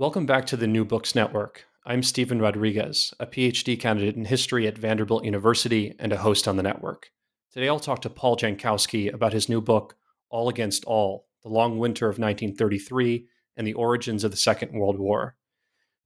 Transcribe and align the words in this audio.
Welcome 0.00 0.26
back 0.26 0.46
to 0.46 0.56
the 0.56 0.68
New 0.68 0.84
Books 0.84 1.16
Network. 1.16 1.64
I'm 1.84 2.04
Stephen 2.04 2.40
Rodriguez, 2.40 3.12
a 3.18 3.26
PhD 3.26 3.80
candidate 3.80 4.14
in 4.14 4.26
history 4.26 4.68
at 4.68 4.78
Vanderbilt 4.78 5.24
University 5.24 5.92
and 5.98 6.12
a 6.12 6.18
host 6.18 6.46
on 6.46 6.56
the 6.56 6.62
network. 6.62 7.10
Today 7.52 7.68
I'll 7.68 7.80
talk 7.80 8.02
to 8.02 8.08
Paul 8.08 8.36
Jankowski 8.36 9.12
about 9.12 9.32
his 9.32 9.48
new 9.48 9.60
book, 9.60 9.96
All 10.30 10.48
Against 10.48 10.84
All 10.84 11.26
The 11.42 11.48
Long 11.48 11.80
Winter 11.80 12.04
of 12.04 12.20
1933 12.20 13.26
and 13.56 13.66
the 13.66 13.72
Origins 13.72 14.22
of 14.22 14.30
the 14.30 14.36
Second 14.36 14.70
World 14.70 15.00
War. 15.00 15.34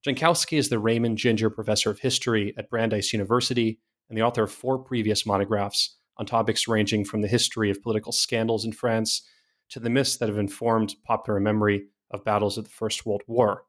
Jankowski 0.06 0.56
is 0.56 0.70
the 0.70 0.78
Raymond 0.78 1.18
Ginger 1.18 1.50
Professor 1.50 1.90
of 1.90 1.98
History 1.98 2.54
at 2.56 2.70
Brandeis 2.70 3.12
University 3.12 3.78
and 4.08 4.16
the 4.16 4.22
author 4.22 4.44
of 4.44 4.52
four 4.52 4.78
previous 4.78 5.26
monographs 5.26 5.98
on 6.16 6.24
topics 6.24 6.66
ranging 6.66 7.04
from 7.04 7.20
the 7.20 7.28
history 7.28 7.70
of 7.70 7.82
political 7.82 8.12
scandals 8.12 8.64
in 8.64 8.72
France 8.72 9.20
to 9.68 9.78
the 9.78 9.90
myths 9.90 10.16
that 10.16 10.30
have 10.30 10.38
informed 10.38 10.94
popular 11.04 11.40
memory 11.40 11.88
of 12.10 12.24
battles 12.24 12.56
of 12.56 12.64
the 12.64 12.70
First 12.70 13.04
World 13.04 13.22
War. 13.26 13.64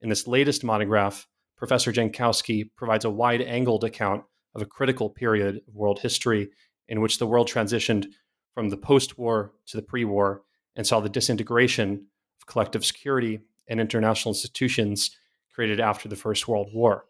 In 0.00 0.08
this 0.08 0.26
latest 0.26 0.62
monograph, 0.62 1.26
Professor 1.56 1.92
Jankowski 1.92 2.70
provides 2.76 3.04
a 3.04 3.10
wide 3.10 3.40
angled 3.40 3.84
account 3.84 4.24
of 4.54 4.62
a 4.62 4.66
critical 4.66 5.08
period 5.08 5.62
of 5.68 5.74
world 5.74 6.00
history 6.00 6.50
in 6.88 7.00
which 7.00 7.18
the 7.18 7.26
world 7.26 7.48
transitioned 7.48 8.06
from 8.54 8.68
the 8.68 8.76
post 8.76 9.18
war 9.18 9.52
to 9.66 9.76
the 9.76 9.82
pre 9.82 10.04
war 10.04 10.42
and 10.76 10.86
saw 10.86 11.00
the 11.00 11.08
disintegration 11.08 12.06
of 12.40 12.46
collective 12.46 12.84
security 12.84 13.40
and 13.68 13.80
international 13.80 14.30
institutions 14.30 15.10
created 15.52 15.80
after 15.80 16.08
the 16.08 16.16
First 16.16 16.46
World 16.46 16.68
War. 16.74 17.06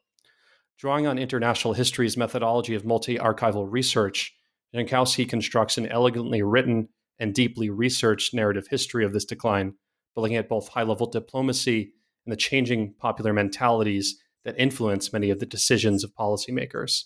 Drawing 0.78 1.06
on 1.06 1.18
international 1.18 1.74
history's 1.74 2.16
methodology 2.16 2.74
of 2.74 2.84
multi 2.84 3.18
archival 3.18 3.66
research, 3.68 4.34
Jankowski 4.74 5.28
constructs 5.28 5.78
an 5.78 5.86
elegantly 5.86 6.42
written 6.42 6.88
and 7.18 7.34
deeply 7.34 7.70
researched 7.70 8.34
narrative 8.34 8.68
history 8.68 9.04
of 9.04 9.12
this 9.12 9.24
decline, 9.24 9.74
looking 10.14 10.36
at 10.36 10.48
both 10.48 10.68
high 10.68 10.82
level 10.82 11.06
diplomacy 11.06 11.92
and 12.26 12.32
the 12.32 12.36
changing 12.36 12.92
popular 12.98 13.32
mentalities 13.32 14.20
that 14.44 14.58
influence 14.58 15.12
many 15.12 15.30
of 15.30 15.38
the 15.38 15.46
decisions 15.46 16.04
of 16.04 16.14
policymakers. 16.14 17.04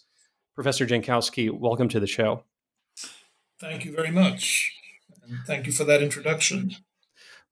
Professor 0.55 0.87
Jankowski, 0.87 1.51
welcome 1.51 1.89
to 1.91 2.01
the 2.01 2.07
show. 2.07 2.43
Thank 3.61 3.85
you 3.85 3.93
very 3.93 4.11
much. 4.11 4.73
And 5.23 5.39
thank 5.47 5.67
you 5.67 5.73
for 5.73 5.85
that 5.85 6.03
introduction. 6.03 6.75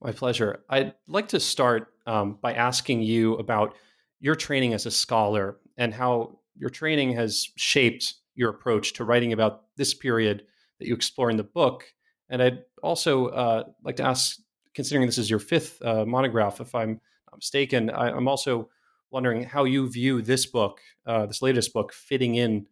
My 0.03 0.13
pleasure. 0.13 0.65
I'd 0.69 0.95
like 1.07 1.29
to 1.29 1.41
start 1.41 1.93
um, 2.07 2.39
by 2.41 2.55
asking 2.55 3.03
you 3.03 3.35
about 3.35 3.75
your 4.21 4.35
training 4.35 4.73
as 4.73 4.87
a 4.87 4.91
scholar 4.91 5.59
and 5.77 5.93
how 5.93 6.39
your 6.57 6.71
training 6.71 7.13
has 7.13 7.49
shaped 7.57 8.15
your 8.35 8.51
approach 8.51 8.95
to 8.95 9.05
writing 9.05 9.33
about 9.33 9.65
this 9.77 9.95
period 9.95 10.45
that 10.79 10.89
you 10.89 10.95
explore 10.95 11.31
in 11.31 11.37
the 11.37 11.45
book. 11.45 11.85
And 12.31 12.43
I'd 12.43 12.65
also 12.83 13.27
uh, 13.27 13.65
like 13.85 13.97
to 13.97 14.05
ask, 14.05 14.39
considering 14.75 15.07
this 15.07 15.19
is 15.19 15.29
your 15.29 15.39
fifth 15.39 15.83
uh, 15.83 16.05
monograph, 16.05 16.61
if 16.61 16.75
I'm 16.75 17.01
mistaken, 17.37 17.91
I, 17.91 18.11
am 18.11 18.29
also 18.29 18.69
wondering 19.11 19.45
how 19.45 19.65
you 19.65 19.89
view 19.91 20.23
this 20.23 20.47
book, 20.47 20.81
uh, 21.07 21.27
this 21.27 21.43
latest 21.43 21.73
book, 21.73 21.93
fitting 21.93 22.35
in 22.35 22.67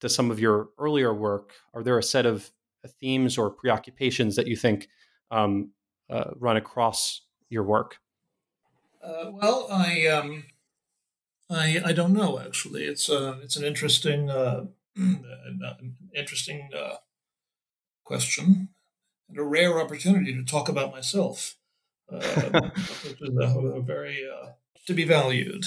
to 0.00 0.08
some 0.08 0.30
of 0.30 0.40
your 0.40 0.70
earlier 0.78 1.14
work. 1.14 1.52
Are 1.74 1.82
there 1.82 1.98
a 1.98 2.02
set 2.02 2.26
of 2.26 2.50
uh, 2.84 2.88
themes 3.00 3.38
or 3.38 3.50
preoccupations 3.50 4.36
that 4.36 4.46
you 4.46 4.56
think 4.56 4.88
um, 5.30 5.70
uh, 6.10 6.30
run 6.36 6.56
across 6.56 7.22
your 7.48 7.62
work? 7.62 7.98
Uh, 9.02 9.30
well, 9.32 9.66
I, 9.70 10.06
um, 10.06 10.44
I 11.50 11.82
I 11.84 11.92
don't 11.92 12.12
know 12.12 12.38
actually. 12.38 12.84
It's 12.84 13.10
uh, 13.10 13.38
it's 13.42 13.56
an 13.56 13.64
interesting 13.64 14.30
uh, 14.30 14.66
interesting 16.14 16.70
question 18.04 18.68
and 19.28 19.38
a 19.38 19.42
rare 19.42 19.80
opportunity 19.80 20.34
to 20.34 20.44
talk 20.44 20.68
about 20.68 20.92
myself 20.92 21.56
uh, 21.56 21.61
which 23.04 23.22
is 23.22 23.36
a, 23.40 23.58
a 23.58 23.82
very 23.82 24.18
uh, 24.28 24.50
to 24.86 24.94
be 24.94 25.04
valued. 25.04 25.64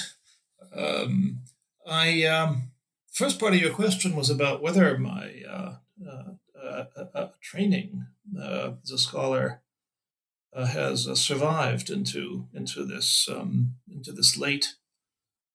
Um, 0.76 1.42
I 1.88 2.24
um, 2.26 2.72
first 3.12 3.40
part 3.40 3.54
of 3.54 3.62
your 3.62 3.74
question 3.74 4.16
was 4.16 4.30
about 4.30 4.62
whether 4.62 4.98
my 4.98 5.42
uh, 5.50 5.76
uh, 6.08 6.84
uh 7.14 7.28
training 7.42 8.06
as 8.38 8.92
a 8.92 8.98
scholar 8.98 9.62
has 10.56 11.08
survived 11.20 11.90
into 11.90 12.48
into 12.54 12.86
this 12.86 13.28
um, 13.30 13.76
into 13.92 14.12
this 14.12 14.38
late 14.38 14.76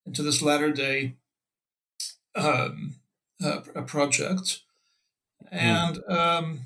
into 0.07 0.23
this 0.23 0.43
latter 0.43 0.73
day 0.73 1.17
um, 2.35 2.97
project, 3.87 4.61
hmm. 5.41 5.57
and 5.57 6.05
um, 6.09 6.61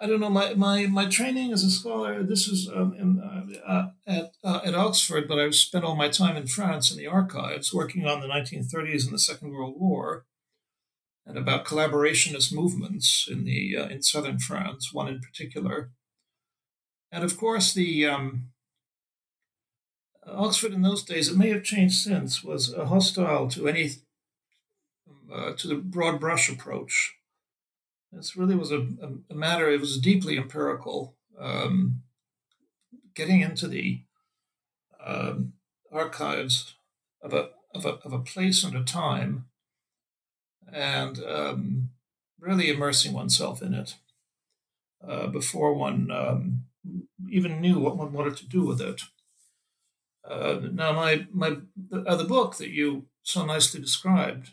I 0.00 0.06
don't 0.06 0.20
know. 0.20 0.30
My, 0.30 0.54
my, 0.54 0.86
my 0.86 1.06
training 1.06 1.52
as 1.52 1.62
a 1.62 1.70
scholar, 1.70 2.22
this 2.22 2.48
is 2.48 2.70
um, 2.74 2.94
in, 2.98 3.20
uh, 3.20 3.70
uh, 3.70 3.90
at, 4.06 4.32
uh, 4.42 4.60
at 4.64 4.74
Oxford, 4.74 5.28
but 5.28 5.38
I've 5.38 5.54
spent 5.54 5.84
all 5.84 5.94
my 5.94 6.08
time 6.08 6.38
in 6.38 6.46
France 6.46 6.90
in 6.90 6.96
the 6.96 7.06
archives 7.06 7.74
working 7.74 8.06
on 8.06 8.20
the 8.20 8.26
1930s 8.26 9.04
and 9.04 9.12
the 9.12 9.18
Second 9.18 9.52
World 9.52 9.74
War 9.78 10.24
and 11.26 11.36
about 11.36 11.66
collaborationist 11.66 12.50
movements 12.50 13.28
in, 13.30 13.44
the, 13.44 13.76
uh, 13.76 13.88
in 13.88 14.02
southern 14.02 14.38
France, 14.38 14.88
one 14.90 15.06
in 15.06 15.20
particular. 15.20 15.90
And 17.12 17.22
of 17.22 17.36
course, 17.36 17.74
the 17.74 18.06
um, 18.06 18.48
Oxford 20.26 20.72
in 20.72 20.80
those 20.80 21.02
days, 21.02 21.28
it 21.28 21.36
may 21.36 21.50
have 21.50 21.62
changed 21.62 21.96
since, 21.96 22.42
was 22.42 22.74
hostile 22.74 23.48
to 23.48 23.68
any 23.68 23.90
uh, 25.32 25.52
to 25.56 25.68
the 25.68 25.76
broad 25.76 26.18
brush 26.18 26.50
approach 26.50 27.19
this 28.12 28.36
really 28.36 28.56
was 28.56 28.72
a, 28.72 28.86
a 29.30 29.34
matter, 29.34 29.70
it 29.70 29.80
was 29.80 29.98
deeply 29.98 30.36
empirical. 30.36 31.16
Um, 31.38 32.02
getting 33.14 33.40
into 33.40 33.66
the 33.68 34.02
um, 35.04 35.54
archives 35.92 36.76
of 37.22 37.32
a, 37.32 37.50
of, 37.74 37.84
a, 37.84 37.98
of 38.04 38.12
a 38.12 38.18
place 38.18 38.64
and 38.64 38.76
a 38.76 38.84
time 38.84 39.46
and 40.72 41.22
um, 41.24 41.90
really 42.38 42.70
immersing 42.70 43.12
oneself 43.12 43.62
in 43.62 43.74
it 43.74 43.96
uh, 45.06 45.26
before 45.26 45.74
one 45.74 46.10
um, 46.10 46.64
even 47.28 47.60
knew 47.60 47.78
what 47.78 47.96
one 47.96 48.12
wanted 48.12 48.36
to 48.36 48.46
do 48.46 48.62
with 48.62 48.80
it. 48.80 49.02
Uh, 50.28 50.60
now, 50.72 50.92
my, 50.92 51.26
my 51.32 51.56
uh, 52.06 52.16
the 52.16 52.24
book 52.24 52.56
that 52.56 52.68
you 52.68 53.06
so 53.22 53.44
nicely 53.44 53.80
described 53.80 54.50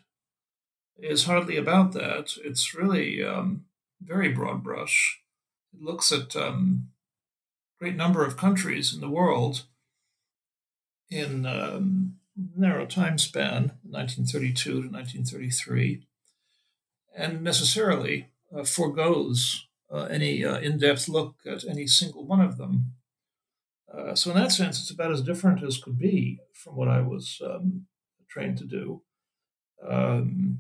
is 1.00 1.26
hardly 1.26 1.58
about 1.58 1.94
that. 1.94 2.34
It's 2.44 2.74
really 2.74 3.24
um, 3.24 3.66
very 4.02 4.30
broad 4.30 4.64
brush. 4.64 5.20
It 5.74 5.82
looks 5.82 6.12
at 6.12 6.36
um, 6.36 6.90
great 7.80 7.96
number 7.96 8.26
of 8.26 8.38
countries 8.38 8.94
in 8.94 9.02
the 9.02 9.10
world 9.10 9.64
in 11.10 11.46
um, 11.46 12.16
narrow 12.56 12.86
time 12.86 13.18
span, 13.18 13.72
1932 13.84 14.64
to 14.64 14.78
1933, 14.90 16.04
and 17.16 17.42
necessarily 17.42 18.30
uh, 18.56 18.64
foregoes 18.64 19.68
uh, 19.92 20.04
any 20.04 20.44
uh, 20.44 20.58
in-depth 20.60 21.08
look 21.08 21.36
at 21.46 21.64
any 21.66 21.88
single 21.88 22.26
one 22.26 22.42
of 22.42 22.58
them. 22.58 22.94
Uh, 23.94 24.14
so 24.16 24.32
in 24.32 24.38
that 24.38 24.52
sense, 24.52 24.82
it's 24.82 24.92
about 24.92 25.12
as 25.12 25.22
different 25.22 25.64
as 25.64 25.78
could 25.78 25.98
be 25.98 26.40
from 26.54 26.76
what 26.76 26.90
I 26.90 27.00
was 27.00 27.42
um, 27.46 27.86
trained 28.30 28.58
to 28.58 28.66
do. 28.66 29.02
Um, 29.88 30.60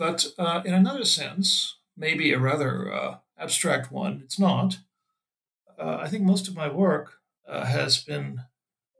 but 0.00 0.32
uh, 0.38 0.62
in 0.64 0.72
another 0.72 1.04
sense, 1.04 1.76
maybe 1.94 2.32
a 2.32 2.38
rather 2.38 2.90
uh, 2.90 3.16
abstract 3.38 3.92
one, 3.92 4.22
it's 4.24 4.38
not. 4.38 4.78
Uh, 5.78 5.98
I 6.00 6.08
think 6.08 6.24
most 6.24 6.48
of 6.48 6.56
my 6.56 6.68
work 6.68 7.18
uh, 7.46 7.66
has 7.66 8.02
been 8.02 8.44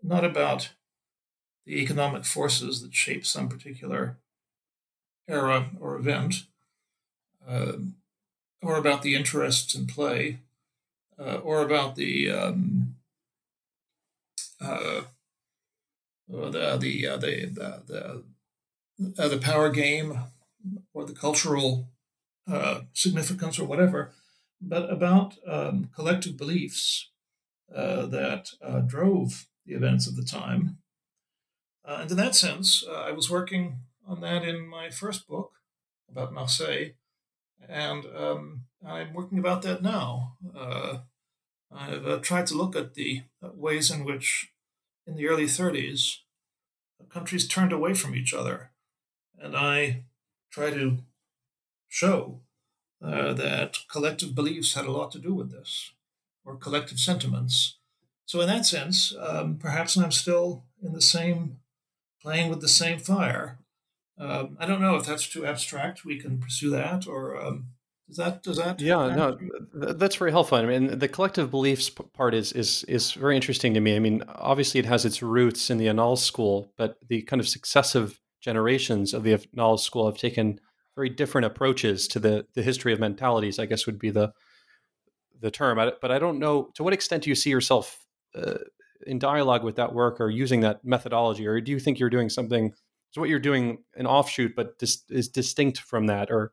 not 0.03 0.27
about 0.27 0.73
the 1.65 1.81
economic 1.81 2.27
forces 2.27 2.83
that 2.83 2.95
shape 2.95 3.25
some 3.25 3.49
particular 3.49 4.19
era 5.27 5.71
or 5.81 5.97
event, 5.97 6.45
um, 7.49 7.95
or 8.61 8.77
about 8.77 9.01
the 9.01 9.15
interests 9.15 9.75
in 9.75 9.87
play, 9.87 10.41
uh, 11.19 11.37
or 11.37 11.63
about 11.63 11.97
the 11.97 12.31
um, 12.31 12.97
uh, 14.61 15.01
the 16.29 16.51
the, 16.51 17.17
the 17.17 17.47
the 17.87 18.23
the, 18.99 19.29
the 19.29 19.39
power 19.39 19.71
game 19.71 20.19
or 20.93 21.05
the 21.05 21.15
cultural 21.15 21.89
uh, 22.51 22.83
significance 22.93 23.59
or 23.59 23.65
whatever, 23.65 24.13
but 24.61 24.91
about 24.91 25.37
um, 25.47 25.89
collective 25.95 26.37
beliefs 26.37 27.11
uh, 27.75 28.07
that 28.07 28.51
uh, 28.63 28.81
drove 28.81 29.47
the 29.65 29.75
events 29.75 30.07
of 30.07 30.17
the 30.17 30.25
time. 30.25 30.79
Uh, 31.85 31.99
and 32.03 32.11
in 32.11 32.17
that 32.17 32.35
sense, 32.35 32.85
uh, 32.89 32.93
I 32.93 33.13
was 33.13 33.31
working 33.31 33.81
on 34.07 34.21
that 34.21 34.43
in 34.43 34.67
my 34.67 34.91
first 34.91 35.27
book 35.29 35.53
about 36.11 36.33
Marseille, 36.33 36.91
and 37.69 38.05
um, 38.17 38.63
I'm 38.85 39.15
working 39.15 39.39
about 39.39 39.63
that 39.63 39.83
now. 39.83 40.37
Uh, 40.57 40.99
I've 41.73 42.23
tried 42.23 42.47
to 42.49 42.57
look 42.57 42.75
at 42.75 42.95
the 42.95 43.23
ways 43.41 43.91
in 43.91 44.05
which, 44.05 44.51
in 45.07 45.15
the 45.15 45.29
early 45.29 45.45
30s, 45.45 46.17
countries 47.09 47.47
turned 47.47 47.73
away 47.73 47.95
from 47.95 48.15
each 48.15 48.35
other. 48.35 48.73
And 49.39 49.57
I 49.57 50.05
try 50.51 50.71
to 50.71 50.99
show 51.89 52.41
uh, 53.03 53.33
that 53.33 53.79
collective 53.91 54.35
beliefs 54.35 54.75
had 54.75 54.87
a 54.87 54.93
lot 54.93 55.11
to 55.13 55.19
do 55.19 55.35
with 55.35 55.51
this, 55.51 55.93
or 56.45 56.57
collective 56.57 56.99
sentiments. 56.99 57.79
So, 58.27 58.41
in 58.41 58.47
that 58.49 58.67
sense, 58.67 59.15
um, 59.19 59.57
perhaps 59.57 59.97
I'm 59.97 60.13
still 60.13 60.65
in 60.83 60.93
the 60.93 61.03
same, 61.03 61.59
playing 62.23 62.51
with 62.51 62.61
the 62.61 62.69
same 62.69 62.99
fire. 62.99 63.59
Um, 64.19 64.57
I 64.61 64.67
don't 64.67 64.83
know 64.83 64.97
if 64.97 65.07
that's 65.07 65.29
too 65.29 65.47
abstract. 65.47 66.05
We 66.05 66.21
can 66.21 66.39
pursue 66.39 66.71
that, 66.71 67.07
or 67.07 67.41
um, 67.43 67.71
does 68.07 68.17
that 68.19 68.43
does 68.43 68.57
that? 68.59 68.81
Yeah, 68.81 69.15
no, 69.15 69.39
that's 69.73 70.17
very 70.17 70.31
helpful. 70.31 70.59
I 70.59 70.67
mean, 70.67 70.99
the 70.99 71.09
collective 71.09 71.51
beliefs 71.51 71.89
part 71.89 72.35
is 72.35 72.53
is 72.53 72.85
is 72.85 73.13
very 73.13 73.35
interesting 73.35 73.73
to 73.75 73.81
me. 73.81 73.97
I 73.97 73.99
mean, 73.99 74.23
obviously, 74.29 74.79
it 74.81 74.87
has 74.87 75.05
its 75.05 75.23
roots 75.23 75.71
in 75.71 75.79
the 75.79 75.87
Annales 75.87 76.19
school, 76.19 76.73
but 76.77 76.97
the 77.09 77.23
kind 77.23 77.41
of 77.41 77.49
successive 77.49 78.21
generations 78.41 79.15
of 79.15 79.23
the 79.23 79.35
Annales 79.35 79.81
school 79.81 80.07
have 80.07 80.19
taken 80.19 80.61
very 80.97 81.09
different 81.09 81.47
approaches 81.47 82.09
to 82.09 82.19
the 82.19 82.47
the 82.55 82.63
history 82.63 82.93
of 82.93 83.01
mentalities. 83.01 83.59
I 83.59 83.67
guess 83.67 83.87
would 83.87 83.99
be 83.99 84.11
the 84.11 84.33
the 85.41 85.51
term. 85.51 85.79
But 86.01 86.11
I 86.11 86.19
don't 86.19 86.39
know 86.39 86.71
to 86.75 86.83
what 86.83 86.93
extent 86.93 87.25
do 87.25 87.31
you 87.31 87.35
see 87.35 87.51
yourself 87.51 88.05
uh, 88.35 88.59
in 89.07 89.19
dialogue 89.19 89.65
with 89.65 89.77
that 89.77 89.95
work 89.95 90.21
or 90.21 90.31
using 90.31 90.61
that 90.61 90.85
methodology, 90.85 91.47
or 91.47 91.61
do 91.61 91.73
you 91.73 91.81
think 91.81 91.99
you're 91.99 92.11
doing 92.11 92.29
something? 92.29 92.73
So 93.13 93.21
what 93.21 93.31
you're 93.31 93.39
doing 93.39 93.79
an 93.97 94.07
offshoot, 94.07 94.55
but 94.55 94.79
dis- 94.79 95.05
is 95.11 95.29
distinct 95.29 95.81
from 95.81 96.07
that, 96.07 96.31
or 96.31 96.53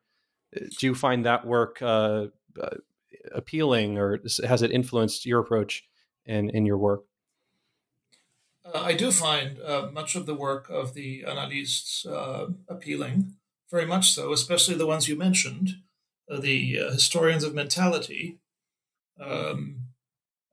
uh, 0.55 0.65
do 0.79 0.87
you 0.87 0.95
find 0.95 1.25
that 1.25 1.45
work 1.45 1.81
uh, 1.81 2.27
uh, 2.61 2.77
appealing, 3.33 3.97
or 3.97 4.19
has 4.45 4.61
it 4.61 4.71
influenced 4.71 5.25
your 5.25 5.39
approach 5.39 5.83
in 6.25 6.49
in 6.49 6.65
your 6.65 6.77
work? 6.77 7.06
Uh, 8.73 8.81
I 8.81 8.93
do 8.93 9.11
find 9.11 9.59
uh, 9.61 9.89
much 9.93 10.15
of 10.15 10.25
the 10.25 10.35
work 10.35 10.69
of 10.69 10.93
the 10.93 11.23
analysts 11.25 12.05
uh, 12.05 12.47
appealing 12.67 13.35
very 13.69 13.85
much 13.85 14.11
so, 14.11 14.31
especially 14.31 14.75
the 14.75 14.87
ones 14.87 15.07
you 15.07 15.15
mentioned, 15.15 15.69
uh, 16.29 16.39
the 16.39 16.79
uh, 16.79 16.91
historians 16.91 17.43
of 17.43 17.53
mentality. 17.53 18.39
Um, 19.19 19.81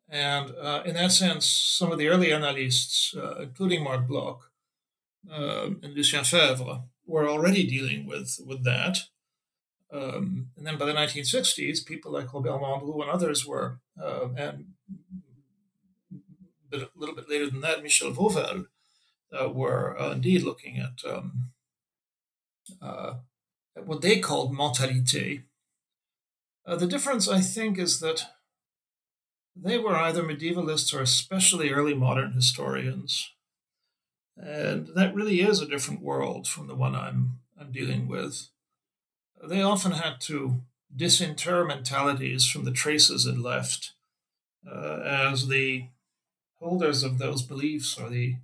and 0.08 0.50
uh, 0.60 0.82
in 0.84 0.94
that 0.94 1.12
sense, 1.12 1.46
some 1.46 1.92
of 1.92 1.98
the 1.98 2.08
early 2.08 2.32
analysts, 2.32 3.14
including 3.40 3.82
Marc 3.82 4.06
Bloch 4.06 4.50
um, 5.30 5.80
and 5.82 5.94
Lucien 5.94 6.24
Febvre, 6.24 6.82
were 7.06 7.28
already 7.28 7.66
dealing 7.66 8.06
with, 8.06 8.38
with 8.46 8.64
that. 8.64 8.98
Um, 9.92 10.48
and 10.56 10.66
then 10.66 10.78
by 10.78 10.86
the 10.86 10.92
1960s, 10.92 11.84
people 11.84 12.12
like 12.12 12.32
Robert 12.32 12.60
Mandrou 12.60 13.02
and 13.02 13.10
others 13.10 13.46
were, 13.46 13.78
and 13.96 14.66
a 16.82 16.88
little 16.96 17.14
bit 17.14 17.28
later 17.28 17.48
than 17.48 17.60
that, 17.60 17.82
Michel 17.82 18.12
Vovelle, 18.12 18.66
uh, 19.32 19.48
were 19.48 19.96
indeed 20.12 20.42
looking 20.42 20.78
at 20.78 21.10
um, 21.10 21.50
uh, 22.80 23.14
what 23.84 24.02
they 24.02 24.18
called 24.18 24.56
mentalité. 24.56 25.42
Uh, 26.66 26.76
the 26.76 26.86
difference, 26.86 27.28
I 27.28 27.40
think, 27.40 27.78
is 27.78 28.00
that 28.00 28.26
they 29.56 29.78
were 29.78 29.96
either 29.96 30.22
medievalists 30.22 30.94
or 30.94 31.02
especially 31.02 31.70
early 31.70 31.94
modern 31.94 32.32
historians. 32.32 33.30
And 34.36 34.88
that 34.94 35.14
really 35.14 35.40
is 35.40 35.60
a 35.60 35.66
different 35.66 36.02
world 36.02 36.48
from 36.48 36.66
the 36.66 36.74
one 36.74 36.96
I'm, 36.96 37.40
I'm 37.60 37.70
dealing 37.70 38.08
with. 38.08 38.48
They 39.42 39.62
often 39.62 39.92
had 39.92 40.20
to 40.22 40.62
disinter 40.94 41.64
mentalities 41.64 42.46
from 42.46 42.64
the 42.64 42.72
traces 42.72 43.26
it 43.26 43.38
left, 43.38 43.92
uh, 44.68 45.00
as 45.04 45.48
the 45.48 45.88
holders 46.64 47.02
of 47.02 47.18
those 47.18 47.42
beliefs 47.42 47.98
or 47.98 48.08
the 48.08 48.36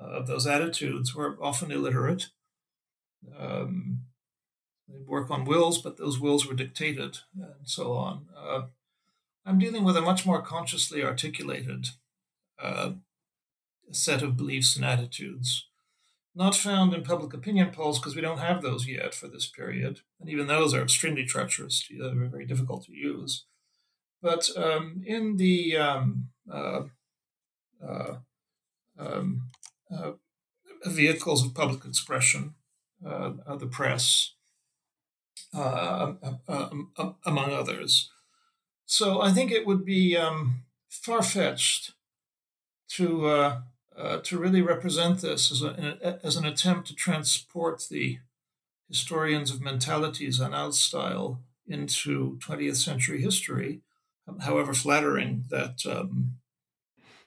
uh, 0.00 0.18
of 0.18 0.26
those 0.26 0.46
attitudes 0.46 1.14
were 1.14 1.36
often 1.42 1.72
illiterate 1.72 2.28
um, 3.38 4.02
they 4.88 5.00
work 5.06 5.30
on 5.30 5.44
wills, 5.44 5.78
but 5.78 5.96
those 5.96 6.18
wills 6.18 6.46
were 6.46 6.54
dictated 6.54 7.18
and 7.34 7.54
so 7.64 7.92
on. 7.92 8.26
Uh, 8.36 8.62
I'm 9.44 9.58
dealing 9.58 9.84
with 9.84 9.96
a 9.96 10.02
much 10.02 10.24
more 10.24 10.42
consciously 10.42 11.02
articulated 11.02 11.88
uh, 12.62 12.92
set 13.90 14.22
of 14.22 14.36
beliefs 14.36 14.76
and 14.76 14.84
attitudes, 14.84 15.66
not 16.34 16.54
found 16.54 16.94
in 16.94 17.02
public 17.02 17.32
opinion 17.34 17.70
polls 17.70 17.98
because 17.98 18.14
we 18.14 18.22
don't 18.22 18.38
have 18.38 18.62
those 18.62 18.86
yet 18.86 19.14
for 19.14 19.28
this 19.28 19.46
period, 19.46 20.00
and 20.20 20.28
even 20.28 20.46
those 20.46 20.74
are 20.74 20.82
extremely 20.82 21.24
treacherous. 21.24 21.86
They're 21.90 22.28
very 22.28 22.46
difficult 22.46 22.84
to 22.86 22.92
use. 22.92 23.44
But 24.20 24.50
um, 24.56 25.02
in 25.06 25.36
the 25.36 25.76
um, 25.76 26.28
uh, 26.50 26.82
um, 27.82 29.42
uh, 29.90 30.12
vehicles 30.84 31.44
of 31.44 31.54
public 31.54 31.84
expression, 31.84 32.54
uh, 33.04 33.32
the 33.56 33.66
press, 33.66 34.32
uh, 35.54 36.12
uh, 36.48 36.68
among 37.24 37.52
others. 37.52 38.10
So 38.86 39.20
I 39.20 39.30
think 39.32 39.50
it 39.50 39.66
would 39.66 39.84
be 39.84 40.16
um, 40.16 40.64
far 40.88 41.22
fetched 41.22 41.92
to 42.90 43.26
uh, 43.26 43.60
uh, 43.96 44.18
to 44.22 44.38
really 44.38 44.62
represent 44.62 45.20
this 45.20 45.50
as, 45.50 45.62
a, 45.62 46.20
as 46.22 46.36
an 46.36 46.46
attempt 46.46 46.86
to 46.86 46.94
transport 46.94 47.84
the 47.90 48.18
historians 48.88 49.50
of 49.50 49.60
mentalities 49.60 50.38
Annales 50.38 50.74
style 50.74 51.40
into 51.66 52.38
20th 52.38 52.76
century 52.76 53.20
history, 53.20 53.80
however 54.40 54.72
flattering 54.72 55.44
that 55.50 55.84
um, 55.84 56.34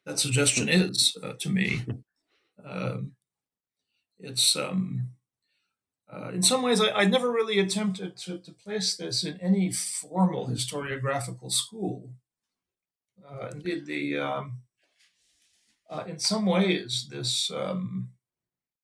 that 0.05 0.19
suggestion 0.19 0.69
is 0.69 1.15
uh, 1.23 1.33
to 1.39 1.49
me. 1.49 1.81
Um, 2.63 3.13
it's 4.19 4.55
um, 4.55 5.09
uh, 6.11 6.29
in 6.33 6.43
some 6.43 6.61
ways, 6.61 6.81
I, 6.81 6.89
I 6.89 7.05
never 7.05 7.31
really 7.31 7.59
attempted 7.59 8.17
to, 8.17 8.37
to 8.39 8.51
place 8.51 8.95
this 8.95 9.23
in 9.23 9.39
any 9.39 9.71
formal 9.71 10.47
historiographical 10.47 11.51
school. 11.51 12.11
Uh, 13.27 13.49
indeed, 13.53 13.85
the 13.85 14.17
um, 14.17 14.59
uh, 15.89 16.03
in 16.07 16.19
some 16.19 16.45
ways, 16.45 17.07
this 17.09 17.49
um, 17.51 18.09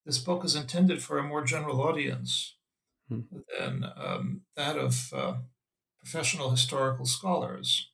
this 0.06 0.20
book 0.20 0.46
is 0.46 0.56
intended 0.56 1.04
for 1.04 1.18
a 1.18 1.24
more 1.24 1.44
general 1.44 1.82
audience 1.82 2.56
hmm. 3.10 3.22
than 3.60 3.86
um, 3.98 4.42
that 4.56 4.78
of 4.78 5.12
uh, 5.14 5.34
professional 6.00 6.52
historical 6.52 7.06
scholars. 7.06 7.90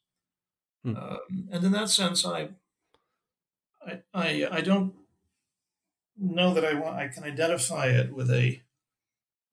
Hmm. 0.83 0.95
Um, 0.95 1.49
and 1.51 1.63
in 1.63 1.71
that 1.71 1.89
sense, 1.89 2.25
I, 2.25 2.49
I, 3.85 3.99
I, 4.13 4.47
I 4.51 4.61
don't 4.61 4.93
know 6.17 6.53
that 6.53 6.65
I 6.65 6.73
want 6.73 6.95
I 6.95 7.07
can 7.07 7.23
identify 7.23 7.87
it 7.87 8.13
with 8.13 8.29
a 8.31 8.61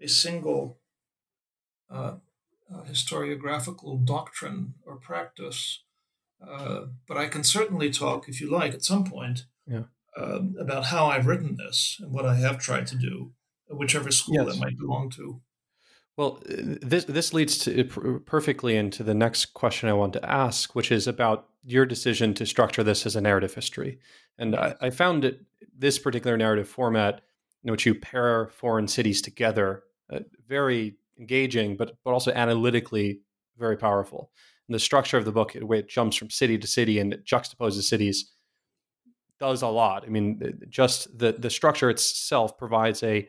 a 0.00 0.08
single 0.08 0.78
uh, 1.90 2.14
uh, 2.72 2.82
historiographical 2.84 4.04
doctrine 4.04 4.74
or 4.86 4.96
practice. 4.96 5.82
Uh, 6.46 6.86
but 7.06 7.18
I 7.18 7.26
can 7.26 7.44
certainly 7.44 7.90
talk, 7.90 8.28
if 8.28 8.40
you 8.40 8.48
like, 8.48 8.72
at 8.72 8.82
some 8.82 9.04
point 9.04 9.44
yeah. 9.66 9.82
Um, 10.16 10.56
about 10.58 10.86
how 10.86 11.06
I've 11.06 11.26
written 11.26 11.56
this 11.56 11.98
and 12.00 12.12
what 12.12 12.26
I 12.26 12.36
have 12.36 12.58
tried 12.58 12.86
to 12.88 12.96
do, 12.96 13.32
whichever 13.68 14.10
school 14.10 14.34
yes. 14.34 14.56
it 14.56 14.60
might 14.60 14.78
belong 14.78 15.10
to. 15.10 15.40
Well, 16.20 16.38
this 16.46 17.06
this 17.06 17.32
leads 17.32 17.56
to 17.60 18.20
perfectly 18.26 18.76
into 18.76 19.02
the 19.02 19.14
next 19.14 19.54
question 19.54 19.88
I 19.88 19.94
want 19.94 20.12
to 20.12 20.30
ask, 20.30 20.74
which 20.74 20.92
is 20.92 21.06
about 21.06 21.48
your 21.64 21.86
decision 21.86 22.34
to 22.34 22.44
structure 22.44 22.84
this 22.84 23.06
as 23.06 23.16
a 23.16 23.22
narrative 23.22 23.54
history. 23.54 24.00
And 24.36 24.54
I, 24.54 24.74
I 24.82 24.90
found 24.90 25.34
this 25.78 25.98
particular 25.98 26.36
narrative 26.36 26.68
format 26.68 27.22
in 27.64 27.70
which 27.70 27.86
you 27.86 27.94
pair 27.94 28.48
foreign 28.48 28.86
cities 28.86 29.22
together 29.22 29.84
uh, 30.12 30.18
very 30.46 30.98
engaging, 31.18 31.78
but 31.78 31.96
but 32.04 32.12
also 32.12 32.32
analytically 32.32 33.22
very 33.56 33.78
powerful. 33.78 34.30
And 34.68 34.74
the 34.74 34.78
structure 34.78 35.16
of 35.16 35.24
the 35.24 35.32
book, 35.32 35.54
the 35.54 35.64
way 35.64 35.78
it 35.78 35.88
jumps 35.88 36.16
from 36.16 36.28
city 36.28 36.58
to 36.58 36.66
city 36.66 36.98
and 36.98 37.14
juxtaposes 37.24 37.84
cities, 37.84 38.30
does 39.38 39.62
a 39.62 39.68
lot. 39.68 40.04
I 40.04 40.10
mean, 40.10 40.60
just 40.68 41.18
the 41.18 41.32
the 41.32 41.48
structure 41.48 41.88
itself 41.88 42.58
provides 42.58 43.02
a 43.02 43.26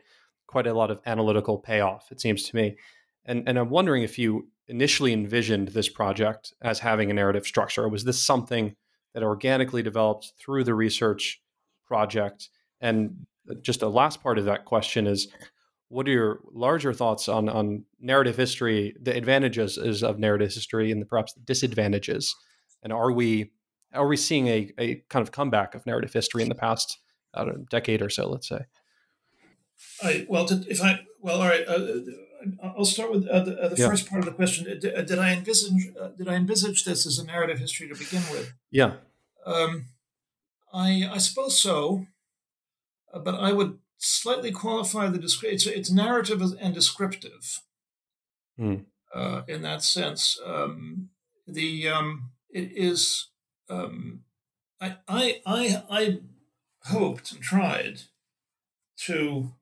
quite 0.52 0.66
a 0.66 0.74
lot 0.74 0.90
of 0.90 1.00
analytical 1.06 1.58
payoff. 1.58 2.12
It 2.12 2.20
seems 2.20 2.42
to 2.44 2.56
me, 2.56 2.76
and 3.24 3.48
and 3.48 3.58
I'm 3.58 3.70
wondering 3.70 4.02
if 4.02 4.18
you 4.18 4.48
initially 4.68 5.12
envisioned 5.12 5.68
this 5.68 5.88
project 5.88 6.52
as 6.62 6.78
having 6.78 7.10
a 7.10 7.14
narrative 7.14 7.46
structure, 7.46 7.84
or 7.84 7.88
was 7.88 8.04
this 8.04 8.22
something 8.22 8.76
that 9.14 9.22
organically 9.22 9.82
developed 9.82 10.32
through 10.38 10.64
the 10.64 10.74
research 10.74 11.42
project? 11.86 12.50
And 12.80 13.26
uh, 13.50 13.54
just 13.62 13.82
a 13.82 13.88
last 13.88 14.22
part 14.22 14.38
of 14.38 14.44
that 14.44 14.64
question 14.64 15.06
is 15.06 15.28
what 15.88 16.06
are 16.06 16.12
your 16.12 16.40
larger 16.52 16.92
thoughts 16.92 17.28
on 17.28 17.48
on 17.48 17.84
narrative 17.98 18.36
history, 18.36 18.94
the 19.00 19.16
advantages 19.16 20.02
of 20.02 20.18
narrative 20.18 20.52
history, 20.52 20.92
and 20.92 21.00
the 21.00 21.06
perhaps 21.06 21.32
the 21.32 21.40
disadvantages? 21.40 22.34
And 22.82 22.92
are 22.92 23.10
we 23.10 23.52
are 23.94 24.06
we 24.06 24.16
seeing 24.16 24.48
a, 24.48 24.70
a 24.78 25.02
kind 25.08 25.22
of 25.22 25.32
comeback 25.32 25.74
of 25.74 25.86
narrative 25.86 26.12
history 26.12 26.42
in 26.42 26.48
the 26.48 26.54
past 26.54 26.98
decade 27.70 28.02
or 28.02 28.10
so, 28.10 28.28
let's 28.28 28.48
say? 28.48 28.60
I, 30.02 30.26
well, 30.28 30.46
if 30.50 30.82
I 30.82 31.00
well, 31.20 31.40
all 31.40 31.48
right. 31.48 31.66
Uh, 31.66 32.00
I'll 32.62 32.84
start 32.84 33.12
with 33.12 33.28
uh, 33.28 33.40
the, 33.44 33.56
uh, 33.56 33.68
the 33.68 33.76
yeah. 33.76 33.88
first 33.88 34.08
part 34.08 34.20
of 34.20 34.26
the 34.26 34.32
question. 34.32 34.64
Did, 34.64 34.94
uh, 34.94 35.02
did 35.02 35.18
I 35.18 35.32
envisage 35.32 35.92
uh, 35.98 36.08
did 36.08 36.28
I 36.28 36.34
envisage 36.34 36.84
this 36.84 37.06
as 37.06 37.18
a 37.18 37.24
narrative 37.24 37.58
history 37.58 37.88
to 37.88 37.94
begin 37.94 38.22
with? 38.32 38.52
Yeah. 38.70 38.94
Um, 39.46 39.86
I 40.72 41.08
I 41.10 41.18
suppose 41.18 41.60
so, 41.60 42.06
uh, 43.12 43.20
but 43.20 43.36
I 43.36 43.52
would 43.52 43.78
slightly 43.98 44.50
qualify 44.50 45.08
the 45.08 45.18
description. 45.18 45.54
It's, 45.54 45.66
it's 45.66 45.90
narrative 45.90 46.42
and 46.60 46.74
descriptive. 46.74 47.60
Mm. 48.60 48.84
in 49.48 49.62
that 49.62 49.82
sense, 49.82 50.38
um, 50.44 51.08
the 51.46 51.88
um, 51.88 52.30
it 52.50 52.72
is. 52.74 53.28
Um, 53.70 54.24
I 54.80 54.96
I 55.08 55.40
I 55.46 55.82
I 55.90 56.20
hoped 56.84 57.32
and 57.32 57.40
tried 57.40 58.02
to 59.06 59.52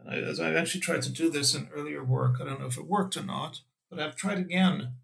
and 0.00 0.14
I, 0.14 0.18
as 0.18 0.40
I've 0.40 0.56
actually 0.56 0.80
tried 0.80 1.02
to 1.02 1.10
do 1.10 1.30
this 1.30 1.54
in 1.54 1.68
earlier 1.74 2.02
work, 2.02 2.36
I 2.40 2.44
don't 2.44 2.60
know 2.60 2.66
if 2.66 2.78
it 2.78 2.86
worked 2.86 3.16
or 3.16 3.22
not, 3.22 3.60
but 3.90 4.00
I've 4.00 4.16
tried 4.16 4.38
again 4.38 4.94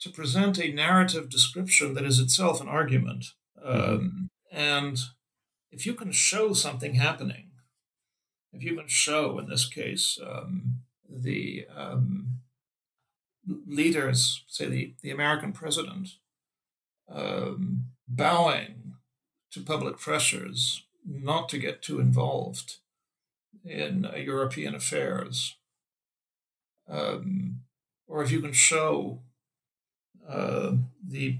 to 0.00 0.10
present 0.10 0.58
a 0.58 0.72
narrative 0.72 1.30
description 1.30 1.94
that 1.94 2.04
is 2.04 2.18
itself 2.18 2.60
an 2.60 2.68
argument. 2.68 3.26
Mm-hmm. 3.64 3.94
Um, 3.94 4.28
and 4.50 4.98
if 5.70 5.86
you 5.86 5.94
can 5.94 6.12
show 6.12 6.52
something 6.52 6.94
happening, 6.94 7.50
if 8.52 8.62
you 8.62 8.76
can 8.76 8.88
show, 8.88 9.38
in 9.38 9.48
this 9.48 9.66
case, 9.66 10.18
um, 10.24 10.80
the 11.08 11.66
um, 11.74 12.38
leaders, 13.66 14.44
say 14.46 14.68
the, 14.68 14.94
the 15.02 15.10
American 15.10 15.52
president, 15.52 16.10
um, 17.10 17.86
bowing 18.08 18.94
to 19.52 19.60
public 19.60 19.98
pressures 19.98 20.84
not 21.06 21.48
to 21.48 21.58
get 21.58 21.82
too 21.82 22.00
involved 22.00 22.78
in 23.64 24.04
uh, 24.04 24.16
European 24.16 24.74
affairs, 24.74 25.56
um, 26.88 27.60
or 28.06 28.22
if 28.22 28.30
you 28.30 28.40
can 28.40 28.52
show 28.52 29.22
uh, 30.28 30.72
the 31.06 31.38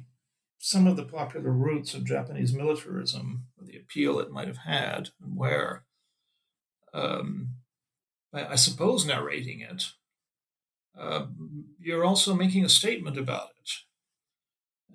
some 0.59 0.87
of 0.87 0.97
the 0.97 1.05
popular 1.05 1.51
roots 1.51 1.93
of 1.93 2.07
Japanese 2.07 2.55
militarism, 2.55 3.45
or 3.59 3.67
the 3.67 3.77
appeal 3.77 4.19
it 4.19 4.31
might 4.31 4.49
have 4.49 4.65
had, 4.65 5.11
and 5.23 5.37
where, 5.37 5.85
um, 6.95 7.57
I, 8.33 8.47
I, 8.47 8.55
suppose 8.55 9.05
narrating 9.05 9.61
it, 9.61 9.85
uh, 10.99 11.27
you're 11.79 12.05
also 12.05 12.33
making 12.33 12.65
a 12.65 12.71
statement 12.71 13.19
about 13.19 13.51
it. 13.61 13.71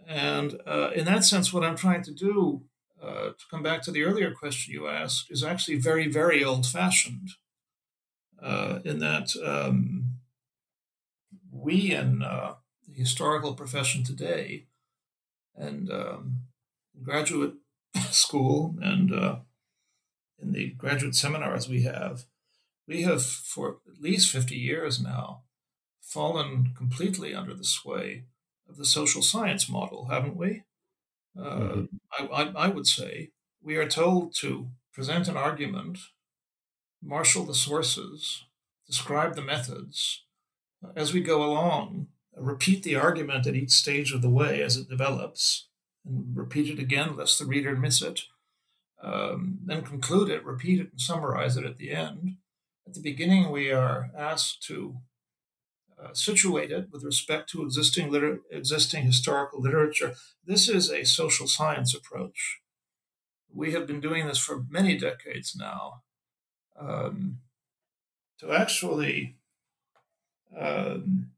And 0.07 0.59
uh, 0.65 0.89
in 0.95 1.05
that 1.05 1.23
sense, 1.23 1.53
what 1.53 1.63
I'm 1.63 1.75
trying 1.75 2.01
to 2.01 2.13
do 2.13 2.63
uh, 3.01 3.29
to 3.29 3.46
come 3.50 3.63
back 3.63 3.82
to 3.84 3.91
the 3.91 4.03
earlier 4.03 4.32
question 4.32 4.74
you 4.74 4.88
asked, 4.88 5.27
is 5.29 5.44
actually 5.44 5.77
very, 5.77 6.08
very 6.08 6.44
old 6.44 6.65
fashioned 6.65 7.29
uh, 8.41 8.79
in 8.84 9.00
that 9.00 9.34
um, 9.46 10.20
we 11.51 11.94
in 11.94 12.22
uh, 12.22 12.56
the 12.88 12.94
historical 12.94 13.53
profession 13.53 14.03
today 14.03 14.65
and 15.56 15.91
um, 15.91 16.44
graduate 17.01 17.53
school 18.12 18.75
and 18.82 19.13
uh, 19.13 19.38
in 20.41 20.53
the 20.53 20.70
graduate 20.72 21.15
seminars 21.15 21.68
we 21.68 21.84
have, 21.84 22.25
we 22.88 23.03
have 23.03 23.24
for 23.24 23.77
at 23.88 24.01
least 24.01 24.32
50 24.32 24.56
years 24.56 25.01
now 25.01 25.44
fallen 26.01 26.74
completely 26.75 27.36
under 27.36 27.53
the 27.53 27.63
sway 27.63 28.24
of 28.68 28.77
the 28.77 28.86
social 28.86 29.22
science 29.22 29.70
model, 29.70 30.08
haven't 30.10 30.38
we? 30.38 30.63
Mm-hmm. 31.39 31.96
Uh, 32.19 32.25
I, 32.34 32.43
I, 32.43 32.65
I 32.65 32.67
would 32.67 32.88
say 32.88 33.31
we 33.62 33.77
are 33.77 33.88
told 33.88 34.36
to 34.36 34.69
present 34.93 35.27
an 35.27 35.38
argument, 35.38 36.00
marshal 37.01 37.46
the 37.46 37.53
sources, 37.53 38.46
describe 38.88 39.36
the 39.36 39.41
methods 39.41 40.24
as 40.96 41.13
we 41.13 41.22
go 41.22 41.43
along, 41.43 42.08
repeat 42.36 42.84
the 42.84 42.96
argument 42.96 43.48
at 43.48 43.55
each 43.55 43.72
stage 43.72 44.13
of 44.13 44.22
the 44.22 44.29
way 44.29 44.62
as 44.62 44.77
it 44.77 44.89
develops, 44.89 45.67
and 46.05 46.36
repeat 46.36 46.69
it 46.69 46.79
again 46.79 47.15
lest 47.15 47.39
the 47.39 47.46
reader 47.46 47.75
miss 47.75 48.01
it. 48.01 48.22
Um, 49.01 49.60
then 49.65 49.84
conclude 49.84 50.29
it, 50.29 50.43
repeat 50.46 50.79
it, 50.79 50.91
and 50.91 51.01
summarize 51.01 51.55
it 51.58 51.65
at 51.65 51.77
the 51.77 51.91
end. 51.91 52.38
At 52.88 52.93
the 52.93 53.01
beginning, 53.01 53.51
we 53.51 53.72
are 53.72 54.12
asked 54.17 54.63
to 54.63 54.98
uh, 56.01 56.13
situated 56.13 56.91
with 56.91 57.03
respect 57.03 57.50
to 57.50 57.63
existing 57.63 58.12
liter- 58.12 58.39
existing 58.51 59.06
historical 59.06 59.62
literature. 59.62 60.13
This 60.46 60.70
is 60.70 60.89
a 60.89 61.03
social 61.06 61.48
science 61.48 61.94
approach. 61.94 62.60
We 63.53 63.74
have 63.74 63.86
been 63.86 64.00
doing 64.00 64.27
this 64.27 64.38
for 64.38 64.65
many 64.70 64.98
decades 64.98 65.56
now. 65.56 66.03
Um, 66.79 67.39
to 68.39 68.53
actually 68.53 69.36
um, 70.58 71.32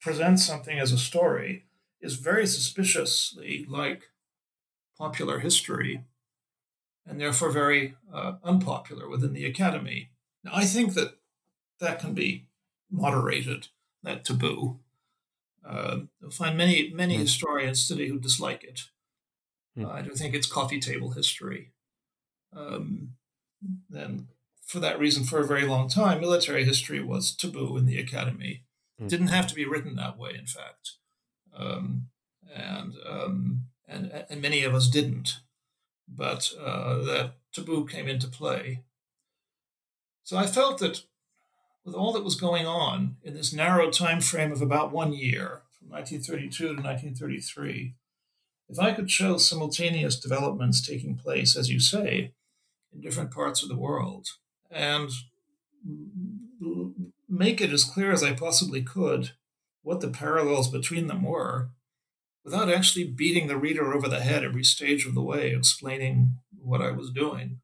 present 0.00 0.40
something 0.40 0.78
as 0.78 0.92
a 0.92 0.98
story 0.98 1.66
is 2.00 2.14
very 2.14 2.46
suspiciously 2.46 3.66
like 3.68 4.04
popular 4.98 5.40
history 5.40 6.04
and 7.06 7.20
therefore 7.20 7.50
very 7.50 7.96
uh, 8.12 8.34
unpopular 8.42 9.08
within 9.08 9.32
the 9.32 9.44
academy. 9.44 10.10
Now, 10.42 10.52
I 10.54 10.64
think 10.64 10.94
that 10.94 11.18
that 11.80 11.98
can 11.98 12.14
be 12.14 12.46
moderated 12.90 13.68
that 14.02 14.24
taboo. 14.24 14.80
Uh, 15.68 15.98
you'll 16.20 16.30
find 16.30 16.56
many 16.56 16.90
many 16.94 17.16
mm. 17.16 17.20
historians 17.20 17.86
today 17.86 18.08
who 18.08 18.18
dislike 18.18 18.64
it. 18.64 18.82
Mm. 19.78 19.86
Uh, 19.86 19.90
I 19.90 20.02
don't 20.02 20.16
think 20.16 20.34
it's 20.34 20.46
coffee 20.46 20.80
table 20.80 21.10
history. 21.10 21.72
Um, 22.56 23.10
and 23.92 24.28
for 24.64 24.80
that 24.80 24.98
reason, 24.98 25.24
for 25.24 25.40
a 25.40 25.46
very 25.46 25.66
long 25.66 25.88
time, 25.88 26.20
military 26.20 26.64
history 26.64 27.02
was 27.02 27.34
taboo 27.34 27.76
in 27.76 27.86
the 27.86 27.98
academy. 27.98 28.64
Mm. 29.00 29.08
Didn't 29.08 29.28
have 29.28 29.46
to 29.48 29.54
be 29.54 29.64
written 29.64 29.96
that 29.96 30.18
way, 30.18 30.30
in 30.36 30.46
fact, 30.46 30.92
um, 31.56 32.06
and 32.54 32.94
um, 33.08 33.64
and 33.86 34.24
and 34.30 34.40
many 34.40 34.64
of 34.64 34.74
us 34.74 34.88
didn't. 34.88 35.40
But 36.08 36.50
uh, 36.60 36.98
that 37.04 37.34
taboo 37.52 37.86
came 37.86 38.08
into 38.08 38.28
play. 38.28 38.84
So 40.24 40.36
I 40.36 40.46
felt 40.46 40.78
that 40.78 41.02
with 41.90 41.98
all 41.98 42.12
that 42.12 42.22
was 42.22 42.36
going 42.36 42.68
on 42.68 43.16
in 43.24 43.34
this 43.34 43.52
narrow 43.52 43.90
time 43.90 44.20
frame 44.20 44.52
of 44.52 44.62
about 44.62 44.92
one 44.92 45.12
year, 45.12 45.62
from 45.76 45.88
1932 45.88 46.76
to 46.76 46.82
1933, 46.82 47.94
if 48.68 48.78
I 48.78 48.92
could 48.92 49.10
show 49.10 49.38
simultaneous 49.38 50.20
developments 50.20 50.86
taking 50.86 51.16
place, 51.16 51.56
as 51.56 51.68
you 51.68 51.80
say, 51.80 52.32
in 52.92 53.00
different 53.00 53.32
parts 53.32 53.64
of 53.64 53.68
the 53.68 53.76
world, 53.76 54.28
and 54.70 55.10
make 57.28 57.60
it 57.60 57.72
as 57.72 57.82
clear 57.82 58.12
as 58.12 58.22
I 58.22 58.34
possibly 58.34 58.82
could 58.82 59.32
what 59.82 60.00
the 60.00 60.10
parallels 60.10 60.70
between 60.70 61.08
them 61.08 61.24
were, 61.24 61.70
without 62.44 62.70
actually 62.70 63.04
beating 63.04 63.48
the 63.48 63.56
reader 63.56 63.92
over 63.92 64.06
the 64.06 64.20
head 64.20 64.44
every 64.44 64.62
stage 64.62 65.06
of 65.06 65.14
the 65.14 65.22
way, 65.22 65.50
explaining 65.50 66.36
what 66.62 66.82
I 66.82 66.92
was 66.92 67.10
doing, 67.10 67.58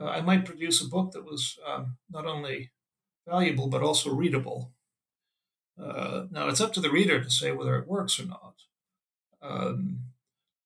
uh, 0.00 0.06
I 0.06 0.22
might 0.22 0.46
produce 0.46 0.82
a 0.82 0.88
book 0.88 1.12
that 1.12 1.26
was 1.26 1.58
um, 1.68 1.98
not 2.10 2.24
only 2.24 2.70
valuable 3.30 3.68
but 3.68 3.82
also 3.82 4.10
readable. 4.10 4.72
Uh, 5.80 6.24
now 6.30 6.48
it's 6.48 6.60
up 6.60 6.72
to 6.74 6.80
the 6.80 6.90
reader 6.90 7.22
to 7.22 7.30
say 7.30 7.52
whether 7.52 7.76
it 7.76 7.88
works 7.88 8.18
or 8.20 8.26
not. 8.26 8.54
Um, 9.40 10.00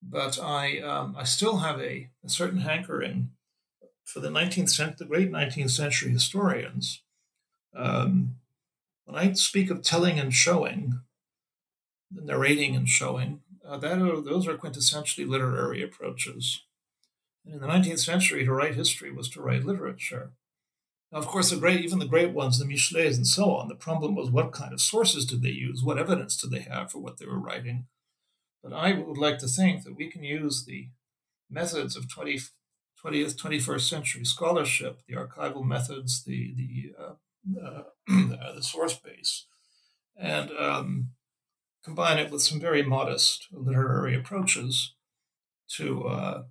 but 0.02 0.38
I 0.40 0.80
um, 0.80 1.14
I 1.16 1.24
still 1.24 1.58
have 1.58 1.80
a, 1.80 2.10
a, 2.24 2.28
certain 2.28 2.60
hankering 2.60 3.30
for 4.04 4.20
the 4.20 4.28
19th 4.28 4.70
century, 4.70 4.96
the 4.98 5.04
great 5.04 5.30
19th 5.30 5.70
century 5.70 6.10
historians. 6.10 7.02
Um, 7.74 8.36
when 9.04 9.16
I 9.16 9.32
speak 9.32 9.70
of 9.70 9.82
telling 9.82 10.18
and 10.18 10.34
showing, 10.34 11.00
narrating 12.10 12.74
and 12.74 12.88
showing, 12.88 13.40
uh, 13.66 13.78
that 13.78 13.98
are, 13.98 14.20
those 14.20 14.46
are 14.46 14.56
quintessentially 14.56 15.26
literary 15.26 15.82
approaches. 15.82 16.64
And 17.44 17.54
in 17.54 17.60
the 17.60 17.66
19th 17.66 18.00
century, 18.00 18.44
to 18.44 18.52
write 18.52 18.74
history 18.74 19.10
was 19.12 19.28
to 19.30 19.40
write 19.40 19.64
literature. 19.64 20.32
Now, 21.14 21.20
of 21.20 21.28
course, 21.28 21.50
the 21.50 21.56
great, 21.56 21.84
even 21.84 22.00
the 22.00 22.06
great 22.06 22.32
ones, 22.32 22.58
the 22.58 22.64
Michelets 22.64 23.16
and 23.16 23.26
so 23.26 23.54
on, 23.54 23.68
the 23.68 23.76
problem 23.76 24.16
was 24.16 24.32
what 24.32 24.50
kind 24.50 24.72
of 24.72 24.80
sources 24.80 25.24
did 25.24 25.42
they 25.42 25.50
use? 25.50 25.80
What 25.84 25.96
evidence 25.96 26.36
did 26.36 26.50
they 26.50 26.62
have 26.68 26.90
for 26.90 26.98
what 26.98 27.18
they 27.18 27.26
were 27.26 27.38
writing? 27.38 27.86
But 28.64 28.72
I 28.72 28.94
would 28.94 29.16
like 29.16 29.38
to 29.38 29.46
think 29.46 29.84
that 29.84 29.94
we 29.94 30.10
can 30.10 30.24
use 30.24 30.64
the 30.64 30.88
methods 31.48 31.94
of 31.94 32.12
20, 32.12 32.40
20th, 33.04 33.36
21st 33.36 33.88
century 33.88 34.24
scholarship, 34.24 35.02
the 35.06 35.14
archival 35.14 35.64
methods, 35.64 36.24
the, 36.24 36.52
the, 36.56 36.92
uh, 37.00 37.82
uh, 38.34 38.52
the 38.56 38.62
source 38.62 38.98
base, 38.98 39.46
and 40.16 40.50
um, 40.58 41.10
combine 41.84 42.18
it 42.18 42.32
with 42.32 42.42
some 42.42 42.58
very 42.58 42.82
modest 42.82 43.46
literary 43.52 44.16
approaches 44.16 44.94
to 45.76 46.08
uh, 46.08 46.42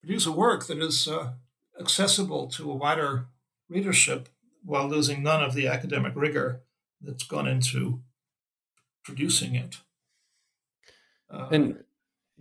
produce 0.00 0.24
a 0.24 0.32
work 0.32 0.66
that 0.66 0.78
is 0.78 1.06
uh, 1.06 1.32
accessible 1.78 2.48
to 2.48 2.70
a 2.70 2.74
wider 2.74 3.26
readership 3.70 4.28
while 4.64 4.88
losing 4.88 5.22
none 5.22 5.42
of 5.42 5.54
the 5.54 5.66
academic 5.66 6.12
rigor 6.14 6.62
that's 7.00 7.22
gone 7.24 7.46
into 7.46 8.02
producing 9.04 9.54
it. 9.54 9.76
Uh, 11.30 11.48
and 11.50 11.84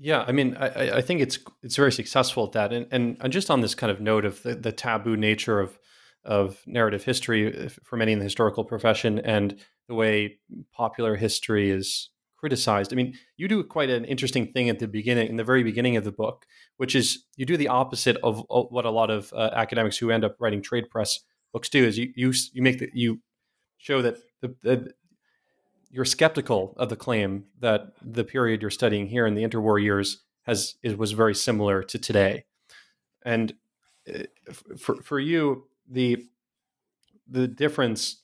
Yeah, 0.02 0.24
I 0.26 0.32
mean, 0.32 0.56
I, 0.58 0.98
I 0.98 1.02
think 1.02 1.22
it's 1.22 1.40
it's 1.62 1.76
very 1.76 1.92
successful 1.92 2.46
at 2.46 2.54
that, 2.54 2.74
and 2.74 3.18
and 3.20 3.34
just 3.34 3.52
on 3.52 3.60
this 3.62 3.76
kind 3.76 3.92
of 3.92 4.00
note 4.00 4.24
of 4.24 4.42
the, 4.44 4.56
the 4.56 4.72
taboo 4.72 5.18
nature 5.18 5.60
of 5.60 5.78
of 6.24 6.62
narrative 6.66 7.04
history 7.04 7.70
for 7.84 7.98
many 7.98 8.14
in 8.14 8.20
the 8.20 8.24
historical 8.24 8.64
profession, 8.64 9.20
and 9.20 9.60
the 9.88 9.96
way 9.96 10.38
popular 10.74 11.18
history 11.18 11.70
is 11.70 12.10
criticized. 12.40 12.94
I 12.94 12.96
mean, 12.96 13.14
you 13.38 13.48
do 13.48 13.64
quite 13.64 13.90
an 13.90 14.06
interesting 14.06 14.52
thing 14.52 14.70
at 14.70 14.80
the 14.80 14.88
beginning, 14.88 15.28
in 15.28 15.36
the 15.36 15.44
very 15.44 15.64
beginning 15.64 15.98
of 15.98 16.04
the 16.04 16.12
book, 16.12 16.46
which 16.78 16.96
is 16.96 17.26
you 17.36 17.46
do 17.46 17.58
the 17.58 17.68
opposite 17.68 18.18
of 18.24 18.44
what 18.50 18.86
a 18.86 18.90
lot 18.90 19.10
of 19.10 19.34
uh, 19.34 19.50
academics 19.54 19.98
who 19.98 20.10
end 20.10 20.24
up 20.24 20.38
writing 20.40 20.62
trade 20.62 20.90
press 20.90 21.20
books 21.52 21.70
do. 21.70 21.86
Is 21.86 21.98
you 21.98 22.12
you 22.16 22.34
you 22.54 22.62
make 22.62 22.80
the, 22.80 22.90
you 22.94 23.20
show 23.78 24.02
that 24.02 24.18
the, 24.42 24.56
the 24.62 24.94
you're 25.92 26.06
skeptical 26.06 26.76
of 26.78 26.90
the 26.90 26.96
claim 26.96 27.46
that 27.60 27.94
the 28.02 28.24
period 28.24 28.62
you're 28.62 28.72
studying 28.72 29.08
here 29.08 29.26
in 29.26 29.36
the 29.36 29.44
interwar 29.44 29.82
years 29.82 30.24
has 30.44 30.76
it 30.82 30.98
was 30.98 31.12
very 31.12 31.36
similar 31.36 31.84
to 31.84 31.98
today, 31.98 32.46
and 33.24 33.54
uh, 34.08 34.24
for 34.78 34.96
for 35.02 35.20
you 35.20 35.66
the 35.90 36.26
the 37.28 37.48
difference 37.48 38.22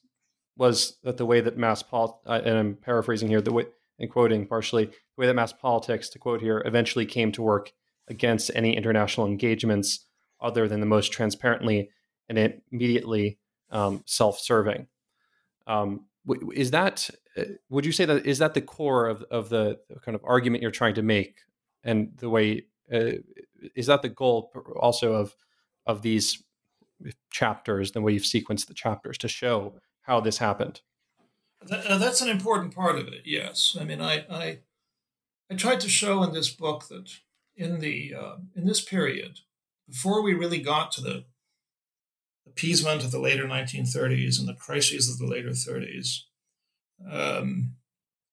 was 0.58 0.98
that 1.04 1.18
the 1.18 1.26
way 1.26 1.42
that 1.42 1.58
mass 1.58 1.84
pol 1.84 2.22
uh, 2.26 2.42
and 2.46 2.58
I'm 2.58 2.76
paraphrasing 2.76 3.28
here 3.28 3.42
the 3.42 3.52
way 3.52 3.66
and 4.00 4.10
quoting 4.10 4.46
partially 4.46 4.86
the 4.86 4.94
way 5.18 5.28
that 5.28 5.34
mass 5.34 5.54
politics 5.54 6.10
to 6.10 6.20
quote 6.20 6.42
here 6.42 6.62
eventually 6.66 7.06
came 7.06 7.32
to 7.32 7.42
work 7.42 7.72
against 8.08 8.52
any 8.54 8.76
international 8.76 9.28
engagements 9.28 10.06
other 10.42 10.68
than 10.68 10.80
the 10.80 10.86
most 10.86 11.12
transparently 11.12 11.90
and 12.30 12.62
immediately 12.72 13.38
um, 13.72 14.04
self-serving. 14.06 14.88
Um, 15.68 16.06
is 16.54 16.72
that 16.72 17.10
uh, 17.38 17.44
would 17.70 17.86
you 17.86 17.92
say 17.92 18.06
that 18.06 18.26
is 18.26 18.40
that 18.40 18.54
the 18.54 18.62
core 18.62 19.08
of, 19.08 19.24
of 19.30 19.50
the 19.50 19.80
kind 20.04 20.16
of 20.16 20.22
argument 20.24 20.62
you're 20.62 20.72
trying 20.72 20.96
to 20.96 21.02
make 21.02 21.40
and 21.84 22.12
the 22.18 22.30
way 22.30 22.66
uh, 22.94 23.12
is 23.76 23.88
that 23.88 24.02
the 24.02 24.10
goal 24.10 24.52
also 24.80 25.14
of 25.14 25.36
of 25.86 26.02
these 26.02 26.44
chapters 27.32 27.92
the 27.92 28.02
way 28.02 28.14
you've 28.14 28.24
sequenced 28.24 28.68
the 28.68 28.74
chapters 28.74 29.18
to 29.18 29.28
show 29.28 29.76
how 30.02 30.20
this 30.20 30.38
happened 30.38 30.82
that, 31.62 31.86
uh, 31.86 31.98
that's 31.98 32.22
an 32.22 32.30
important 32.30 32.76
part 32.76 32.98
of 32.98 33.08
it 33.08 33.22
yes. 33.26 33.78
I 33.80 33.84
mean 33.84 34.02
i 34.02 34.26
i 34.30 34.60
i 35.50 35.56
tried 35.56 35.80
to 35.82 35.90
show 35.90 36.24
in 36.24 36.34
this 36.34 36.52
book 36.52 36.88
that 36.90 37.12
in 37.56 37.80
the 37.80 38.14
uh, 38.14 38.36
in 38.56 38.66
this 38.66 38.82
period 38.84 39.40
before 39.88 40.22
we 40.22 40.34
really 40.34 40.60
got 40.60 40.92
to 40.94 41.02
the 41.02 41.26
appeasement 42.48 43.04
of 43.04 43.12
the 43.12 43.20
later 43.20 43.46
1930s 43.46 44.40
and 44.40 44.48
the 44.48 44.54
crises 44.54 45.10
of 45.10 45.18
the 45.18 45.28
later 45.28 45.50
30s 45.50 46.22
um, 47.12 47.76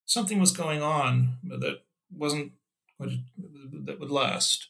something 0.05 0.39
was 0.39 0.53
going 0.53 0.83
on 0.83 1.39
that 1.45 1.81
wasn't 2.11 2.53
that 2.99 3.99
would 4.01 4.11
last, 4.11 4.69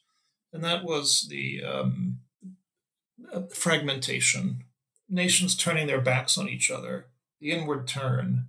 and 0.53 0.63
that 0.65 0.85
was 0.85 1.27
the 1.29 1.63
um, 1.63 2.19
uh, 3.33 3.43
fragmentation, 3.53 4.65
nations 5.09 5.57
turning 5.57 5.87
their 5.87 6.01
backs 6.01 6.39
on 6.39 6.49
each 6.49 6.71
other, 6.71 7.07
the 7.43 7.51
inward 7.51 7.89
turn, 7.89 8.47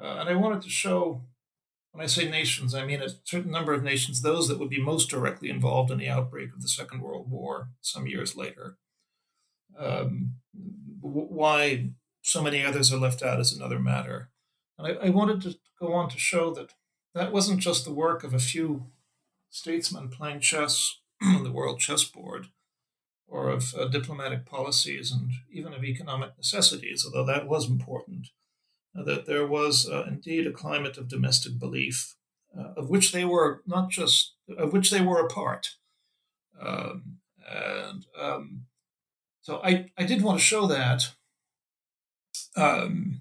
uh, 0.00 0.16
and 0.18 0.28
I 0.28 0.34
wanted 0.34 0.62
to 0.62 0.70
show. 0.70 1.22
When 1.92 2.02
I 2.02 2.06
say 2.06 2.26
nations, 2.26 2.74
I 2.74 2.86
mean 2.86 3.02
a 3.02 3.10
certain 3.24 3.50
number 3.50 3.74
of 3.74 3.82
nations, 3.82 4.22
those 4.22 4.48
that 4.48 4.58
would 4.58 4.70
be 4.70 4.80
most 4.80 5.10
directly 5.10 5.50
involved 5.50 5.90
in 5.90 5.98
the 5.98 6.08
outbreak 6.08 6.54
of 6.54 6.62
the 6.62 6.68
Second 6.68 7.02
World 7.02 7.30
War 7.30 7.68
some 7.82 8.06
years 8.06 8.34
later. 8.34 8.78
Um, 9.78 10.36
why 11.02 11.90
so 12.22 12.42
many 12.42 12.64
others 12.64 12.90
are 12.90 12.98
left 12.98 13.22
out 13.22 13.40
is 13.40 13.52
another 13.52 13.78
matter. 13.78 14.30
And 14.78 14.86
I, 14.86 15.08
I 15.08 15.10
wanted 15.10 15.42
to 15.42 15.58
go 15.78 15.92
on 15.92 16.08
to 16.08 16.18
show 16.18 16.54
that 16.54 16.72
that 17.14 17.30
wasn't 17.30 17.60
just 17.60 17.84
the 17.84 17.92
work 17.92 18.24
of 18.24 18.32
a 18.32 18.38
few 18.38 18.86
statesmen 19.50 20.08
playing 20.08 20.40
chess 20.40 20.98
on 21.22 21.44
the 21.44 21.52
world 21.52 21.78
chessboard 21.78 22.46
or 23.32 23.48
of 23.48 23.74
uh, 23.74 23.86
diplomatic 23.86 24.44
policies 24.44 25.10
and 25.10 25.32
even 25.50 25.72
of 25.72 25.82
economic 25.82 26.36
necessities, 26.36 27.04
although 27.04 27.24
that 27.24 27.48
was 27.48 27.68
important, 27.68 28.28
uh, 28.96 29.02
that 29.02 29.24
there 29.24 29.46
was 29.46 29.88
uh, 29.88 30.04
indeed 30.06 30.46
a 30.46 30.52
climate 30.52 30.98
of 30.98 31.08
domestic 31.08 31.58
belief 31.58 32.14
uh, 32.56 32.74
of 32.76 32.90
which 32.90 33.12
they 33.12 33.24
were 33.24 33.62
not 33.66 33.88
just, 33.88 34.34
of 34.58 34.74
which 34.74 34.90
they 34.90 35.00
were 35.00 35.24
a 35.24 35.28
part. 35.28 35.76
Um, 36.60 37.20
and 37.50 38.04
um, 38.20 38.66
so 39.40 39.60
I, 39.64 39.90
I 39.96 40.04
did 40.04 40.22
want 40.22 40.38
to 40.38 40.44
show 40.44 40.66
that. 40.66 41.04
Um, 42.54 43.20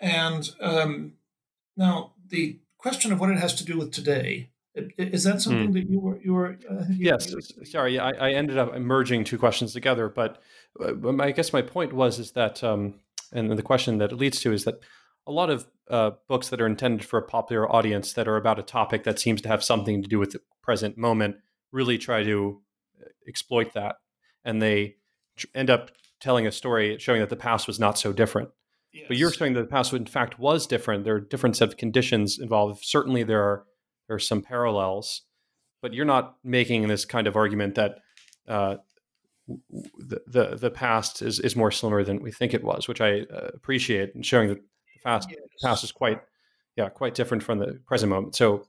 and 0.00 0.50
um, 0.60 1.14
now 1.76 2.12
the 2.28 2.58
question 2.76 3.10
of 3.10 3.20
what 3.20 3.30
it 3.30 3.38
has 3.38 3.54
to 3.54 3.64
do 3.64 3.78
with 3.78 3.90
today 3.90 4.50
is 4.96 5.24
that 5.24 5.40
something 5.40 5.70
mm. 5.70 5.72
that 5.74 5.90
you 5.90 6.00
were 6.00 6.20
you 6.20 6.34
were? 6.34 6.58
Uh, 6.68 6.84
you, 6.88 7.06
yes. 7.06 7.34
Sorry, 7.64 7.98
I, 7.98 8.10
I, 8.10 8.30
ended 8.32 8.58
up 8.58 8.76
merging 8.78 9.24
two 9.24 9.38
questions 9.38 9.72
together, 9.72 10.08
but 10.08 10.40
uh, 10.80 11.16
I 11.20 11.30
guess 11.32 11.52
my 11.52 11.62
point 11.62 11.92
was 11.92 12.18
is 12.18 12.32
that, 12.32 12.62
um, 12.64 12.94
and 13.32 13.50
the 13.50 13.62
question 13.62 13.98
that 13.98 14.12
it 14.12 14.16
leads 14.16 14.40
to 14.40 14.52
is 14.52 14.64
that 14.64 14.80
a 15.26 15.32
lot 15.32 15.50
of 15.50 15.66
uh, 15.90 16.12
books 16.28 16.48
that 16.48 16.60
are 16.60 16.66
intended 16.66 17.06
for 17.06 17.18
a 17.18 17.22
popular 17.22 17.70
audience 17.70 18.12
that 18.14 18.28
are 18.28 18.36
about 18.36 18.58
a 18.58 18.62
topic 18.62 19.04
that 19.04 19.18
seems 19.18 19.40
to 19.42 19.48
have 19.48 19.62
something 19.62 20.02
to 20.02 20.08
do 20.08 20.18
with 20.18 20.32
the 20.32 20.40
present 20.62 20.96
moment 20.96 21.36
really 21.72 21.98
try 21.98 22.22
to 22.22 22.60
uh, 23.00 23.08
exploit 23.26 23.74
that, 23.74 23.96
and 24.44 24.60
they 24.62 24.96
end 25.54 25.70
up 25.70 25.90
telling 26.20 26.46
a 26.46 26.52
story 26.52 26.98
showing 26.98 27.20
that 27.20 27.30
the 27.30 27.36
past 27.36 27.66
was 27.66 27.78
not 27.78 27.98
so 27.98 28.12
different. 28.12 28.50
Yes. 28.92 29.04
But 29.08 29.16
you're 29.18 29.32
saying 29.32 29.52
that 29.52 29.60
the 29.60 29.66
past, 29.66 29.92
in 29.92 30.06
fact, 30.06 30.38
was 30.38 30.66
different. 30.66 31.04
There 31.04 31.14
are 31.14 31.20
different 31.20 31.56
set 31.56 31.68
of 31.68 31.76
conditions 31.76 32.38
involved. 32.38 32.84
Certainly, 32.84 33.24
there 33.24 33.42
are 33.42 33.64
there 34.08 34.16
are 34.16 34.20
some 34.20 34.42
parallels, 34.42 35.22
but 35.80 35.94
you're 35.94 36.04
not 36.04 36.36
making 36.42 36.88
this 36.88 37.04
kind 37.04 37.26
of 37.26 37.36
argument 37.36 37.76
that 37.76 37.98
uh, 38.48 38.76
the, 39.98 40.20
the 40.26 40.56
the 40.56 40.70
past 40.70 41.22
is, 41.22 41.38
is 41.40 41.54
more 41.54 41.70
similar 41.70 42.02
than 42.02 42.20
we 42.20 42.32
think 42.32 42.54
it 42.54 42.64
was, 42.64 42.88
which 42.88 43.00
I 43.00 43.20
uh, 43.20 43.50
appreciate, 43.54 44.14
and 44.14 44.24
showing 44.24 44.48
that 44.48 44.58
the 44.58 45.00
past 45.04 45.28
yes. 45.30 45.40
past 45.62 45.84
is 45.84 45.92
quite 45.92 46.20
yeah 46.76 46.88
quite 46.88 47.14
different 47.14 47.42
from 47.42 47.58
the 47.58 47.80
present 47.86 48.10
moment. 48.10 48.34
So, 48.34 48.66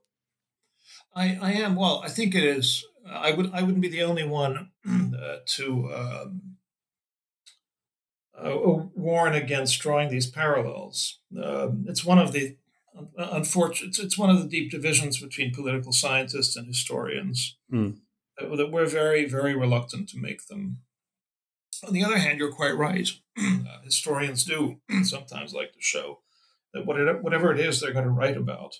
I 1.15 1.37
I 1.41 1.51
am 1.53 1.75
well. 1.75 2.01
I 2.05 2.09
think 2.09 2.35
it 2.35 2.43
is. 2.43 2.85
I 3.09 3.31
would 3.31 3.51
I 3.53 3.61
wouldn't 3.61 3.81
be 3.81 3.89
the 3.89 4.03
only 4.03 4.25
one 4.25 4.71
uh, 4.87 5.37
to. 5.45 5.93
Um, 5.93 6.41
uh, 8.41 8.55
warn 8.95 9.33
against 9.33 9.81
drawing 9.81 10.07
these 10.07 10.27
parallels. 10.27 11.19
Uh, 11.37 11.67
it's 11.87 12.05
one 12.05 12.17
of 12.17 12.31
the 12.31 12.55
unfortunate. 13.17 13.89
It's, 13.89 13.99
it's, 13.99 14.17
one 14.17 14.29
of 14.29 14.41
the 14.41 14.47
deep 14.47 14.71
divisions 14.71 15.19
between 15.19 15.53
political 15.53 15.91
scientists 15.91 16.55
and 16.55 16.67
historians 16.67 17.57
mm. 17.71 17.97
that, 18.37 18.55
that, 18.55 18.71
we're 18.71 18.85
very 18.85 19.25
very 19.25 19.55
reluctant 19.55 20.09
to 20.09 20.17
make 20.17 20.47
them. 20.47 20.79
On 21.85 21.93
the 21.93 22.03
other 22.03 22.17
hand, 22.17 22.39
you're 22.39 22.51
quite 22.51 22.75
right. 22.77 23.09
uh, 23.37 23.81
historians 23.83 24.43
do 24.43 24.81
sometimes 25.03 25.53
like 25.53 25.73
to 25.73 25.81
show 25.81 26.19
that 26.73 26.85
whatever 26.85 27.53
it 27.53 27.59
is 27.59 27.79
they're 27.79 27.93
going 27.93 28.05
to 28.05 28.11
write 28.11 28.37
about 28.37 28.75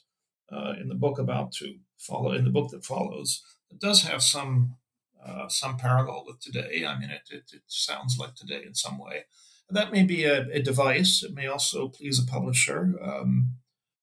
uh, 0.52 0.74
in 0.80 0.90
the 0.90 0.96
book 0.96 1.18
about 1.18 1.52
to 1.54 1.76
follow 1.98 2.32
in 2.32 2.44
the 2.44 2.52
book 2.52 2.72
that 2.72 2.86
follows, 2.86 3.44
it 3.70 3.80
does 3.80 4.04
have 4.04 4.22
some 4.22 4.76
uh, 5.26 5.50
some 5.50 5.78
parallel 5.78 6.24
with 6.26 6.40
today. 6.40 6.86
I 6.88 6.98
mean, 6.98 7.10
it, 7.10 7.22
it, 7.30 7.44
it 7.54 7.62
sounds 7.68 8.18
like 8.18 8.36
today 8.36 8.64
in 8.66 8.74
some 8.74 8.98
way 8.98 9.26
that 9.70 9.92
may 9.92 10.04
be 10.04 10.24
a, 10.24 10.48
a, 10.52 10.62
device. 10.62 11.24
It 11.24 11.34
may 11.34 11.48
also 11.48 11.88
please 11.88 12.20
a 12.20 12.26
publisher, 12.26 12.96
um, 13.02 13.56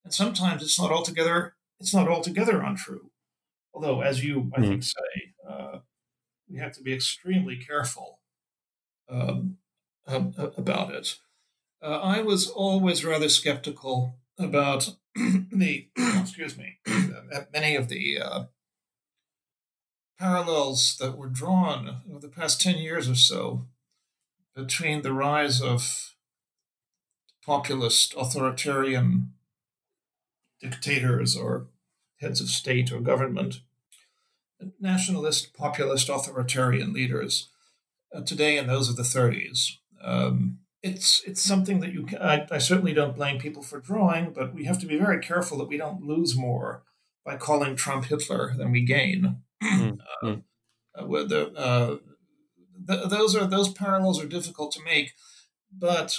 and 0.06 0.14
sometimes 0.14 0.62
it's 0.62 0.78
not 0.78 0.92
altogether 0.92 1.56
it's 1.80 1.92
not 1.92 2.06
altogether 2.08 2.62
untrue. 2.62 3.10
Although, 3.74 4.02
as 4.02 4.24
you 4.24 4.52
I 4.56 4.60
mm. 4.60 4.68
think 4.68 4.82
say, 4.84 5.34
uh, 5.46 5.78
we 6.48 6.58
have 6.58 6.72
to 6.74 6.82
be 6.82 6.94
extremely 6.94 7.56
careful 7.56 8.20
um, 9.10 9.58
about 10.06 10.94
it. 10.94 11.16
Uh, 11.82 11.98
I 12.00 12.22
was 12.22 12.48
always 12.48 13.04
rather 13.04 13.28
skeptical 13.28 14.20
about 14.38 14.94
the 15.16 15.88
excuse 15.98 16.56
me 16.56 16.78
many 17.52 17.74
of 17.74 17.88
the 17.88 18.18
uh, 18.20 18.44
parallels 20.20 20.96
that 21.00 21.18
were 21.18 21.28
drawn 21.28 22.02
over 22.08 22.20
the 22.20 22.28
past 22.28 22.60
ten 22.60 22.78
years 22.78 23.08
or 23.08 23.16
so 23.16 23.66
between 24.54 25.02
the 25.02 25.12
rise 25.12 25.60
of 25.60 26.14
populist 27.44 28.14
authoritarian 28.16 29.32
dictators 30.60 31.36
or 31.36 31.68
heads 32.20 32.40
of 32.40 32.48
state 32.48 32.92
or 32.92 33.00
government, 33.00 33.60
nationalist, 34.80 35.54
populist, 35.54 36.08
authoritarian 36.08 36.92
leaders 36.92 37.50
uh, 38.14 38.22
today 38.22 38.56
and 38.56 38.68
those 38.68 38.88
of 38.88 38.96
the 38.96 39.02
30s. 39.02 39.72
Um, 40.02 40.58
it's 40.82 41.22
it's 41.26 41.42
something 41.42 41.80
that 41.80 41.92
you 41.92 42.04
can, 42.06 42.18
I, 42.22 42.46
I, 42.50 42.58
certainly 42.58 42.92
don't 42.92 43.16
blame 43.16 43.38
people 43.38 43.62
for 43.62 43.80
drawing, 43.80 44.32
but 44.32 44.54
we 44.54 44.66
have 44.66 44.78
to 44.80 44.86
be 44.86 44.98
very 44.98 45.20
careful 45.20 45.58
that 45.58 45.68
we 45.68 45.76
don't 45.76 46.02
lose 46.02 46.36
more 46.36 46.84
by 47.24 47.36
calling 47.36 47.74
Trump 47.74 48.04
Hitler 48.04 48.54
than 48.56 48.70
we 48.70 48.84
gain. 48.84 49.42
Mm-hmm. 49.62 49.96
Uh, 50.96 51.02
uh, 51.02 51.06
with 51.06 51.28
the, 51.28 51.52
uh, 51.52 51.96
th- 52.88 53.10
those 53.10 53.36
are 53.36 53.46
those 53.46 53.68
parallels 53.68 54.22
are 54.22 54.26
difficult 54.26 54.72
to 54.72 54.82
make, 54.82 55.12
but 55.70 56.16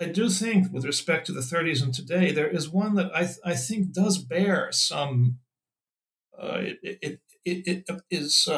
I 0.00 0.06
do 0.06 0.30
think, 0.30 0.72
with 0.72 0.84
respect 0.84 1.26
to 1.26 1.32
the 1.32 1.40
30s 1.40 1.82
and 1.82 1.92
today, 1.92 2.32
there 2.32 2.48
is 2.48 2.70
one 2.70 2.94
that 2.94 3.14
I 3.14 3.24
th- 3.24 3.38
I 3.44 3.54
think 3.54 3.92
does 3.92 4.18
bear 4.18 4.72
some 4.72 5.38
it, 6.42 6.98
it, 7.02 7.20
it, 7.44 7.84
it 7.88 8.02
is, 8.10 8.48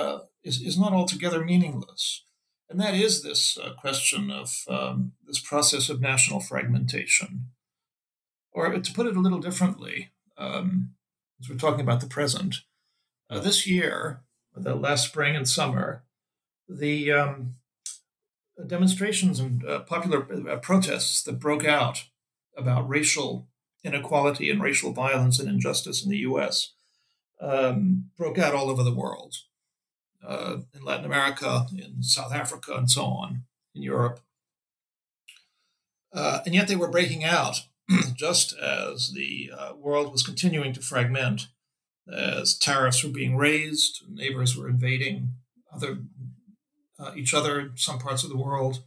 is, 0.44 0.60
is 0.60 0.78
not 0.78 0.92
altogether 0.92 1.44
meaningless. 1.44 2.24
And 2.68 2.80
that 2.80 2.94
is 2.94 3.22
this 3.22 3.58
question 3.78 4.30
of 4.30 4.50
um, 4.68 5.12
this 5.26 5.40
process 5.40 5.90
of 5.90 6.00
national 6.00 6.40
fragmentation. 6.40 7.48
Or 8.52 8.78
to 8.78 8.92
put 8.92 9.06
it 9.06 9.16
a 9.16 9.20
little 9.20 9.40
differently, 9.40 10.10
um, 10.38 10.90
as 11.40 11.48
we're 11.48 11.56
talking 11.56 11.80
about 11.80 12.00
the 12.00 12.06
present, 12.06 12.56
this 13.30 13.66
year, 13.66 14.22
the 14.54 14.74
last 14.74 15.08
spring 15.08 15.34
and 15.34 15.48
summer, 15.48 16.04
the 16.68 17.12
um, 17.12 17.54
demonstrations 18.66 19.40
and 19.40 19.64
uh, 19.64 19.80
popular 19.80 20.26
uh, 20.50 20.56
protests 20.56 21.22
that 21.22 21.40
broke 21.40 21.64
out 21.64 22.04
about 22.56 22.88
racial 22.88 23.48
inequality 23.84 24.50
and 24.50 24.62
racial 24.62 24.92
violence 24.92 25.38
and 25.38 25.48
injustice 25.48 26.04
in 26.04 26.10
the 26.10 26.18
US 26.18 26.72
um, 27.40 28.10
broke 28.16 28.38
out 28.38 28.54
all 28.54 28.70
over 28.70 28.82
the 28.82 28.94
world 28.94 29.34
uh, 30.26 30.58
in 30.72 30.84
Latin 30.84 31.04
America, 31.04 31.66
in 31.76 32.02
South 32.02 32.32
Africa, 32.32 32.74
and 32.74 32.90
so 32.90 33.04
on, 33.04 33.42
in 33.74 33.82
Europe. 33.82 34.20
Uh, 36.12 36.40
and 36.44 36.54
yet 36.54 36.68
they 36.68 36.76
were 36.76 36.88
breaking 36.88 37.24
out 37.24 37.62
just 38.14 38.56
as 38.58 39.12
the 39.12 39.50
uh, 39.56 39.72
world 39.74 40.12
was 40.12 40.22
continuing 40.22 40.72
to 40.72 40.80
fragment, 40.80 41.48
as 42.12 42.56
tariffs 42.56 43.02
were 43.02 43.10
being 43.10 43.36
raised, 43.36 44.02
neighbors 44.08 44.56
were 44.56 44.68
invading 44.68 45.30
other 45.74 45.98
uh, 47.02 47.12
each 47.16 47.34
other 47.34 47.72
some 47.74 47.98
parts 47.98 48.22
of 48.22 48.30
the 48.30 48.36
world. 48.36 48.82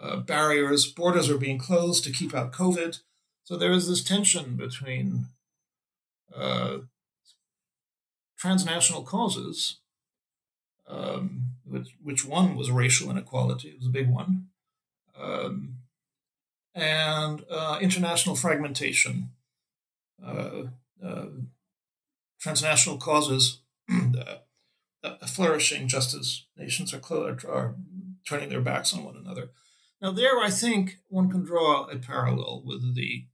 Uh, 0.00 0.16
barriers, 0.16 0.86
borders 0.86 1.30
are 1.30 1.38
being 1.38 1.58
closed 1.58 2.04
to 2.04 2.12
keep 2.12 2.34
out 2.34 2.52
COVID. 2.52 3.00
So 3.44 3.56
there 3.56 3.72
is 3.72 3.88
this 3.88 4.04
tension 4.04 4.56
between 4.56 5.26
uh, 6.34 6.78
transnational 8.36 9.02
causes, 9.02 9.76
um, 10.86 11.52
which, 11.64 11.94
which 12.02 12.24
one 12.24 12.56
was 12.56 12.70
racial 12.70 13.10
inequality, 13.10 13.68
it 13.68 13.78
was 13.78 13.88
a 13.88 13.90
big 13.90 14.08
one, 14.08 14.48
um, 15.18 15.76
and 16.74 17.44
uh, 17.50 17.78
international 17.80 18.36
fragmentation. 18.36 19.30
Uh, 20.24 20.64
uh, 21.04 21.26
transnational 22.40 22.98
causes 22.98 23.60
flourishing 25.26 25.88
just 25.88 26.14
as 26.14 26.44
nations 26.56 26.94
are, 26.94 27.00
are 27.48 27.74
turning 28.26 28.48
their 28.48 28.60
backs 28.60 28.94
on 28.94 29.04
one 29.04 29.16
another. 29.16 29.50
Now, 30.00 30.12
there, 30.12 30.38
I 30.38 30.50
think 30.50 30.98
one 31.08 31.30
can 31.30 31.44
draw 31.44 31.84
a 31.84 31.96
parallel 31.96 32.62
with 32.64 32.94
the 32.94 33.26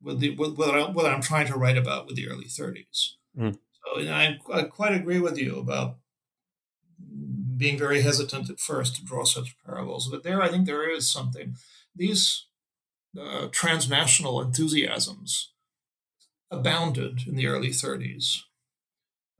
with 0.00 0.18
the 0.18 0.30
with 0.30 0.56
what, 0.56 0.74
I, 0.74 0.90
what 0.90 1.06
I'm 1.06 1.22
trying 1.22 1.46
to 1.46 1.56
write 1.56 1.78
about 1.78 2.06
with 2.06 2.16
the 2.16 2.28
early 2.28 2.46
30s. 2.46 3.12
Mm. 3.38 3.56
So, 3.84 4.00
know, 4.00 4.12
I, 4.12 4.38
I 4.52 4.62
quite 4.64 4.94
agree 4.94 5.20
with 5.20 5.38
you 5.38 5.58
about 5.58 5.98
being 7.56 7.78
very 7.78 8.02
hesitant 8.02 8.50
at 8.50 8.58
first 8.58 8.96
to 8.96 9.04
draw 9.04 9.24
such 9.24 9.56
parallels, 9.64 10.08
but 10.08 10.24
there, 10.24 10.42
I 10.42 10.48
think 10.48 10.66
there 10.66 10.90
is 10.90 11.10
something. 11.10 11.54
These 11.94 12.46
uh, 13.18 13.48
transnational 13.52 14.40
enthusiasms 14.40 15.52
abounded 16.50 17.26
in 17.26 17.36
the 17.36 17.46
early 17.46 17.70
30s. 17.70 18.40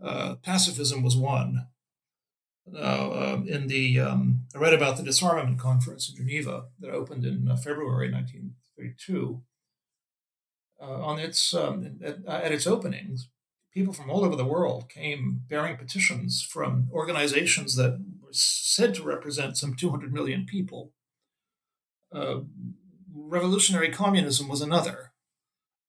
Uh, 0.03 0.35
pacifism 0.37 1.03
was 1.03 1.17
one. 1.17 1.67
Uh, 2.77 3.38
in 3.47 3.67
the 3.67 3.99
um, 3.99 4.45
I 4.55 4.59
read 4.59 4.73
about 4.73 4.97
the 4.97 5.03
disarmament 5.03 5.59
conference 5.59 6.09
in 6.09 6.17
Geneva 6.17 6.67
that 6.79 6.91
opened 6.91 7.25
in 7.25 7.49
uh, 7.49 7.57
February 7.57 8.11
1932. 8.11 9.43
Uh, 10.81 10.85
on 10.85 11.19
its 11.19 11.55
um, 11.55 11.99
at, 12.05 12.25
at, 12.27 12.53
its 12.53 12.67
openings, 12.67 13.29
people 13.73 13.93
from 13.93 14.11
all 14.11 14.25
over 14.25 14.37
the 14.37 14.45
world 14.45 14.88
came 14.88 15.43
bearing 15.49 15.77
petitions 15.77 16.43
from 16.43 16.88
organizations 16.93 17.77
that 17.77 18.01
were 18.21 18.33
said 18.33 18.95
to 18.95 19.03
represent 19.03 19.57
some 19.57 19.75
200 19.75 20.12
million 20.12 20.45
people. 20.45 20.93
Uh, 22.12 22.41
revolutionary 23.15 23.91
communism 23.91 24.49
was 24.49 24.61
another. 24.61 25.12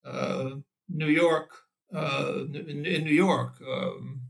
Uh, 0.06 0.58
New 0.90 1.08
York, 1.08 1.63
in, 1.94 2.86
in, 2.86 3.04
New 3.04 3.14
York. 3.14 3.54
Um, 3.62 4.22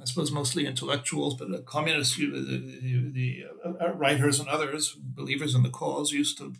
I 0.00 0.04
suppose 0.04 0.32
mostly 0.32 0.66
intellectuals, 0.66 1.36
but 1.36 1.52
uh, 1.52 1.60
communists, 1.62 2.16
the, 2.16 2.26
the, 2.26 3.10
the 3.12 3.44
uh, 3.64 3.92
writers 3.94 4.40
and 4.40 4.48
others, 4.48 4.96
believers 4.98 5.54
in 5.54 5.62
the 5.62 5.70
cause, 5.70 6.12
used 6.12 6.38
to 6.38 6.54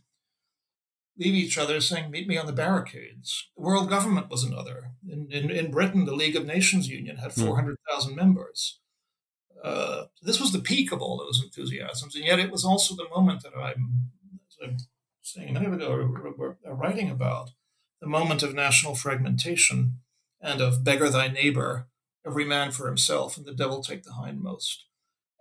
leave 1.19 1.35
each 1.35 1.59
other 1.59 1.81
saying, 1.81 2.11
Meet 2.11 2.29
me 2.29 2.39
on 2.39 2.47
the 2.47 2.53
barricades. 2.53 3.49
The 3.57 3.63
world 3.63 3.89
government 3.89 4.31
was 4.31 4.45
another. 4.45 4.93
In, 5.09 5.29
in, 5.31 5.51
in 5.51 5.71
Britain, 5.71 6.05
the 6.05 6.15
League 6.15 6.37
of 6.37 6.47
Nations 6.47 6.89
Union 6.89 7.17
had 7.17 7.33
hmm. 7.33 7.45
400,000 7.45 8.15
members. 8.15 8.81
Uh, 9.63 10.05
this 10.23 10.41
was 10.41 10.53
the 10.53 10.61
peak 10.61 10.93
of 10.93 11.03
all 11.03 11.19
those 11.19 11.43
enthusiasms, 11.43 12.15
and 12.15 12.25
yet 12.25 12.39
it 12.39 12.53
was 12.53 12.65
also 12.65 12.95
the 12.95 13.09
moment 13.09 13.43
that 13.43 13.53
I'm, 13.57 14.11
I'm 14.63 14.77
saying 15.21 15.57
a 15.57 15.61
minute 15.61 15.75
ago, 15.75 16.09
we're, 16.13 16.55
we're 16.65 16.75
writing 16.75 17.11
about 17.11 17.51
the 18.01 18.07
moment 18.07 18.43
of 18.43 18.55
national 18.55 18.95
fragmentation 18.95 19.99
and 20.41 20.61
of 20.61 20.85
beggar 20.85 21.09
thy 21.09 21.29
neighbor 21.29 21.89
every 22.27 22.45
man 22.45 22.71
for 22.71 22.87
himself, 22.87 23.37
and 23.37 23.47
the 23.47 23.55
devil 23.55 23.83
take 23.83 24.03
the 24.03 24.13
hindmost. 24.13 24.85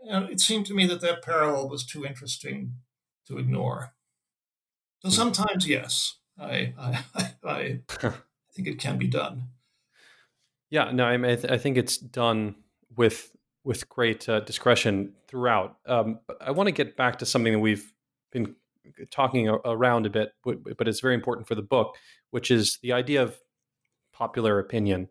And 0.10 0.30
it 0.30 0.40
seemed 0.40 0.66
to 0.68 0.74
me 0.74 0.86
that 0.88 1.02
that 1.02 1.22
parallel 1.22 1.70
was 1.70 1.86
too 1.86 2.06
interesting 2.06 2.74
to 3.28 3.38
ignore. 3.38 3.94
So 5.04 5.10
sometimes, 5.10 5.68
yes, 5.68 6.18
I 6.40 6.74
I, 6.78 7.04
I, 7.44 7.80
I 8.04 8.14
think 8.54 8.68
it 8.68 8.80
can 8.80 8.98
be 8.98 9.08
done. 9.08 9.50
Yeah, 10.70 10.92
no, 10.92 11.06
I 11.06 11.18
mean, 11.18 11.32
I, 11.32 11.36
th- 11.36 11.52
I 11.52 11.58
think 11.58 11.78
it's 11.78 11.98
done 11.98 12.56
with 12.96 13.32
with 13.64 13.90
great 13.90 14.28
uh, 14.30 14.40
discretion 14.42 15.14
throughout. 15.28 15.78
Um, 15.86 16.20
but 16.26 16.38
I 16.42 16.52
want 16.52 16.68
to 16.68 16.72
get 16.72 16.96
back 16.96 17.20
to 17.20 17.26
something 17.26 17.52
that 17.54 17.60
we've 17.60 17.94
been 18.32 18.56
talking 19.12 19.50
around 19.50 20.06
a 20.06 20.10
bit, 20.10 20.32
but, 20.44 20.78
but 20.78 20.88
it's 20.88 21.02
very 21.02 21.14
important 21.14 21.48
for 21.48 21.56
the 21.56 21.62
book, 21.62 21.98
which 22.38 22.52
is 22.52 22.78
the 22.84 22.94
idea 22.94 23.24
of 23.24 23.36
popular 24.14 24.60
opinion 24.60 25.10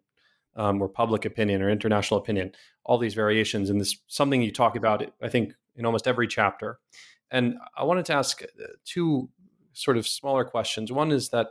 um, 0.55 0.81
or 0.81 0.89
public 0.89 1.25
opinion 1.25 1.61
or 1.61 1.69
international 1.69 2.21
opinion, 2.21 2.53
all 2.85 2.99
these 2.99 3.15
variations. 3.15 3.69
And 3.69 3.81
this 3.81 3.99
something 4.07 4.43
you 4.43 4.53
talk 4.53 4.77
about, 4.77 5.05
I 5.21 5.29
think, 5.29 5.53
in 5.75 5.85
almost 5.85 6.07
every 6.07 6.29
chapter. 6.29 6.79
And 7.33 7.57
I 7.77 7.83
wanted 7.83 8.05
to 8.05 8.13
ask 8.13 8.45
uh, 8.45 8.47
two 8.85 9.29
sort 9.73 9.97
of 9.97 10.07
smaller 10.07 10.45
questions. 10.45 10.93
One 10.93 11.11
is 11.11 11.31
that 11.31 11.49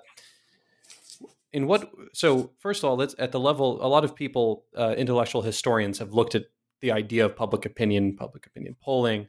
in 1.51 1.67
what, 1.67 1.91
so 2.13 2.51
first 2.59 2.81
of 2.81 2.89
all, 2.89 2.95
let's 2.95 3.15
at 3.19 3.33
the 3.33 3.39
level, 3.41 3.85
a 3.85 3.89
lot 3.89 4.05
of 4.05 4.15
people, 4.15 4.63
uh, 4.77 4.95
intellectual 4.97 5.41
historians 5.41 5.99
have 5.99 6.13
looked 6.13 6.35
at 6.35 6.45
the 6.79 6.93
idea 6.93 7.25
of 7.25 7.35
public 7.35 7.65
opinion, 7.65 8.15
public 8.15 8.45
opinion 8.45 8.77
polling 8.81 9.27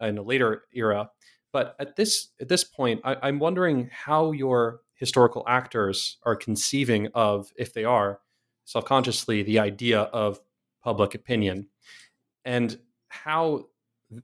in 0.00 0.16
a 0.16 0.22
later 0.22 0.62
era. 0.72 1.10
But 1.52 1.74
at 1.80 1.96
this 1.96 2.28
at 2.40 2.48
this 2.48 2.62
point, 2.62 3.00
I, 3.02 3.16
I'm 3.20 3.40
wondering 3.40 3.90
how 3.92 4.30
your 4.30 4.82
historical 4.98 5.44
actors 5.48 6.18
are 6.24 6.36
conceiving 6.36 7.08
of, 7.14 7.50
if 7.56 7.72
they 7.72 7.84
are, 7.84 8.20
self-consciously 8.64 9.42
the 9.42 9.58
idea 9.58 10.00
of 10.00 10.40
public 10.82 11.14
opinion. 11.14 11.68
And 12.44 12.78
how 13.08 13.68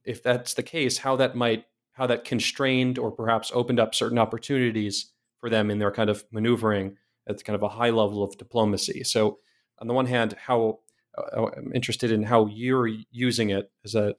if 0.04 0.22
that's 0.22 0.54
the 0.54 0.62
case 0.62 0.98
how 0.98 1.16
that 1.16 1.34
might 1.34 1.64
how 1.92 2.06
that 2.06 2.24
constrained 2.24 2.98
or 2.98 3.10
perhaps 3.10 3.50
opened 3.54 3.78
up 3.78 3.94
certain 3.94 4.18
opportunities 4.18 5.12
for 5.40 5.48
them 5.48 5.70
in 5.70 5.78
their 5.78 5.92
kind 5.92 6.10
of 6.10 6.24
maneuvering 6.32 6.96
at 7.28 7.42
kind 7.44 7.54
of 7.54 7.62
a 7.62 7.68
high 7.68 7.90
level 7.90 8.22
of 8.22 8.36
diplomacy. 8.36 9.04
So 9.04 9.38
on 9.78 9.86
the 9.86 9.94
one 9.94 10.06
hand 10.06 10.34
how 10.46 10.80
uh, 11.16 11.46
i'm 11.56 11.72
interested 11.74 12.10
in 12.10 12.22
how 12.22 12.46
you're 12.46 12.88
using 13.10 13.50
it 13.50 13.70
as 13.84 13.94
a 13.94 14.14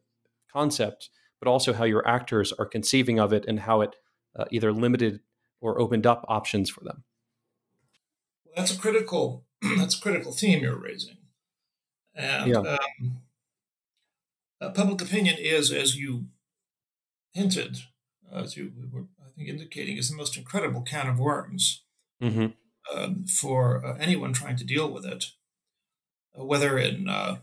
concept 0.52 1.10
but 1.40 1.50
also 1.50 1.74
how 1.74 1.84
your 1.84 2.08
actors 2.08 2.54
are 2.54 2.66
conceiving 2.66 3.20
of 3.20 3.34
it 3.34 3.46
and 3.48 3.60
how 3.60 3.82
it 3.82 3.96
uh, 4.38 4.46
either 4.52 4.72
limited 4.72 5.20
or 5.66 5.82
opened 5.82 6.06
up 6.06 6.24
options 6.28 6.70
for 6.70 6.84
them 6.84 7.04
well, 8.46 8.56
that's 8.56 8.76
a 8.76 8.80
critical 8.80 9.46
that's 9.78 9.98
a 9.98 10.02
critical 10.02 10.32
theme 10.32 10.64
you're 10.64 10.76
raising. 10.76 11.18
And 12.14 12.52
yeah. 12.52 12.78
um, 13.02 13.18
uh, 14.62 14.70
public 14.70 15.02
opinion 15.02 15.36
is, 15.38 15.72
as 15.72 15.98
you 15.98 16.26
hinted, 17.34 17.80
uh, 18.32 18.40
as 18.40 18.56
you 18.56 18.72
were, 18.92 19.06
I 19.20 19.30
think, 19.36 19.50
indicating, 19.50 19.98
is 19.98 20.10
the 20.10 20.16
most 20.16 20.38
incredible 20.38 20.82
can 20.82 21.08
of 21.08 21.20
worms 21.20 21.84
mm-hmm. 22.22 22.48
um, 22.98 23.26
for 23.26 23.86
uh, 23.86 23.98
anyone 24.00 24.32
trying 24.32 24.56
to 24.58 24.64
deal 24.64 24.90
with 24.90 25.06
it, 25.06 25.26
uh, 26.40 26.46
whether 26.46 26.78
in, 26.78 27.10
uh, 27.10 27.38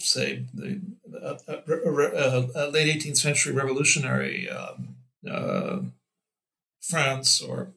say, 0.00 0.44
the 0.52 0.80
uh, 1.10 2.68
late 2.68 2.94
18th 2.94 3.16
century 3.16 3.54
revolutionary 3.54 4.48
um, 4.50 5.92
France 6.80 7.40
or 7.40 7.74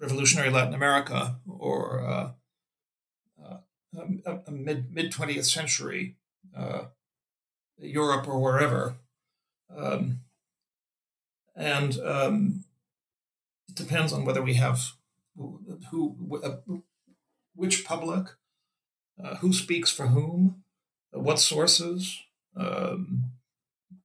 revolutionary 0.00 0.50
Latin 0.50 0.74
America 0.74 1.36
or 1.46 1.98
a, 1.98 2.34
mid 4.50 4.92
mid 4.92 5.12
twentieth 5.12 5.46
century 5.46 6.16
uh, 6.56 6.86
Europe 7.78 8.26
or 8.28 8.40
wherever, 8.40 8.96
um, 9.76 10.20
and 11.54 11.98
um, 12.00 12.64
it 13.68 13.76
depends 13.76 14.12
on 14.12 14.24
whether 14.24 14.42
we 14.42 14.54
have 14.54 14.92
who 15.90 16.40
uh, 16.42 16.56
which 17.54 17.84
public 17.84 18.26
Uh, 19.16 19.36
who 19.36 19.52
speaks 19.52 19.92
for 19.92 20.08
whom? 20.08 20.64
Uh, 21.14 21.20
what 21.20 21.38
sources? 21.38 22.18
Um, 22.56 23.30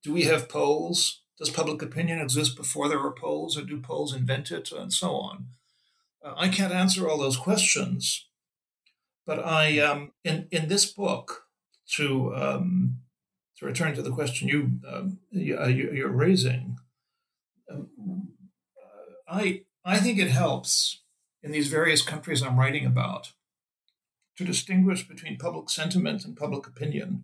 do 0.04 0.14
we 0.14 0.26
have 0.26 0.48
polls? 0.48 1.19
Does 1.40 1.50
public 1.50 1.82
opinion 1.82 2.20
exist 2.20 2.58
before 2.58 2.90
there 2.90 3.00
were 3.00 3.14
polls, 3.14 3.58
or 3.58 3.62
do 3.62 3.80
polls 3.80 4.14
invent 4.14 4.52
it, 4.52 4.72
and 4.74 4.92
so 4.92 5.16
on? 5.16 5.48
Uh, 6.24 6.34
I 6.36 6.50
can't 6.50 6.74
answer 6.74 7.08
all 7.08 7.18
those 7.18 7.38
questions, 7.38 8.26
but 9.26 9.40
I, 9.40 9.80
um, 9.80 10.12
in 10.26 10.48
in 10.52 10.68
this 10.68 10.86
book, 10.86 11.46
to 11.96 12.36
um, 12.36 12.98
to 13.58 13.66
return 13.66 13.96
to 13.96 14.02
the 14.02 14.12
question 14.12 14.50
you, 14.50 14.80
um, 14.86 15.20
uh, 15.34 15.68
you 15.68 16.06
are 16.06 16.12
raising, 16.12 16.78
um, 17.72 18.34
I 19.28 19.62
I 19.86 20.00
think 20.00 20.20
it 20.20 20.30
helps 20.30 21.02
in 21.42 21.52
these 21.52 21.70
various 21.70 22.02
countries 22.02 22.42
I'm 22.42 22.60
writing 22.60 22.86
about 22.86 23.32
to 24.36 24.44
distinguish 24.44 25.08
between 25.08 25.38
public 25.38 25.70
sentiment 25.70 26.26
and 26.26 26.36
public 26.36 26.68
opinion. 26.68 27.24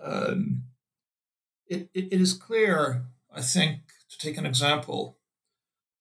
Um, 0.00 0.64
it, 1.66 1.88
it, 1.94 2.12
it 2.12 2.20
is 2.20 2.34
clear, 2.34 3.04
I 3.34 3.40
think, 3.40 3.80
to 4.10 4.18
take 4.18 4.36
an 4.36 4.46
example, 4.46 5.16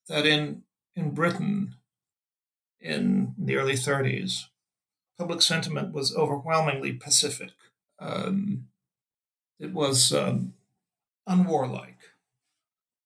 that 0.08 0.26
in 0.26 0.64
in 0.96 1.12
Britain 1.12 1.76
in 2.80 3.36
the 3.38 3.56
early 3.56 3.76
30s, 3.76 4.46
public 5.18 5.42
sentiment 5.42 5.94
was 5.94 6.16
overwhelmingly 6.16 6.94
pacific. 6.94 7.52
Um, 8.00 8.68
it 9.60 9.72
was 9.72 10.12
um, 10.12 10.54
unwarlike. 11.30 12.00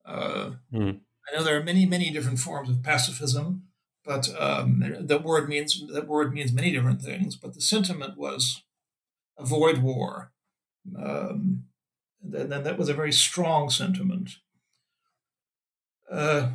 Uh, 0.06 0.52
mm. 0.74 1.00
I 1.28 1.36
know 1.36 1.44
there 1.44 1.58
are 1.58 1.64
many, 1.64 1.86
many 1.86 2.12
different 2.12 2.40
forms 2.40 2.70
of 2.70 2.84
pacifism, 2.84 3.64
but 4.06 4.30
um, 4.40 4.84
that 5.00 5.24
word 5.24 5.50
means 5.50 5.84
that 5.92 6.08
word 6.08 6.34
means 6.34 6.54
many 6.54 6.72
different 6.72 7.02
things. 7.02 7.36
But 7.36 7.54
the 7.54 7.62
sentiment 7.62 8.18
was 8.18 8.64
avoid 9.38 9.80
war. 9.80 10.32
Um, 10.98 11.66
and 12.24 12.52
that 12.52 12.78
was 12.78 12.90
a 12.90 12.94
very 12.94 13.12
strong 13.12 13.70
sentiment. 13.70 14.38
Uh, 16.10 16.52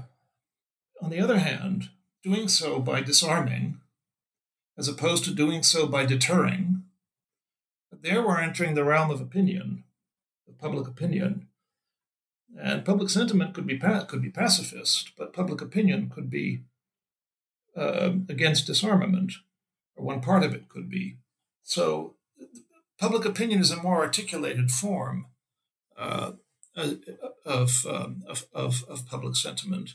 on 1.01 1.11
the 1.11 1.21
other 1.21 1.39
hand, 1.39 1.91
doing 2.23 2.49
so 2.49 2.79
by 2.79 3.01
disarming, 3.01 3.81
as 4.77 4.89
opposed 4.89 5.25
to 5.25 5.35
doing 5.35 5.63
so 5.63 5.87
by 5.87 6.05
deterring, 6.07 6.83
there 8.03 8.27
we're 8.27 8.41
entering 8.41 8.75
the 8.75 8.85
realm 8.85 9.11
of 9.11 9.21
opinion, 9.21 9.85
of 10.49 10.59
public 10.59 10.87
opinion. 10.89 11.49
And 12.59 12.85
public 12.85 13.11
sentiment 13.11 13.55
could 13.55 13.67
be 13.67 13.79
could 13.79 14.23
be 14.23 14.31
pacifist, 14.31 15.13
but 15.17 15.33
public 15.33 15.61
opinion 15.61 16.11
could 16.11 16.31
be 16.31 16.65
uh, 17.77 18.13
against 18.29 18.67
disarmament, 18.67 19.33
or 19.97 20.05
one 20.05 20.21
part 20.21 20.43
of 20.43 20.55
it 20.55 20.69
could 20.69 20.91
be. 20.91 21.19
So, 21.63 22.17
public 22.99 23.25
opinion 23.25 23.61
is 23.61 23.71
a 23.71 23.83
more 23.83 24.01
articulated 24.01 24.71
form 24.71 25.27
uh, 26.01 26.33
uh 26.77 26.91
of, 27.45 27.87
um, 27.87 28.23
of, 28.27 28.47
of, 28.53 28.85
of 28.89 29.07
public 29.07 29.37
sentiment 29.37 29.95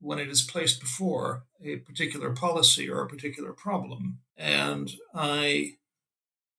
when 0.00 0.18
it 0.18 0.28
is 0.28 0.42
placed 0.42 0.80
before 0.80 1.44
a 1.64 1.76
particular 1.76 2.30
policy 2.30 2.88
or 2.88 3.02
a 3.02 3.08
particular 3.08 3.52
problem. 3.52 4.18
And 4.36 4.92
I 5.14 5.74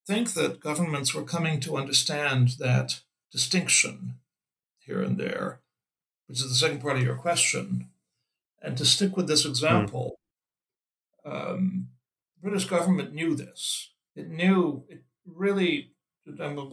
think 0.05 0.33
that 0.33 0.59
governments 0.59 1.13
were 1.13 1.23
coming 1.23 1.59
to 1.61 1.77
understand 1.77 2.55
that 2.59 3.01
distinction 3.31 4.15
here 4.79 5.01
and 5.01 5.17
there, 5.17 5.59
which 6.27 6.39
is 6.39 6.49
the 6.49 6.55
second 6.55 6.81
part 6.81 6.97
of 6.97 7.03
your 7.03 7.15
question. 7.15 7.89
And 8.61 8.77
to 8.77 8.85
stick 8.85 9.15
with 9.15 9.27
this 9.27 9.45
example, 9.45 10.17
mm. 11.25 11.31
um, 11.31 11.89
the 12.35 12.49
British 12.49 12.67
government 12.67 13.13
knew 13.13 13.35
this. 13.35 13.91
It 14.15 14.29
knew, 14.29 14.83
it 14.89 15.03
really, 15.25 15.91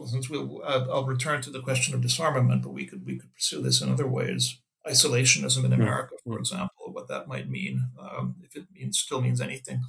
since 0.07 0.29
we'll, 0.29 0.61
uh, 0.63 0.87
I'll 0.91 1.05
return 1.05 1.41
to 1.43 1.49
the 1.49 1.61
question 1.61 1.93
of 1.93 2.01
disarmament, 2.01 2.63
but 2.63 2.71
we 2.71 2.85
could, 2.85 3.05
we 3.05 3.17
could 3.17 3.33
pursue 3.33 3.61
this 3.61 3.81
in 3.81 3.91
other 3.91 4.07
ways 4.07 4.59
isolationism 4.87 5.65
in 5.65 5.73
America, 5.73 6.15
for 6.23 6.37
example, 6.37 6.91
what 6.91 7.07
that 7.07 7.27
might 7.27 7.49
mean, 7.49 7.89
um, 7.99 8.35
if 8.43 8.55
it 8.55 8.67
means 8.71 8.99
still 8.99 9.21
means 9.21 9.41
anything. 9.41 9.81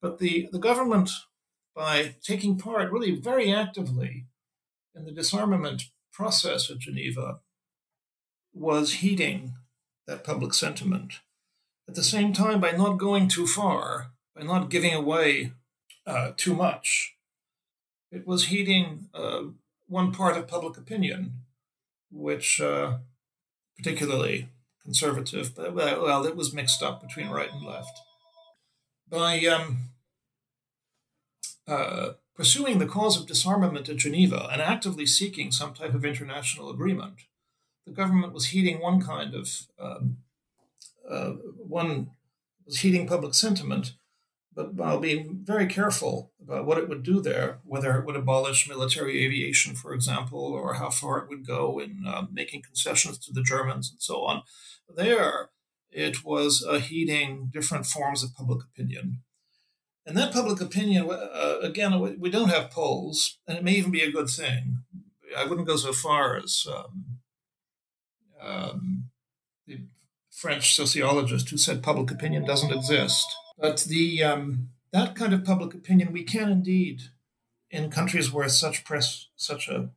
But 0.00 0.18
the, 0.18 0.48
the 0.50 0.58
government, 0.58 1.10
by 1.74 2.14
taking 2.22 2.58
part 2.58 2.90
really 2.90 3.18
very 3.18 3.52
actively 3.52 4.26
in 4.94 5.04
the 5.04 5.12
disarmament 5.12 5.84
process 6.12 6.70
at 6.70 6.78
Geneva, 6.78 7.40
was 8.52 8.94
heeding 8.94 9.54
that 10.06 10.24
public 10.24 10.54
sentiment. 10.54 11.14
At 11.88 11.94
the 11.94 12.04
same 12.04 12.32
time, 12.32 12.60
by 12.60 12.70
not 12.70 12.98
going 12.98 13.28
too 13.28 13.46
far, 13.46 14.12
by 14.34 14.42
not 14.42 14.70
giving 14.70 14.94
away 14.94 15.52
uh, 16.06 16.32
too 16.36 16.54
much, 16.54 17.14
it 18.14 18.26
was 18.26 18.46
heeding 18.46 19.08
uh, 19.12 19.42
one 19.88 20.12
part 20.12 20.36
of 20.36 20.46
public 20.48 20.76
opinion, 20.78 21.32
which 22.10 22.60
uh, 22.60 22.98
particularly 23.76 24.48
conservative, 24.82 25.54
but 25.54 25.74
well, 25.74 26.24
it 26.24 26.36
was 26.36 26.52
mixed 26.52 26.82
up 26.82 27.00
between 27.00 27.28
right 27.28 27.50
and 27.52 27.64
left. 27.66 27.98
By 29.08 29.40
um, 29.46 29.90
uh, 31.66 32.12
pursuing 32.36 32.78
the 32.78 32.86
cause 32.86 33.18
of 33.18 33.26
disarmament 33.26 33.88
at 33.88 33.96
Geneva 33.96 34.48
and 34.52 34.60
actively 34.60 35.06
seeking 35.06 35.50
some 35.50 35.74
type 35.74 35.94
of 35.94 36.04
international 36.04 36.70
agreement, 36.70 37.22
the 37.86 37.92
government 37.92 38.32
was 38.32 38.46
heeding 38.46 38.80
one 38.80 39.00
kind 39.00 39.34
of 39.34 39.48
um, 39.78 40.18
uh, 41.10 41.30
one 41.58 42.10
was 42.64 42.78
heeding 42.78 43.06
public 43.06 43.34
sentiment, 43.34 43.92
but 44.54 44.74
while 44.74 44.98
being 44.98 45.40
very 45.42 45.66
careful 45.66 46.32
about 46.42 46.64
what 46.64 46.78
it 46.78 46.88
would 46.88 47.02
do 47.02 47.20
there, 47.20 47.58
whether 47.64 47.98
it 47.98 48.06
would 48.06 48.16
abolish 48.16 48.68
military 48.68 49.24
aviation, 49.24 49.74
for 49.74 49.92
example, 49.92 50.40
or 50.40 50.74
how 50.74 50.90
far 50.90 51.18
it 51.18 51.28
would 51.28 51.46
go 51.46 51.78
in 51.78 52.04
uh, 52.06 52.26
making 52.32 52.62
concessions 52.62 53.18
to 53.18 53.32
the 53.32 53.42
Germans 53.42 53.90
and 53.90 54.00
so 54.00 54.24
on. 54.24 54.42
There, 54.88 55.50
it 55.90 56.24
was 56.24 56.64
uh, 56.64 56.78
heeding 56.78 57.50
different 57.52 57.86
forms 57.86 58.22
of 58.22 58.34
public 58.34 58.64
opinion. 58.64 59.22
And 60.06 60.16
that 60.16 60.32
public 60.32 60.60
opinion, 60.60 61.08
uh, 61.10 61.58
again, 61.62 62.18
we 62.18 62.30
don't 62.30 62.50
have 62.50 62.70
polls, 62.70 63.38
and 63.48 63.56
it 63.56 63.64
may 63.64 63.72
even 63.72 63.90
be 63.90 64.02
a 64.02 64.12
good 64.12 64.28
thing. 64.28 64.82
I 65.36 65.46
wouldn't 65.46 65.66
go 65.66 65.76
so 65.76 65.92
far 65.92 66.36
as 66.36 66.66
um, 66.72 67.04
um, 68.40 69.04
the 69.66 69.80
French 70.30 70.74
sociologist 70.74 71.48
who 71.48 71.56
said 71.56 71.82
public 71.82 72.10
opinion 72.10 72.44
doesn't 72.44 72.72
exist. 72.72 73.26
But 73.58 73.84
the 73.84 74.22
um, 74.22 74.70
that 74.92 75.14
kind 75.14 75.32
of 75.32 75.44
public 75.44 75.74
opinion 75.74 76.12
we 76.12 76.24
can 76.24 76.50
indeed, 76.50 77.02
in 77.70 77.90
countries 77.90 78.32
where 78.32 78.48
such 78.48 78.84
press, 78.84 79.28
such 79.36 79.68
a 79.68 79.90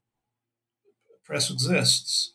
press 1.24 1.52
exists, 1.52 2.34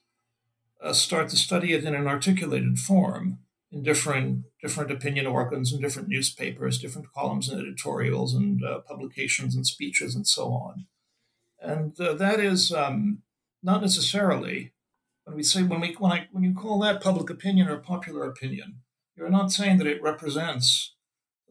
uh, 0.83 0.93
start 0.93 1.29
to 1.31 1.37
study 1.37 1.73
it 1.73 1.85
in 1.85 1.95
an 1.95 2.07
articulated 2.07 2.79
form 2.79 3.39
in 3.71 3.83
different 3.83 4.45
different 4.61 4.91
opinion 4.91 5.27
organs 5.27 5.73
and 5.73 5.81
different 5.81 6.09
newspapers, 6.09 6.79
different 6.79 7.13
columns 7.13 7.49
and 7.49 7.61
editorials 7.61 8.35
and 8.35 8.65
uh, 8.65 8.81
publications 8.81 9.55
and 9.55 9.67
speeches 9.67 10.15
and 10.15 10.27
so 10.27 10.53
on. 10.53 10.87
And 11.61 11.99
uh, 12.01 12.15
that 12.15 12.41
is 12.41 12.73
um, 12.73 13.23
not 13.63 13.81
necessarily 13.81 14.73
when 15.25 15.37
we 15.37 15.43
say 15.43 15.63
when 15.63 15.81
we 15.81 15.95
when 15.95 16.13
I 16.13 16.29
when 16.33 16.45
you 16.45 16.55
call 16.55 16.81
that 16.81 17.03
public 17.03 17.31
opinion 17.31 17.69
or 17.69 17.79
popular 17.79 18.25
opinion, 18.25 18.81
you're 19.17 19.31
not 19.31 19.53
saying 19.53 19.79
that 19.79 19.87
it 19.87 20.03
represents 20.03 20.95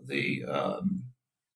the 0.06 0.44
um, 0.46 1.04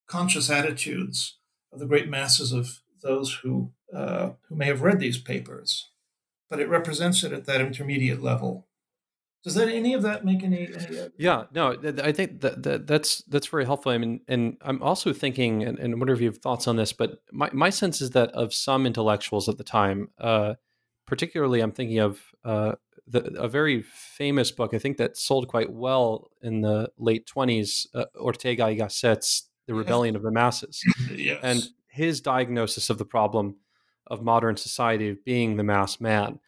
conscious 0.08 0.50
attitudes 0.50 1.38
of 1.72 1.80
the 1.80 1.86
great 1.86 2.10
masses 2.10 2.52
of 2.52 2.82
those 3.02 3.36
who 3.44 3.72
uh, 3.94 4.32
who 4.50 4.56
may 4.56 4.66
have 4.66 4.82
read 4.82 5.00
these 5.00 5.18
papers, 5.18 5.92
but 6.50 6.60
it 6.60 6.70
represents 6.70 7.24
it 7.24 7.32
at 7.32 7.46
that 7.46 7.62
intermediate 7.62 8.22
level. 8.22 8.68
Does 9.44 9.54
that 9.54 9.70
any 9.70 9.94
of 9.94 10.02
that 10.02 10.26
make 10.26 10.44
any? 10.44 10.68
any 10.68 11.10
yeah, 11.18 11.44
no, 11.54 11.78
I 12.04 12.12
think 12.12 12.42
that, 12.42 12.64
that 12.64 12.88
that's 12.88 13.24
that's 13.26 13.46
very 13.46 13.64
helpful. 13.64 13.92
I 13.92 14.00
mean, 14.00 14.22
and 14.28 14.58
I'm 14.62 14.82
also 14.82 15.14
thinking, 15.14 15.64
and, 15.64 15.78
and 15.78 15.94
I 15.94 15.98
wonder 15.98 16.14
if 16.14 16.20
you 16.20 16.28
have 16.28 16.40
thoughts 16.40 16.68
on 16.68 16.78
this, 16.78 16.94
but 16.94 17.22
my 17.32 17.52
my 17.54 17.70
sense 17.70 18.02
is 18.02 18.10
that 18.12 18.32
of 18.32 18.56
some 18.56 18.88
intellectuals 18.88 19.48
at 19.48 19.60
the 19.60 19.64
time, 19.64 20.10
uh, 20.20 20.56
particularly, 21.06 21.62
I'm 21.62 21.72
thinking 21.72 22.00
of 22.00 22.20
uh, 22.44 22.74
the, 23.08 23.22
a 23.40 23.48
very 23.48 23.82
famous 23.82 24.52
book, 24.52 24.74
I 24.74 24.80
think 24.80 24.98
that 24.98 25.18
sold 25.18 25.48
quite 25.48 25.72
well 25.72 26.32
in 26.42 26.62
the 26.62 26.90
late 26.98 27.28
20s, 27.28 27.88
uh, 27.94 28.06
Ortega 28.16 28.64
y 28.64 28.76
Gasset's 28.76 29.50
The 29.68 29.74
Rebellion 29.74 30.16
of 30.16 30.24
the 30.24 30.32
Masses. 30.32 30.82
yes. 31.12 31.40
And 31.44 31.64
his 31.88 32.20
diagnosis 32.22 32.90
of 32.90 32.98
the 32.98 33.06
problem 33.06 33.58
of 34.08 34.22
modern 34.22 34.58
society 34.58 35.10
of 35.10 35.24
being 35.24 35.58
the 35.58 35.64
mass 35.64 36.00
man. 36.00 36.40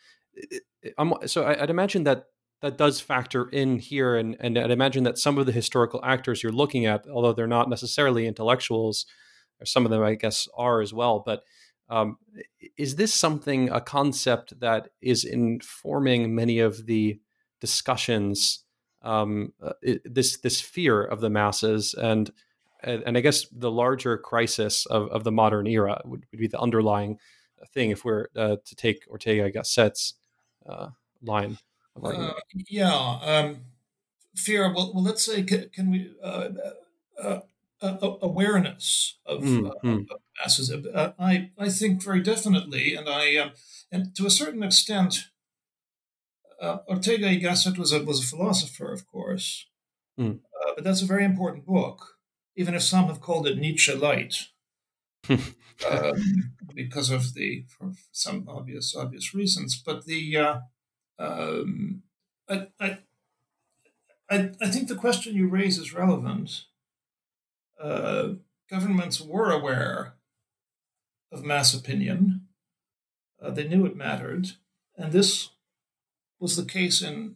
so 1.25 1.45
I'd 1.45 1.69
imagine 1.69 2.03
that 2.03 2.25
that 2.61 2.77
does 2.77 2.99
factor 2.99 3.47
in 3.49 3.79
here. 3.79 4.15
And, 4.15 4.35
and 4.39 4.57
I'd 4.57 4.71
imagine 4.71 5.03
that 5.03 5.17
some 5.17 5.37
of 5.37 5.45
the 5.45 5.51
historical 5.51 5.99
actors 6.03 6.41
you're 6.41 6.51
looking 6.51 6.85
at, 6.85 7.07
although 7.07 7.33
they're 7.33 7.47
not 7.47 7.69
necessarily 7.69 8.27
intellectuals, 8.27 9.05
or 9.61 9.65
some 9.65 9.85
of 9.85 9.91
them, 9.91 10.03
I 10.03 10.15
guess, 10.15 10.47
are 10.57 10.81
as 10.81 10.93
well, 10.93 11.21
but 11.25 11.43
um, 11.89 12.17
is 12.77 12.95
this 12.95 13.13
something, 13.13 13.69
a 13.69 13.81
concept 13.81 14.59
that 14.59 14.89
is 15.01 15.23
informing 15.23 16.35
many 16.35 16.59
of 16.59 16.85
the 16.85 17.19
discussions? 17.59 18.63
Um, 19.01 19.53
uh, 19.63 19.73
this 20.03 20.37
this 20.39 20.59
fear 20.59 21.03
of 21.03 21.21
the 21.21 21.29
masses, 21.29 21.93
and 21.93 22.31
and, 22.83 23.17
I 23.17 23.21
guess 23.21 23.45
the 23.51 23.71
larger 23.71 24.17
crisis 24.17 24.85
of, 24.87 25.07
of 25.09 25.23
the 25.23 25.31
modern 25.31 25.67
era 25.67 26.01
would, 26.03 26.25
would 26.31 26.39
be 26.39 26.47
the 26.47 26.59
underlying 26.59 27.19
thing 27.73 27.91
if 27.91 28.03
we're 28.03 28.27
uh, 28.35 28.57
to 28.63 28.75
take 28.75 29.05
Ortega 29.09 29.43
y 29.43 29.49
Gasset's 29.49 30.15
uh, 30.67 30.89
line 31.21 31.57
of 31.95 32.05
uh, 32.05 32.33
yeah, 32.69 33.19
um, 33.21 33.61
fear. 34.35 34.73
Well, 34.73 34.91
well, 34.93 35.03
let's 35.03 35.23
say 35.23 35.43
can, 35.43 35.69
can 35.73 35.91
we 35.91 36.11
uh, 37.81 37.97
uh, 38.01 38.17
awareness 38.21 39.17
of, 39.25 39.43
mm-hmm. 39.43 40.01
of 40.11 40.19
masses? 40.39 40.71
I 41.19 41.51
I 41.57 41.69
think 41.69 42.03
very 42.03 42.21
definitely, 42.21 42.95
and 42.95 43.07
I 43.09 43.35
um, 43.37 43.51
and 43.91 44.15
to 44.15 44.25
a 44.25 44.31
certain 44.31 44.63
extent. 44.63 45.29
Ortega 46.59 47.27
y 47.27 47.39
Gasset 47.39 47.77
was 47.77 47.93
a 47.93 48.03
was 48.03 48.19
a 48.19 48.25
philosopher, 48.25 48.91
of 48.91 49.05
course, 49.05 49.67
mm. 50.19 50.39
but 50.73 50.83
that's 50.83 51.03
a 51.03 51.05
very 51.05 51.23
important 51.23 51.67
book 51.67 52.17
even 52.57 52.73
if 52.73 52.81
some 52.81 53.05
have 53.05 53.21
called 53.21 53.47
it 53.47 53.57
Nietzsche 53.57 53.93
light, 53.93 54.47
um, 55.29 56.53
because 56.73 57.11
of 57.11 57.35
the 57.35 57.63
for 57.69 57.91
some 58.11 58.45
obvious 58.49 58.95
obvious 58.95 59.33
reasons. 59.33 59.81
But 59.85 60.05
the 60.05 60.37
uh, 60.37 60.59
um, 61.19 62.01
I, 62.49 62.67
I, 62.79 62.97
I 64.29 64.51
I 64.59 64.67
think 64.69 64.87
the 64.87 64.95
question 64.95 65.35
you 65.35 65.47
raise 65.47 65.77
is 65.77 65.93
relevant. 65.93 66.65
Uh, 67.81 68.29
governments 68.69 69.21
were 69.21 69.51
aware 69.51 70.15
of 71.31 71.43
mass 71.43 71.73
opinion. 71.73 72.47
Uh, 73.41 73.51
they 73.51 73.67
knew 73.67 73.85
it 73.85 73.95
mattered, 73.95 74.51
and 74.95 75.11
this 75.11 75.49
was 76.39 76.55
the 76.55 76.65
case 76.65 77.01
in 77.01 77.35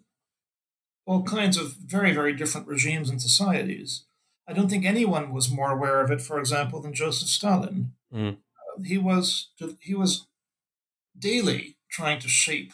all 1.05 1.23
kinds 1.23 1.57
of 1.57 1.73
very 1.73 2.13
very 2.13 2.33
different 2.33 2.67
regimes 2.67 3.09
and 3.09 3.21
societies. 3.21 4.05
I 4.47 4.53
don't 4.53 4.69
think 4.69 4.85
anyone 4.85 5.31
was 5.31 5.51
more 5.51 5.71
aware 5.71 6.01
of 6.01 6.11
it, 6.11 6.21
for 6.21 6.39
example, 6.39 6.81
than 6.81 6.93
Joseph 6.93 7.29
Stalin. 7.29 7.93
Mm. 8.13 8.33
Uh, 8.33 8.83
he 8.83 8.97
was 8.97 9.49
he 9.79 9.93
was 9.93 10.27
daily 11.17 11.77
trying 11.89 12.19
to 12.19 12.27
shape 12.27 12.73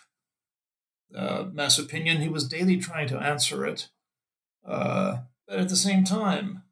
uh, 1.15 1.45
mass 1.51 1.77
opinion. 1.77 2.21
He 2.21 2.29
was 2.29 2.47
daily 2.47 2.77
trying 2.77 3.07
to 3.09 3.17
answer 3.17 3.65
it. 3.65 3.89
Uh, 4.65 5.17
but 5.47 5.59
at 5.59 5.69
the 5.69 5.75
same 5.75 6.03
time, 6.03 6.63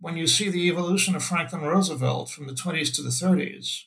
when 0.00 0.16
you 0.16 0.26
see 0.26 0.50
the 0.50 0.68
evolution 0.68 1.14
of 1.14 1.22
Franklin 1.22 1.62
Roosevelt 1.62 2.30
from 2.30 2.46
the 2.46 2.54
20s 2.54 2.94
to 2.94 3.02
the 3.02 3.10
30s, 3.10 3.84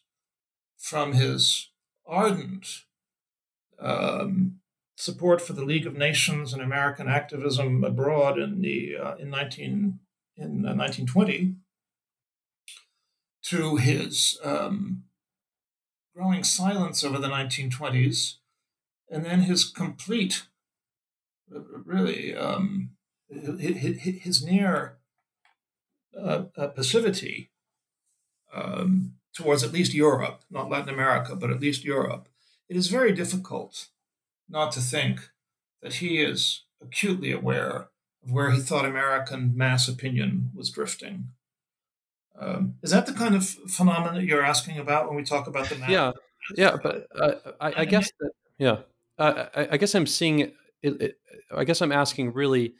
from 0.78 1.14
his 1.14 1.70
ardent 2.06 2.84
um, 3.80 4.60
support 4.96 5.42
for 5.42 5.54
the 5.54 5.66
League 5.66 5.88
of 5.88 5.96
Nations 5.96 6.54
and 6.54 6.62
American 6.62 7.08
activism 7.08 7.84
abroad 7.84 8.38
in 8.38 8.62
the 8.62 8.96
uh, 8.98 9.16
in 9.16 9.30
19 9.30 10.00
in 10.36 10.64
1920 10.64 11.36
uh, 11.36 11.50
to 13.44 13.76
his 13.78 14.40
um, 14.44 15.04
growing 16.16 16.44
silence 16.44 17.04
over 17.04 17.18
the 17.18 17.28
1920s, 17.28 18.36
and 19.10 19.26
then 19.26 19.42
his 19.42 19.66
complete, 19.66 20.44
really, 21.50 22.36
um, 22.36 22.92
his 23.30 24.44
near 24.44 24.98
uh, 26.18 26.44
uh, 26.58 26.68
passivity 26.68 27.52
um, 28.54 29.14
towards 29.34 29.64
at 29.64 29.72
least 29.72 29.94
Europe, 29.94 30.44
not 30.50 30.70
Latin 30.70 30.94
America, 30.94 31.36
but 31.36 31.50
at 31.50 31.60
least 31.60 31.84
Europe. 31.84 32.30
It 32.70 32.78
is 32.78 32.88
very 32.88 33.12
difficult 33.12 33.88
not 34.50 34.72
to 34.74 34.80
think 34.80 35.30
that 35.82 35.96
he 35.96 36.22
is 36.22 36.64
acutely 36.82 37.32
aware 37.32 37.88
of 38.24 38.32
where 38.32 38.52
he 38.52 38.60
thought 38.60 38.86
American 38.86 39.54
mass 39.56 39.88
opinion 39.88 40.52
was 40.54 40.70
drifting. 40.70 41.30
Um, 42.40 42.76
is 42.82 42.92
that 42.92 43.06
the 43.06 43.14
kind 43.14 43.36
of 43.36 43.48
phenomenon 43.48 44.26
you're 44.26 44.44
asking 44.44 44.78
about 44.78 45.08
when 45.08 45.16
we 45.16 45.24
talk 45.24 45.48
about 45.48 45.70
the 45.70 45.76
mass? 45.76 45.90
Yeah, 45.90 46.12
yeah, 46.56 46.76
but 46.82 47.08
uh, 47.16 47.34
I, 47.60 47.82
I, 47.82 47.86
guess 47.86 48.12
that 48.20 48.32
yeah, 48.58 48.78
uh, 49.18 49.46
I, 49.56 49.68
I, 49.72 49.78
guess 49.78 49.94
I'm 49.94 50.08
seeing. 50.08 50.40
It, 50.40 51.02
it, 51.02 51.18
I 51.56 51.64
guess 51.64 51.82
I'm 51.82 51.92
asking 51.92 52.34
really. 52.34 52.74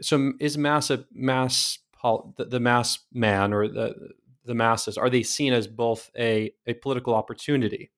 So 0.00 0.32
is 0.40 0.58
mass 0.58 0.90
a 0.90 1.04
mass 1.12 1.78
the, 2.02 2.46
the 2.46 2.60
mass 2.60 2.98
man 3.12 3.52
or 3.52 3.68
the 3.68 4.10
the 4.44 4.54
masses 4.54 4.96
are 4.96 5.10
they 5.10 5.22
seen 5.22 5.52
as 5.52 5.66
both 5.66 6.10
a 6.18 6.52
a 6.66 6.74
political 6.74 7.14
opportunity 7.14 7.90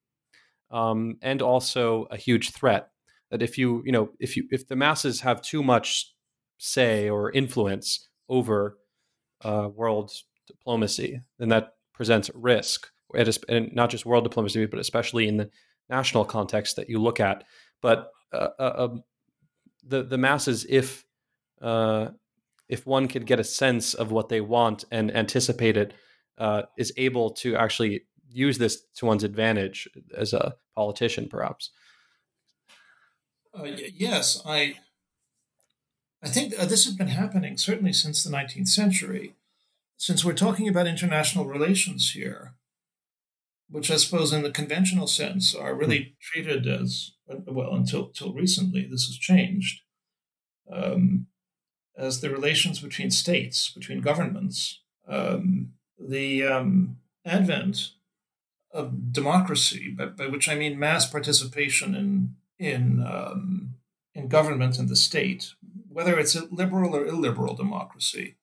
um, 0.71 1.17
and 1.23 1.43
also 1.43 2.07
a 2.11 2.17
huge 2.17 2.51
threat? 2.51 2.89
That 3.31 3.43
if 3.43 3.57
you 3.57 3.83
you 3.85 3.93
know 3.93 4.11
if 4.19 4.37
you 4.37 4.49
if 4.51 4.69
the 4.69 4.77
masses 4.77 5.21
have 5.21 5.41
too 5.41 5.63
much 5.63 6.13
say 6.59 7.09
or 7.09 7.31
influence 7.33 8.09
over 8.29 8.79
uh, 9.43 9.69
world 9.75 10.13
diplomacy, 10.47 11.21
then 11.39 11.49
that 11.49 11.75
presents 11.95 12.31
risk, 12.35 12.89
and 13.15 13.73
not 13.73 13.91
just 13.91 14.07
world 14.07 14.25
diplomacy, 14.25 14.67
but 14.67 14.79
especially 14.79 15.29
in 15.29 15.37
the 15.37 15.51
national 15.89 16.25
context 16.25 16.77
that 16.77 16.89
you 16.89 16.99
look 16.99 17.21
at. 17.21 17.45
But 17.81 18.11
uh, 18.33 18.49
uh, 18.59 18.73
um, 18.77 19.05
the 19.87 20.03
the 20.03 20.19
masses, 20.19 20.67
if 20.69 21.05
uh, 21.61 22.09
if 22.73 22.87
one 22.87 23.07
could 23.07 23.27
get 23.27 23.39
a 23.39 23.45
sense 23.45 23.93
of 23.93 24.11
what 24.11 24.31
they 24.31 24.41
want 24.41 24.83
and 24.91 25.15
anticipate 25.15 25.77
it, 25.77 25.93
uh, 26.39 26.63
is 26.79 26.91
able 26.97 27.29
to 27.29 27.55
actually 27.55 28.05
use 28.31 28.57
this 28.57 28.81
to 28.97 29.05
one's 29.05 29.25
advantage 29.25 29.87
as 30.17 30.33
a 30.33 30.55
politician, 30.75 31.29
perhaps. 31.29 31.69
Uh, 33.55 33.65
yes, 33.95 34.41
I 34.47 34.77
I 36.23 36.29
think 36.29 36.55
uh, 36.59 36.65
this 36.65 36.87
has 36.87 36.95
been 36.95 37.09
happening 37.09 37.59
certainly 37.59 37.93
since 37.93 38.25
the 38.25 38.35
19th 38.35 38.69
century. 38.69 39.35
Since 39.99 40.25
we're 40.25 40.33
talking 40.33 40.67
about 40.67 40.87
international 40.87 41.45
relations 41.45 42.13
here, 42.13 42.55
which 43.69 43.91
I 43.91 43.97
suppose 43.97 44.33
in 44.33 44.43
the 44.43 44.51
conventional 44.51 45.07
sense 45.07 45.55
are 45.55 45.75
really 45.75 45.99
hmm. 45.99 46.11
treated 46.21 46.67
as, 46.67 47.13
well, 47.27 47.75
until, 47.75 48.07
until 48.07 48.33
recently, 48.33 48.89
this 48.91 49.07
has 49.09 49.19
changed, 49.19 49.83
um, 50.73 51.27
as 51.97 52.21
the 52.21 52.31
relations 52.31 52.81
between 52.81 53.11
states, 53.11 53.71
between 53.71 54.01
governments. 54.01 54.81
Um, 55.07 55.73
the 55.99 56.45
um, 56.45 56.99
advent 57.25 57.91
of 58.73 59.13
democracy, 59.13 59.91
by, 59.91 60.07
by, 60.07 60.27
which 60.27 60.49
I 60.49 60.55
mean 60.55 60.79
mass 60.79 61.09
participation 61.09 61.95
in, 61.95 62.37
in, 62.59 63.05
um, 63.07 63.75
in 64.15 64.29
government 64.29 64.79
and 64.79 64.89
the 64.89 64.97
state, 64.97 65.53
whether 65.89 66.19
it's 66.19 66.35
a 66.35 66.47
liberal 66.51 66.97
or 66.97 67.07
illiberal 67.07 67.55
democracy, 67.55 68.37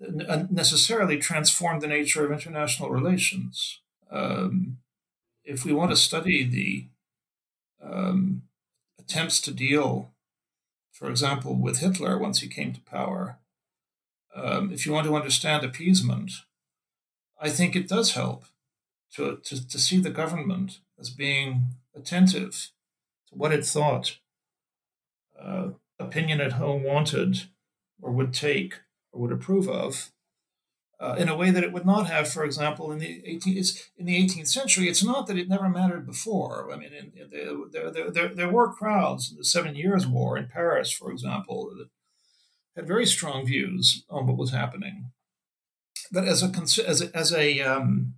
necessarily 0.00 1.18
transform 1.18 1.80
the 1.80 1.86
nature 1.86 2.24
of 2.24 2.32
international 2.32 2.90
relations. 2.90 3.80
Um, 4.10 4.78
if 5.44 5.64
we 5.64 5.72
want 5.72 5.90
to 5.90 5.96
study 5.96 6.44
the 6.44 6.86
um, 7.82 8.42
attempts 8.98 9.40
to 9.42 9.52
deal, 9.52 10.12
for 11.00 11.08
example, 11.08 11.56
with 11.56 11.78
Hitler 11.78 12.18
once 12.18 12.40
he 12.40 12.46
came 12.46 12.74
to 12.74 12.80
power, 12.82 13.38
um, 14.36 14.70
if 14.70 14.84
you 14.84 14.92
want 14.92 15.06
to 15.06 15.16
understand 15.16 15.64
appeasement, 15.64 16.30
I 17.40 17.48
think 17.48 17.74
it 17.74 17.88
does 17.88 18.12
help 18.12 18.44
to, 19.14 19.38
to, 19.44 19.66
to 19.66 19.78
see 19.78 19.98
the 19.98 20.10
government 20.10 20.80
as 20.98 21.08
being 21.08 21.68
attentive 21.96 22.70
to 23.28 23.34
what 23.34 23.50
it 23.50 23.64
thought 23.64 24.18
uh, 25.40 25.70
opinion 25.98 26.40
at 26.40 26.52
home 26.52 26.82
wanted 26.82 27.44
or 28.02 28.12
would 28.12 28.34
take 28.34 28.80
or 29.10 29.22
would 29.22 29.32
approve 29.32 29.70
of 29.70 30.12
uh, 31.00 31.16
in 31.18 31.28
a 31.28 31.36
way 31.36 31.50
that 31.50 31.64
it 31.64 31.72
would 31.72 31.86
not 31.86 32.06
have, 32.06 32.30
for 32.30 32.44
example, 32.44 32.92
in 32.92 32.98
the 32.98 33.22
18th, 33.26 33.88
in 33.96 34.04
the 34.04 34.22
18th 34.22 34.48
century. 34.48 34.86
It's 34.86 35.02
not 35.02 35.26
that 35.26 35.38
it 35.38 35.48
never 35.48 35.68
mattered 35.68 36.06
before. 36.06 36.70
I 36.70 36.76
mean, 36.76 36.92
in, 36.92 37.12
in 37.16 37.30
there, 37.72 37.90
there, 37.90 38.10
there, 38.10 38.34
there 38.34 38.52
were 38.52 38.72
crowds 38.72 39.30
in 39.30 39.38
the 39.38 39.44
Seven 39.44 39.74
Years' 39.74 40.06
War 40.06 40.36
in 40.36 40.48
Paris, 40.48 40.92
for 40.92 41.10
example, 41.10 41.70
that 41.76 41.88
had 42.76 42.86
very 42.86 43.06
strong 43.06 43.46
views 43.46 44.04
on 44.10 44.26
what 44.26 44.36
was 44.36 44.50
happening. 44.50 45.10
But 46.12 46.24
as 46.24 46.42
a 46.42 46.52
as 46.86 47.00
a 47.00 47.16
as 47.16 47.32
a 47.32 47.60
um, 47.60 48.14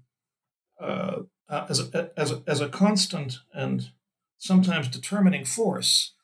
uh, 0.81 1.21
uh, 1.49 1.67
as 1.69 1.81
a, 1.81 2.11
as 2.17 2.33
a, 2.33 2.43
as 2.47 2.61
a 2.61 2.69
constant 2.69 3.39
and 3.53 3.91
sometimes 4.39 4.89
determining 4.89 5.45
force, 5.45 6.15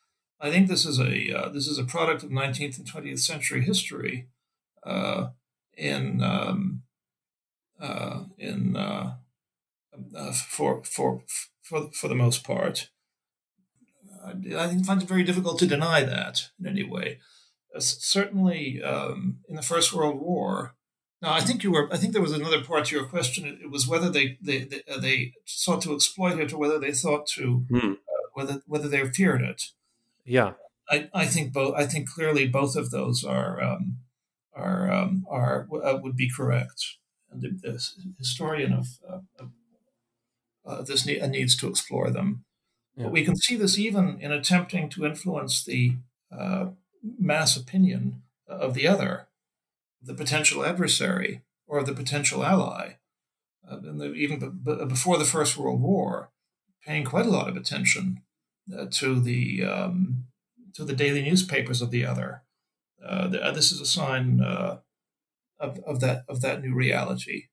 I 0.41 0.49
think 0.49 0.67
this 0.67 0.85
is 0.85 0.99
a 0.99 1.31
uh, 1.31 1.49
this 1.49 1.67
is 1.67 1.77
a 1.77 1.83
product 1.83 2.23
of 2.23 2.31
19th 2.31 2.79
and 2.79 2.91
20th 2.91 3.19
century 3.19 3.61
history 3.61 4.27
uh, 4.83 5.27
in 5.79 6.21
um, 6.21 6.83
uh, 7.79 8.25
in 8.37 8.75
uh, 8.75 9.15
uh, 10.15 10.31
for 10.33 10.83
for 10.83 11.23
for 11.61 11.89
for 11.91 12.07
the 12.07 12.15
most 12.15 12.43
part. 12.43 12.89
I 14.25 14.67
think 14.67 14.85
find 14.85 15.01
it 15.01 15.07
very 15.07 15.23
difficult 15.23 15.59
to 15.59 15.67
deny 15.67 16.03
that 16.03 16.49
in 16.59 16.67
any 16.67 16.83
way. 16.83 17.19
Uh, 17.73 17.79
certainly, 17.79 18.83
um, 18.83 19.37
in 19.47 19.55
the 19.55 19.61
First 19.61 19.93
World 19.93 20.19
War. 20.19 20.75
Now, 21.21 21.33
I 21.33 21.41
think 21.41 21.63
you 21.63 21.71
were. 21.71 21.91
I 21.91 21.97
think 21.97 22.13
there 22.13 22.21
was 22.21 22.33
another 22.33 22.63
part 22.63 22.85
to 22.85 22.95
your 22.95 23.05
question. 23.05 23.45
It, 23.45 23.59
it 23.63 23.71
was 23.71 23.87
whether 23.87 24.09
they 24.09 24.37
they 24.41 24.59
they, 24.59 24.83
they, 24.99 25.33
sought 25.45 25.81
to 25.83 25.93
exploit 25.93 26.39
it 26.39 26.53
or 26.53 26.57
whether 26.57 26.79
they 26.79 26.91
thought 26.91 27.27
to 27.35 27.65
hmm. 27.69 27.93
whether 28.33 28.61
whether 28.67 28.87
they 28.87 29.05
feared 29.09 29.41
it. 29.41 29.63
Yeah, 30.25 30.53
I, 30.89 31.09
I 31.13 31.25
think 31.25 31.53
both. 31.53 31.75
I 31.75 31.85
think 31.85 32.09
clearly 32.09 32.47
both 32.47 32.75
of 32.75 32.91
those 32.91 33.23
are 33.23 33.61
um, 33.61 33.97
are 34.53 34.91
um, 34.91 35.25
are 35.29 35.67
uh, 35.83 35.97
would 36.01 36.15
be 36.15 36.29
correct. 36.29 36.97
And 37.31 37.41
the, 37.41 37.49
the 37.61 37.79
historian 38.17 38.73
of, 38.73 38.87
uh, 39.07 39.19
of 39.39 39.51
uh, 40.65 40.81
this 40.81 41.05
ne- 41.05 41.25
needs 41.27 41.55
to 41.57 41.67
explore 41.67 42.09
them. 42.09 42.43
Yeah. 42.95 43.03
But 43.03 43.13
we 43.13 43.23
can 43.23 43.35
see 43.35 43.55
this 43.55 43.77
even 43.77 44.19
in 44.19 44.31
attempting 44.31 44.89
to 44.89 45.05
influence 45.05 45.63
the 45.63 45.97
uh, 46.35 46.69
mass 47.03 47.55
opinion 47.55 48.23
of 48.47 48.73
the 48.73 48.87
other, 48.87 49.27
the 50.01 50.15
potential 50.15 50.65
adversary, 50.65 51.41
or 51.67 51.83
the 51.83 51.93
potential 51.93 52.43
ally. 52.43 52.95
Uh, 53.69 53.77
the, 53.79 54.13
even 54.13 54.39
b- 54.39 54.85
before 54.87 55.17
the 55.17 55.25
First 55.25 55.55
World 55.55 55.81
War, 55.81 56.31
paying 56.83 57.05
quite 57.05 57.27
a 57.27 57.29
lot 57.31 57.47
of 57.47 57.55
attention 57.55 58.21
uh, 58.75 58.87
to 58.89 59.19
the 59.19 59.63
um, 59.63 60.25
to 60.73 60.83
the 60.83 60.95
daily 60.95 61.21
newspapers 61.21 61.81
of 61.81 61.91
the 61.91 62.05
other. 62.05 62.41
Uh, 63.03 63.31
uh, 63.41 63.51
this 63.51 63.71
is 63.71 63.81
a 63.81 63.85
sign 63.85 64.41
uh, 64.41 64.79
of, 65.59 65.79
of 65.79 65.99
that 65.99 66.23
of 66.27 66.41
that 66.41 66.61
new 66.61 66.73
reality 66.73 67.45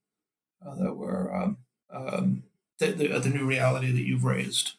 that 0.79 0.97
we're 0.97 1.33
um, 1.35 1.59
um, 1.91 2.43
the, 2.79 2.89
the, 2.89 3.19
the, 3.21 3.29
new 3.29 3.47
reality 3.47 3.93
that 3.93 4.03
you've 4.03 4.25
raised. 4.25 4.73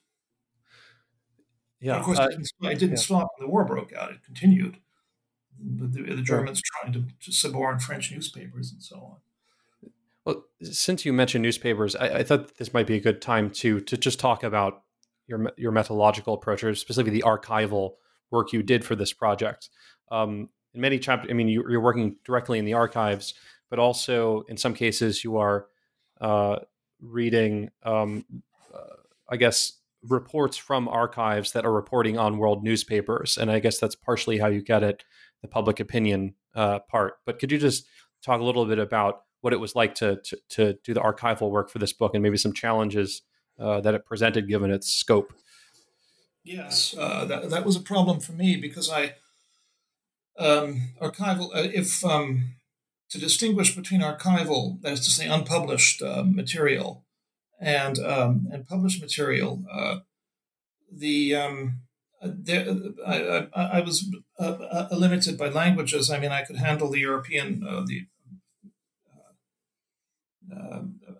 Yeah, 1.80 1.94
and 1.94 2.00
of 2.00 2.06
course, 2.06 2.20
it 2.20 2.30
didn't, 2.30 2.52
it 2.62 2.80
didn't 2.80 2.90
yeah. 2.92 2.96
stop 2.96 3.30
when 3.38 3.48
the 3.48 3.52
war 3.52 3.64
broke 3.64 3.94
out. 3.94 4.12
It 4.12 4.24
continued. 4.24 4.78
The, 5.60 5.88
the 5.88 6.22
Germans 6.22 6.62
trying 6.62 6.94
to, 6.94 7.06
to 7.22 7.32
suborn 7.32 7.80
French 7.80 8.12
newspapers 8.12 8.72
and 8.72 8.84
so 8.84 8.98
on. 8.98 9.92
Well, 10.24 10.46
since 10.62 11.04
you 11.04 11.14
mentioned 11.14 11.42
newspapers, 11.42 11.96
I, 11.96 12.20
I, 12.20 12.24
thought 12.24 12.58
this 12.58 12.74
might 12.74 12.86
be 12.86 12.96
a 12.96 13.00
good 13.00 13.22
time 13.22 13.50
to 13.52 13.80
to 13.80 13.98
just 13.98 14.20
talk 14.20 14.44
about 14.44 14.84
your 15.26 15.52
your 15.58 15.72
methodological 15.72 16.34
approach, 16.34 16.64
or 16.64 16.76
specifically 16.76 17.20
the 17.20 17.26
archival 17.26 17.94
work 18.30 18.54
you 18.54 18.62
did 18.62 18.86
for 18.86 18.96
this 18.96 19.14
project. 19.14 19.70
Um, 20.12 20.50
in 20.74 20.82
many 20.82 21.00
chapters, 21.00 21.30
I 21.32 21.34
mean, 21.34 21.48
you, 21.48 21.64
are 21.64 21.80
working 21.80 22.16
directly 22.24 22.60
in 22.60 22.66
the 22.66 22.74
archives, 22.74 23.34
but 23.70 23.80
also 23.80 24.42
in 24.42 24.58
some 24.58 24.74
cases 24.74 25.24
you 25.24 25.38
are 25.38 25.68
uh, 26.22 26.58
reading, 27.02 27.70
um, 27.84 28.26
uh, 28.74 28.96
I 29.30 29.38
guess, 29.38 29.74
reports 30.04 30.58
from 30.58 30.88
archives 30.88 31.52
that 31.54 31.66
are 31.66 31.74
reporting 31.74 32.18
on 32.18 32.38
world 32.38 32.64
newspapers, 32.64 33.38
and 33.38 33.52
I 33.52 33.60
guess 33.60 33.80
that's 33.80 33.96
partially 33.96 34.38
how 34.38 34.48
you 34.48 34.62
get 34.62 34.84
at 34.84 35.04
the 35.42 35.48
public 35.48 35.80
opinion 35.80 36.36
uh, 36.56 36.80
part. 36.80 37.16
But 37.26 37.40
could 37.40 37.52
you 37.52 37.58
just 37.58 37.88
talk 38.24 38.40
a 38.40 38.44
little 38.44 38.66
bit 38.66 38.80
about 38.80 39.24
what 39.42 39.54
it 39.54 39.60
was 39.60 39.76
like 39.76 39.96
to, 39.96 40.18
to, 40.18 40.38
to 40.50 40.74
do 40.84 40.94
the 40.94 41.00
archival 41.00 41.52
work 41.52 41.70
for 41.70 41.80
this 41.80 41.94
book 41.94 42.14
and 42.14 42.24
maybe 42.24 42.38
some 42.38 42.54
challenges 42.54 43.22
uh, 43.60 43.82
that 43.82 43.94
it 43.94 44.06
presented 44.06 44.48
given 44.48 44.72
its 44.72 44.92
scope. 44.92 45.34
Yes, 46.44 46.96
uh, 46.98 47.26
that, 47.26 47.50
that 47.50 47.66
was 47.66 47.76
a 47.76 47.82
problem 47.82 48.20
for 48.20 48.32
me 48.32 48.56
because 48.56 48.90
I, 48.90 49.16
um, 50.38 50.90
archival, 51.02 51.50
uh, 51.56 51.70
if 51.74 52.04
um, 52.06 52.56
to 53.10 53.20
distinguish 53.20 53.76
between 53.76 54.02
archival, 54.02 54.82
that 54.82 54.94
is 54.94 55.00
to 55.02 55.10
say, 55.10 55.28
unpublished 55.28 56.02
uh, 56.02 56.24
material, 56.24 57.06
and 57.60 58.00
um, 58.00 58.48
and 58.52 58.68
published 58.68 59.02
material, 59.02 59.64
uh, 59.72 60.00
the 60.92 61.36
um, 61.36 61.82
there, 62.22 62.76
I, 63.06 63.48
I, 63.54 63.64
I, 63.64 63.80
was 63.82 64.10
uh, 64.40 64.88
limited 64.92 65.38
by 65.38 65.50
languages. 65.50 66.10
I 66.10 66.20
mean, 66.20 66.32
I 66.32 66.44
could 66.44 66.58
handle 66.58 66.90
the 66.90 67.00
European, 67.00 67.60
the 67.60 68.08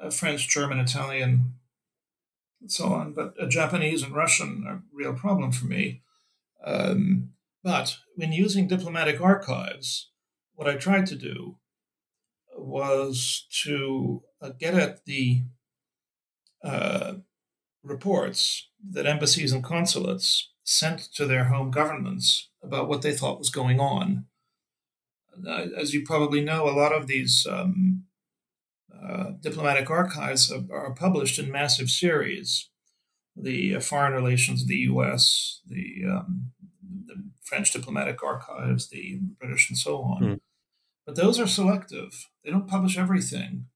uh, 0.08 0.10
French, 0.10 0.48
German, 0.48 0.80
Italian, 0.80 1.54
and 2.62 2.72
so 2.72 2.86
on. 2.86 3.14
But 3.14 3.34
uh, 3.42 3.48
Japanese 3.48 4.04
and 4.04 4.16
Russian 4.16 4.66
are 4.68 4.76
a 4.76 4.82
real 4.94 5.14
problem 5.14 5.52
for 5.52 5.66
me. 5.66 6.02
Um, 6.64 7.34
but 7.64 7.98
when 8.18 8.32
using 8.32 8.68
diplomatic 8.68 9.22
archives, 9.22 10.10
what 10.56 10.68
I 10.68 10.76
tried 10.76 11.06
to 11.06 11.16
do 11.16 11.58
was 12.58 13.46
to 13.64 14.24
uh, 14.42 14.50
get 14.60 14.74
at 14.74 15.06
the 15.06 15.44
uh, 16.64 17.14
reports 17.84 18.70
that 18.92 19.06
embassies 19.06 19.54
and 19.54 19.64
consulates 19.64 20.50
sent 20.64 21.00
to 21.14 21.28
their 21.28 21.46
home 21.46 21.70
governments 21.70 22.50
about 22.64 22.90
what 22.90 23.04
they 23.04 23.14
thought 23.14 23.38
was 23.38 23.52
going 23.52 23.80
on. 23.80 24.26
As 25.48 25.94
you 25.94 26.04
probably 26.04 26.42
know, 26.42 26.68
a 26.68 26.74
lot 26.74 26.92
of 26.92 27.06
these 27.06 27.46
um, 27.48 28.06
uh, 28.92 29.34
diplomatic 29.42 29.92
archives 29.92 30.52
are, 30.52 30.64
are, 30.72 30.96
published 30.96 31.38
in 31.38 31.52
massive 31.52 31.92
series. 31.92 32.70
The 33.36 33.76
uh, 33.76 33.80
Foreign 33.80 34.14
Relations 34.14 34.64
of 34.64 34.68
the 34.68 34.78
U.S., 34.78 35.62
the, 35.68 36.04
um, 36.10 36.54
the, 37.08 37.24
French 37.44 37.72
diplomatic 37.72 38.22
archives, 38.24 38.90
the 38.90 39.20
British, 39.40 39.70
and 39.70 39.78
so 39.78 40.02
on. 40.02 40.22
Mm. 40.22 40.40
But 41.06 41.16
those 41.16 41.40
are 41.40 41.48
selective. 41.48 42.28
They 42.44 42.52
don't 42.52 42.68
publish 42.68 42.98
everything. 42.98 43.68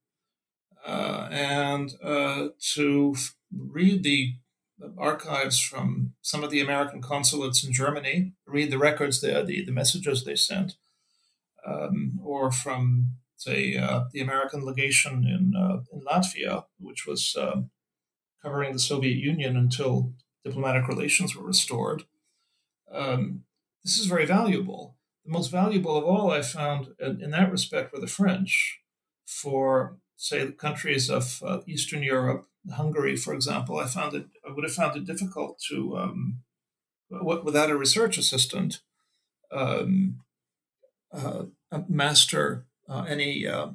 Uh, 0.85 1.29
and 1.31 1.93
uh, 2.03 2.49
to 2.73 3.13
f- 3.15 3.35
read 3.55 4.03
the 4.03 4.33
archives 4.97 5.59
from 5.59 6.13
some 6.21 6.43
of 6.43 6.49
the 6.49 6.59
American 6.59 7.01
consulates 7.01 7.63
in 7.63 7.71
Germany, 7.71 8.33
read 8.45 8.71
the 8.71 8.77
records 8.77 9.21
there, 9.21 9.43
the, 9.43 9.63
the 9.63 9.71
messages 9.71 10.25
they 10.25 10.35
sent, 10.35 10.75
um, 11.65 12.19
or 12.23 12.51
from 12.51 13.11
say, 13.41 13.75
uh, 13.75 14.03
the 14.11 14.21
American 14.21 14.63
legation 14.63 15.25
in, 15.25 15.53
uh, 15.59 15.81
in 15.91 16.01
Latvia, 16.01 16.65
which 16.79 17.07
was 17.07 17.35
um, 17.39 17.71
covering 18.41 18.73
the 18.73 18.79
Soviet 18.79 19.17
Union 19.17 19.57
until 19.57 20.13
diplomatic 20.45 20.87
relations 20.87 21.35
were 21.35 21.45
restored. 21.45 22.03
Um, 22.93 23.43
this 23.83 23.97
is 23.99 24.05
very 24.05 24.25
valuable. 24.25 24.97
The 25.25 25.31
most 25.31 25.51
valuable 25.51 25.97
of 25.97 26.03
all 26.03 26.31
I 26.31 26.41
found 26.41 26.89
in, 26.99 27.21
in 27.21 27.31
that 27.31 27.51
respect 27.51 27.93
were 27.93 27.99
the 27.99 28.07
French 28.07 28.79
for, 29.25 29.97
say, 30.15 30.43
the 30.43 30.51
countries 30.51 31.09
of 31.09 31.41
uh, 31.45 31.59
Eastern 31.67 32.03
Europe, 32.03 32.47
Hungary, 32.71 33.15
for 33.15 33.33
example. 33.33 33.77
I 33.77 33.87
found 33.87 34.13
it, 34.13 34.25
I 34.47 34.51
would 34.51 34.63
have 34.63 34.73
found 34.73 34.97
it 34.97 35.05
difficult 35.05 35.61
to, 35.69 35.97
um, 35.97 36.39
without 37.09 37.69
a 37.69 37.77
research 37.77 38.17
assistant, 38.17 38.81
um, 39.51 40.21
uh, 41.13 41.43
master 41.87 42.65
uh, 42.91 43.05
any 43.07 43.47
uh, 43.47 43.67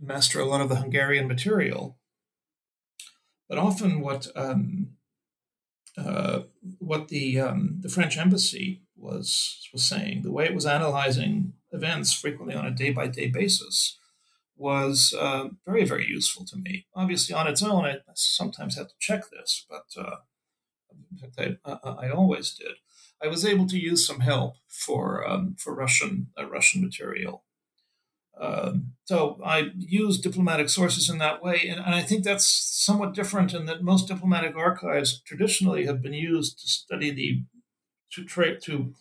master 0.00 0.40
a 0.40 0.44
lot 0.44 0.60
of 0.60 0.68
the 0.68 0.76
Hungarian 0.76 1.26
material. 1.26 1.98
But 3.48 3.58
often, 3.58 4.00
what 4.00 4.28
um, 4.36 4.90
uh, 5.96 6.40
what 6.78 7.08
the 7.08 7.40
um, 7.40 7.76
the 7.80 7.88
French 7.88 8.16
embassy 8.16 8.82
was 8.96 9.68
was 9.72 9.84
saying, 9.84 10.22
the 10.22 10.32
way 10.32 10.44
it 10.44 10.54
was 10.54 10.66
analyzing 10.66 11.52
events 11.72 12.12
frequently 12.12 12.54
on 12.54 12.66
a 12.66 12.70
day 12.70 12.90
by 12.90 13.06
day 13.06 13.28
basis, 13.28 13.98
was 14.56 15.14
uh, 15.18 15.48
very 15.66 15.84
very 15.84 16.06
useful 16.06 16.44
to 16.46 16.56
me. 16.56 16.86
Obviously, 16.94 17.34
on 17.34 17.46
its 17.46 17.62
own, 17.62 17.84
I 17.84 17.98
sometimes 18.14 18.76
had 18.76 18.88
to 18.88 18.94
check 18.98 19.24
this, 19.30 19.66
but 19.68 19.86
uh, 20.00 20.16
I, 21.64 22.06
I, 22.06 22.10
always 22.10 22.54
did. 22.54 22.76
I 23.22 23.28
was 23.28 23.44
able 23.44 23.66
to 23.68 23.78
use 23.78 24.06
some 24.06 24.20
help 24.20 24.56
for 24.68 25.26
um, 25.28 25.56
for 25.58 25.74
Russian 25.74 26.28
uh, 26.38 26.46
Russian 26.48 26.82
material. 26.82 27.44
Um, 28.40 28.94
so 29.04 29.38
I 29.44 29.70
use 29.76 30.20
diplomatic 30.20 30.68
sources 30.68 31.08
in 31.08 31.18
that 31.18 31.42
way, 31.42 31.66
and, 31.68 31.78
and, 31.78 31.94
I 31.94 32.02
think 32.02 32.24
that's 32.24 32.46
somewhat 32.46 33.14
different 33.14 33.54
in 33.54 33.66
that 33.66 33.82
most 33.82 34.08
diplomatic 34.08 34.56
archives 34.56 35.20
traditionally 35.20 35.86
have 35.86 36.02
been 36.02 36.14
used 36.14 36.58
to 36.60 36.68
study 36.68 37.12
the 37.12 37.42
to 38.12 38.24
tra- 38.24 38.60
to 38.60 38.94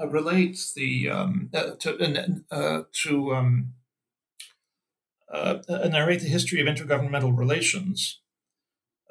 uh, 0.00 0.08
relate 0.08 0.58
the 0.76 1.08
um, 1.08 1.50
uh, 1.52 1.70
to 1.80 2.34
uh, 2.50 2.82
to 3.02 3.34
um, 3.34 3.72
uh, 5.32 5.58
uh, 5.68 5.88
narrate 5.88 6.20
the 6.20 6.28
history 6.28 6.60
of 6.60 6.66
intergovernmental 6.66 7.36
relations. 7.36 8.20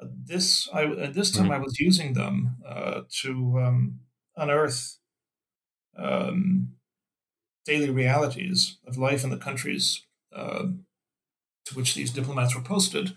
this 0.00 0.68
I 0.72 0.84
at 0.84 1.14
this 1.14 1.30
time 1.30 1.44
mm-hmm. 1.44 1.52
I 1.52 1.58
was 1.58 1.78
using 1.78 2.14
them 2.14 2.56
to 3.22 3.60
um, 3.62 4.00
unearth. 4.36 4.98
Um, 5.96 6.74
daily 7.68 7.90
realities 7.90 8.78
of 8.86 8.96
life 8.96 9.22
in 9.22 9.30
the 9.30 9.36
countries 9.36 10.02
um, 10.34 10.86
to 11.66 11.74
which 11.74 11.94
these 11.94 12.10
diplomats 12.10 12.54
were 12.54 12.62
posted. 12.62 13.14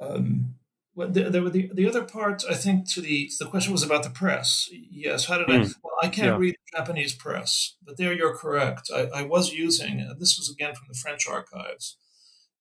Um, 0.00 0.56
the, 0.94 1.30
the, 1.30 1.40
the, 1.48 1.70
the 1.72 1.88
other 1.88 2.02
part, 2.02 2.44
I 2.48 2.54
think, 2.54 2.86
to 2.92 3.00
the 3.00 3.30
the 3.38 3.46
question 3.46 3.72
was 3.72 3.82
about 3.82 4.02
the 4.02 4.10
press. 4.10 4.68
Yes, 4.70 5.24
how 5.24 5.38
did 5.38 5.46
mm. 5.46 5.54
I? 5.54 5.64
Hmm. 5.64 5.72
Well, 5.82 5.94
I 6.02 6.08
can't 6.08 6.26
yeah. 6.26 6.36
read 6.36 6.54
the 6.54 6.78
Japanese 6.78 7.14
press, 7.14 7.76
but 7.82 7.96
there 7.96 8.12
you're 8.12 8.36
correct. 8.36 8.90
I, 8.94 9.08
I 9.14 9.22
was 9.22 9.54
using 9.54 10.06
this 10.18 10.36
was 10.38 10.50
again 10.50 10.74
from 10.74 10.88
the 10.88 10.98
French 10.98 11.26
archives. 11.26 11.96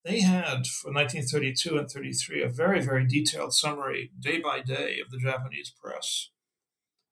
They 0.05 0.21
had 0.21 0.65
for 0.65 0.91
1932 0.91 1.77
and 1.77 1.91
33 1.91 2.41
a 2.41 2.49
very 2.49 2.81
very 2.81 3.05
detailed 3.05 3.53
summary 3.53 4.11
day 4.17 4.39
by 4.39 4.61
day 4.61 4.99
of 5.03 5.11
the 5.11 5.19
Japanese 5.19 5.71
press 5.83 6.29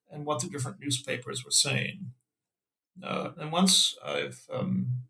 and 0.10 0.26
what 0.26 0.41
the 0.41 0.50
different 0.50 0.80
newspapers 0.80 1.43
were 1.43 1.52
saying. 1.52 2.14
Uh, 3.04 3.32
and 3.38 3.52
once 3.52 3.96
I've 4.06 4.46
um, 4.52 5.04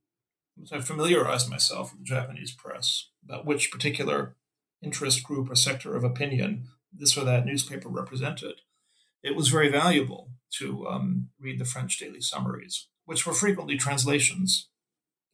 once 0.58 0.72
I've 0.72 0.86
familiarized 0.86 1.50
myself 1.50 1.92
with 1.92 2.02
the 2.02 2.06
Japanese 2.06 2.52
press 2.52 3.10
about 3.24 3.46
which 3.46 3.72
particular 3.72 4.36
interest 4.82 5.24
group 5.24 5.50
or 5.50 5.56
sector 5.56 5.96
of 5.96 6.04
opinion 6.04 6.68
this 6.92 7.18
or 7.18 7.24
that 7.24 7.46
newspaper 7.46 7.90
represented, 7.90 8.62
it 9.24 9.36
was 9.36 9.50
very 9.50 9.70
valuable 9.70 10.32
to 10.58 10.88
um, 10.88 11.30
read 11.40 11.60
the 11.60 11.66
French 11.66 11.98
daily 11.98 12.22
summaries, 12.22 12.88
which 13.06 13.26
were 13.26 13.34
frequently 13.34 13.78
translations 13.78 14.70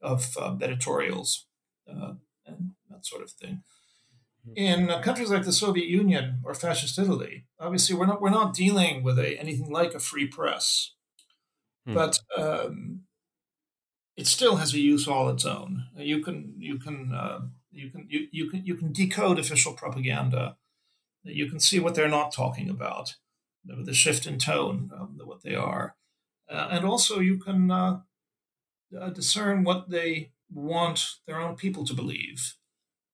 of 0.01 0.35
um, 0.37 0.61
editorials 0.61 1.45
uh, 1.89 2.13
and 2.45 2.71
that 2.89 3.05
sort 3.05 3.23
of 3.23 3.31
thing. 3.31 3.61
Hmm. 4.45 4.53
In 4.55 4.89
uh, 4.89 5.01
countries 5.01 5.29
like 5.29 5.43
the 5.43 5.51
Soviet 5.51 5.87
Union 5.87 6.41
or 6.43 6.53
fascist 6.53 6.99
Italy, 6.99 7.45
obviously 7.59 7.95
we're 7.95 8.05
not 8.05 8.21
we're 8.21 8.29
not 8.29 8.53
dealing 8.53 9.03
with 9.03 9.17
a 9.17 9.39
anything 9.39 9.71
like 9.71 9.93
a 9.93 9.99
free 9.99 10.27
press, 10.27 10.93
hmm. 11.85 11.93
but 11.93 12.19
um, 12.37 13.01
it 14.15 14.27
still 14.27 14.57
has 14.57 14.73
a 14.73 14.79
use 14.79 15.07
all 15.07 15.29
its 15.29 15.45
own. 15.45 15.85
You 15.97 16.21
can 16.21 16.55
you 16.57 16.77
can 16.79 17.13
uh, 17.13 17.41
you 17.71 17.89
can 17.89 18.07
you, 18.09 18.27
you 18.31 18.49
can 18.49 18.65
you 18.65 18.75
can 18.75 18.91
decode 18.91 19.39
official 19.39 19.73
propaganda. 19.73 20.57
You 21.23 21.49
can 21.49 21.59
see 21.59 21.79
what 21.79 21.95
they're 21.95 22.07
not 22.07 22.31
talking 22.31 22.69
about, 22.69 23.15
the 23.65 23.95
shift 23.95 24.27
in 24.27 24.37
tone, 24.37 24.91
um, 24.95 25.19
what 25.23 25.41
they 25.41 25.55
are, 25.55 25.95
uh, 26.47 26.67
and 26.69 26.85
also 26.85 27.19
you 27.19 27.39
can 27.39 27.71
uh, 27.71 28.01
uh, 28.99 29.09
discern 29.09 29.63
what 29.63 29.89
they 29.89 30.31
want 30.53 31.15
their 31.25 31.39
own 31.39 31.55
people 31.55 31.83
to 31.85 31.95
believe. 31.95 32.55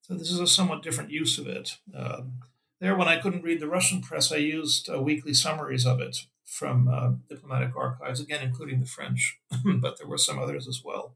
So 0.02 0.16
this 0.16 0.30
is 0.30 0.40
a 0.40 0.48
somewhat 0.48 0.84
different 0.84 1.10
use 1.10 1.38
of 1.38 1.48
it. 1.48 1.78
Um, 1.96 2.34
there, 2.82 2.98
when 2.98 3.08
I 3.08 3.18
couldn't 3.18 3.44
read 3.44 3.62
the 3.62 3.68
Russian 3.68 4.02
press, 4.02 4.32
I 4.32 4.38
used 4.38 4.90
uh, 4.90 5.02
weekly 5.02 5.34
summaries 5.34 5.86
of 5.86 6.02
it 6.02 6.26
from 6.52 6.89
uh, 6.89 7.12
diplomatic 7.30 7.76
archives, 7.78 8.20
again, 8.20 8.43
including 8.43 8.82
the 8.82 8.86
French, 8.86 9.39
but 9.66 9.97
there 9.97 10.08
were 10.08 10.18
some 10.18 10.38
others 10.38 10.68
as 10.68 10.82
well. 10.84 11.16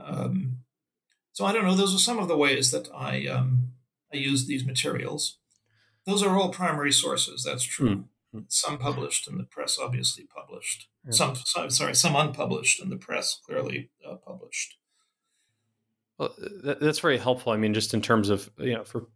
Um, 0.00 0.60
so 1.32 1.44
I 1.44 1.52
don't 1.52 1.64
know. 1.64 1.74
Those 1.74 1.94
are 1.94 1.98
some 1.98 2.18
of 2.18 2.28
the 2.28 2.36
ways 2.36 2.70
that 2.70 2.88
I 2.94 3.26
um, 3.26 3.72
I 4.12 4.16
use 4.16 4.46
these 4.46 4.64
materials. 4.64 5.38
Those 6.06 6.22
are 6.22 6.36
all 6.36 6.48
primary 6.48 6.92
sources. 6.92 7.44
That's 7.44 7.64
true. 7.64 7.88
Mm-hmm. 8.34 8.40
Some 8.48 8.78
published 8.78 9.28
in 9.28 9.36
the 9.36 9.44
press, 9.44 9.78
obviously 9.78 10.24
published. 10.24 10.88
Yeah. 11.04 11.12
Some, 11.12 11.34
some, 11.36 11.70
sorry, 11.70 11.94
some 11.94 12.16
unpublished 12.16 12.82
in 12.82 12.88
the 12.88 12.96
press, 12.96 13.38
clearly 13.46 13.90
uh, 14.08 14.16
published. 14.16 14.76
Well, 16.18 16.34
that's 16.80 17.00
very 17.00 17.18
helpful. 17.18 17.52
I 17.52 17.56
mean, 17.56 17.74
just 17.74 17.94
in 17.94 18.00
terms 18.00 18.30
of 18.30 18.50
you 18.58 18.74
know, 18.74 18.84
for 18.84 19.08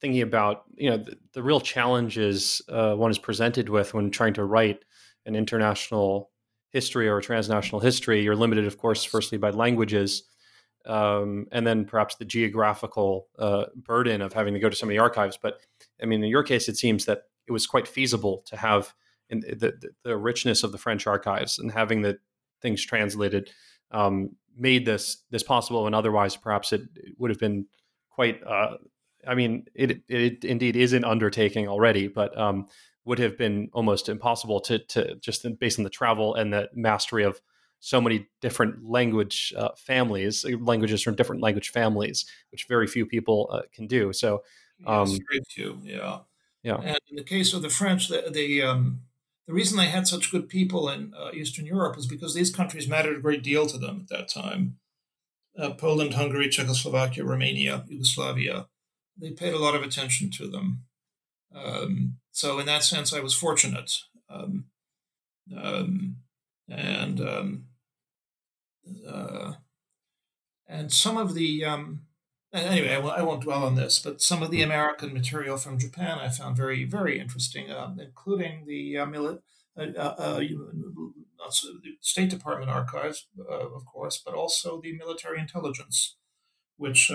thinking 0.00 0.22
about 0.22 0.64
you 0.74 0.90
know 0.90 0.98
the, 0.98 1.16
the 1.32 1.42
real 1.42 1.60
challenges 1.60 2.62
uh, 2.68 2.94
one 2.94 3.10
is 3.10 3.18
presented 3.18 3.68
with 3.68 3.94
when 3.94 4.10
trying 4.10 4.34
to 4.34 4.44
write 4.44 4.84
an 5.26 5.34
international 5.34 6.30
history 6.70 7.08
or 7.08 7.18
a 7.18 7.22
transnational 7.22 7.80
history. 7.80 8.22
You're 8.22 8.36
limited, 8.36 8.66
of 8.66 8.78
course, 8.78 9.04
firstly 9.04 9.38
by 9.38 9.50
languages, 9.50 10.24
um, 10.86 11.46
and 11.52 11.66
then 11.66 11.84
perhaps 11.84 12.16
the 12.16 12.24
geographical 12.24 13.28
uh, 13.38 13.66
burden 13.76 14.22
of 14.22 14.32
having 14.32 14.54
to 14.54 14.60
go 14.60 14.70
to 14.70 14.76
so 14.76 14.86
many 14.86 14.98
archives. 14.98 15.38
But 15.40 15.60
I 16.02 16.06
mean, 16.06 16.22
in 16.22 16.30
your 16.30 16.42
case, 16.42 16.68
it 16.68 16.76
seems 16.76 17.04
that 17.06 17.24
it 17.46 17.52
was 17.52 17.66
quite 17.66 17.88
feasible 17.88 18.42
to 18.46 18.56
have 18.56 18.94
the, 19.28 19.54
the, 19.80 19.90
the 20.04 20.16
richness 20.16 20.62
of 20.62 20.72
the 20.72 20.78
French 20.78 21.06
archives 21.06 21.58
and 21.58 21.70
having 21.70 22.02
the 22.02 22.18
things 22.62 22.84
translated 22.84 23.50
um, 23.90 24.30
made 24.56 24.86
this 24.86 25.24
this 25.30 25.42
possible. 25.42 25.86
And 25.86 25.94
otherwise, 25.94 26.36
perhaps 26.36 26.72
it, 26.72 26.82
it 26.94 27.14
would 27.18 27.30
have 27.30 27.40
been 27.40 27.66
quite. 28.10 28.42
Uh, 28.46 28.76
I 29.26 29.34
mean, 29.34 29.66
it, 29.74 30.02
it 30.08 30.44
indeed 30.44 30.76
is 30.76 30.94
an 30.94 31.04
undertaking 31.04 31.68
already, 31.68 32.08
but 32.08 32.36
um, 32.38 32.68
would 33.04 33.18
have 33.18 33.38
been 33.38 33.68
almost 33.72 34.08
impossible 34.08 34.60
to 34.60 34.78
to 34.78 35.16
just 35.16 35.46
based 35.58 35.78
on 35.78 35.84
the 35.84 35.90
travel 35.90 36.34
and 36.34 36.52
the 36.52 36.68
mastery 36.74 37.24
of 37.24 37.40
so 37.80 38.00
many 38.00 38.26
different 38.40 38.84
language 38.84 39.52
uh, 39.56 39.70
families, 39.76 40.44
languages 40.60 41.02
from 41.02 41.16
different 41.16 41.42
language 41.42 41.70
families, 41.70 42.26
which 42.52 42.66
very 42.68 42.86
few 42.86 43.06
people 43.06 43.48
uh, 43.50 43.62
can 43.72 43.86
do. 43.86 44.12
So, 44.12 44.42
um, 44.86 45.08
yes, 45.08 45.44
few, 45.48 45.78
yeah, 45.82 46.18
yeah. 46.62 46.76
And 46.76 46.98
in 47.10 47.16
the 47.16 47.24
case 47.24 47.52
of 47.54 47.62
the 47.62 47.70
French, 47.70 48.08
the 48.08 48.30
the, 48.30 48.62
um, 48.62 49.00
the 49.46 49.54
reason 49.54 49.78
they 49.78 49.86
had 49.86 50.06
such 50.06 50.30
good 50.30 50.48
people 50.48 50.88
in 50.88 51.12
uh, 51.18 51.30
Eastern 51.32 51.66
Europe 51.66 51.96
was 51.96 52.06
because 52.06 52.34
these 52.34 52.54
countries 52.54 52.86
mattered 52.86 53.16
a 53.16 53.20
great 53.20 53.42
deal 53.42 53.66
to 53.66 53.78
them 53.78 54.00
at 54.02 54.16
that 54.16 54.28
time. 54.28 54.76
Uh, 55.58 55.70
Poland, 55.70 56.14
Hungary, 56.14 56.48
Czechoslovakia, 56.48 57.24
Romania, 57.24 57.84
Yugoslavia. 57.88 58.68
They 59.18 59.32
paid 59.32 59.52
a 59.52 59.58
lot 59.58 59.74
of 59.74 59.82
attention 59.82 60.30
to 60.32 60.48
them. 60.48 60.84
Um, 61.54 62.16
so 62.30 62.58
in 62.58 62.66
that 62.66 62.84
sense, 62.84 63.12
I 63.12 63.20
was 63.20 63.34
fortunate. 63.34 63.92
Um, 64.28 64.66
um, 65.56 66.16
and 66.68 67.20
um, 67.20 67.64
uh, 69.08 69.54
and 70.68 70.92
some 70.92 71.16
of 71.16 71.34
the 71.34 71.64
um, 71.64 72.02
anyway, 72.52 72.92
I 72.92 72.96
w- 72.96 73.14
I 73.14 73.22
won't 73.22 73.42
dwell 73.42 73.64
on 73.64 73.74
this, 73.74 73.98
but 73.98 74.22
some 74.22 74.42
of 74.42 74.50
the 74.50 74.62
American 74.62 75.12
material 75.12 75.56
from 75.56 75.78
Japan 75.78 76.18
I 76.18 76.28
found 76.28 76.56
very 76.56 76.84
very 76.84 77.18
interesting, 77.18 77.70
uh, 77.70 77.94
including 77.98 78.64
the 78.66 78.98
uh, 78.98 79.06
mili- 79.06 79.40
uh, 79.76 79.82
uh, 79.96 80.40
uh 81.40 81.50
State 82.00 82.30
Department 82.30 82.70
archives, 82.70 83.26
of 83.48 83.84
course, 83.84 84.22
but 84.24 84.34
also 84.34 84.80
the 84.80 84.96
military 84.96 85.40
intelligence, 85.40 86.16
which 86.76 87.10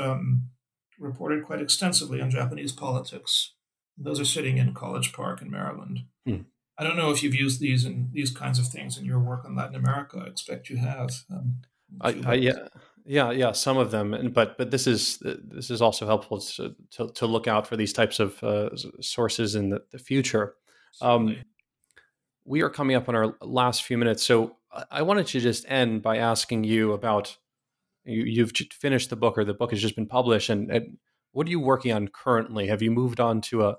reported 0.99 1.45
quite 1.45 1.61
extensively 1.61 2.19
on 2.19 2.29
Japanese 2.29 2.73
politics. 2.73 3.54
Those 3.97 4.19
are 4.19 4.25
sitting 4.25 4.57
in 4.57 4.73
College 4.73 5.13
Park 5.13 5.41
in 5.41 5.49
Maryland. 5.49 6.01
Hmm. 6.25 6.41
I 6.77 6.83
don't 6.83 6.97
know 6.97 7.11
if 7.11 7.23
you've 7.23 7.35
used 7.35 7.61
these 7.61 7.85
and 7.85 8.11
these 8.11 8.31
kinds 8.31 8.59
of 8.59 8.67
things 8.67 8.97
in 8.97 9.05
your 9.05 9.19
work 9.19 9.45
on 9.45 9.55
Latin 9.55 9.75
America. 9.75 10.21
I 10.25 10.27
expect 10.27 10.69
you 10.69 10.77
have. 10.77 11.09
Um, 11.31 11.61
I, 12.01 12.21
I, 12.25 12.33
yeah, 12.33 12.67
yeah, 13.05 13.31
yeah. 13.31 13.51
Some 13.53 13.77
of 13.77 13.91
them, 13.91 14.13
and 14.13 14.33
but 14.33 14.57
but 14.57 14.71
this 14.71 14.85
is 14.87 15.19
this 15.21 15.69
is 15.69 15.81
also 15.81 16.05
helpful 16.05 16.41
to 16.41 16.75
to, 16.91 17.07
to 17.13 17.25
look 17.25 17.47
out 17.47 17.67
for 17.67 17.77
these 17.77 17.93
types 17.93 18.19
of 18.19 18.43
uh, 18.43 18.69
sources 18.99 19.55
in 19.55 19.69
the, 19.69 19.83
the 19.91 19.99
future. 19.99 20.55
Um, 21.01 21.37
we 22.43 22.61
are 22.61 22.69
coming 22.69 22.95
up 22.95 23.07
on 23.07 23.15
our 23.15 23.35
last 23.41 23.83
few 23.83 23.97
minutes, 23.97 24.23
so 24.23 24.57
I 24.91 25.01
wanted 25.03 25.27
to 25.27 25.39
just 25.39 25.65
end 25.69 26.01
by 26.01 26.17
asking 26.17 26.63
you 26.65 26.93
about 26.93 27.37
you, 28.03 28.43
have 28.43 28.51
finished 28.73 29.09
the 29.09 29.15
book 29.15 29.37
or 29.37 29.45
the 29.45 29.53
book 29.53 29.71
has 29.71 29.81
just 29.81 29.95
been 29.95 30.07
published, 30.07 30.49
and, 30.49 30.69
and 30.69 30.97
what 31.31 31.47
are 31.47 31.51
you 31.51 31.59
working 31.59 31.91
on 31.91 32.07
currently? 32.09 32.67
Have 32.67 32.81
you 32.81 32.91
moved 32.91 33.19
on 33.19 33.41
to 33.41 33.65
a 33.65 33.77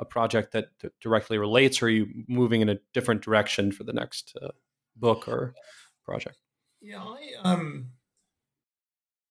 a 0.00 0.04
project 0.04 0.52
that 0.52 0.70
directly 1.00 1.38
relates, 1.38 1.80
or 1.80 1.86
are 1.86 1.90
you 1.90 2.08
moving 2.26 2.62
in 2.62 2.68
a 2.70 2.78
different 2.94 3.22
direction 3.22 3.70
for 3.70 3.84
the 3.84 3.92
next 3.92 4.36
uh, 4.42 4.48
book 4.96 5.28
or 5.28 5.54
project? 6.04 6.38
Yeah, 6.80 7.04
I 7.04 7.34
um, 7.44 7.90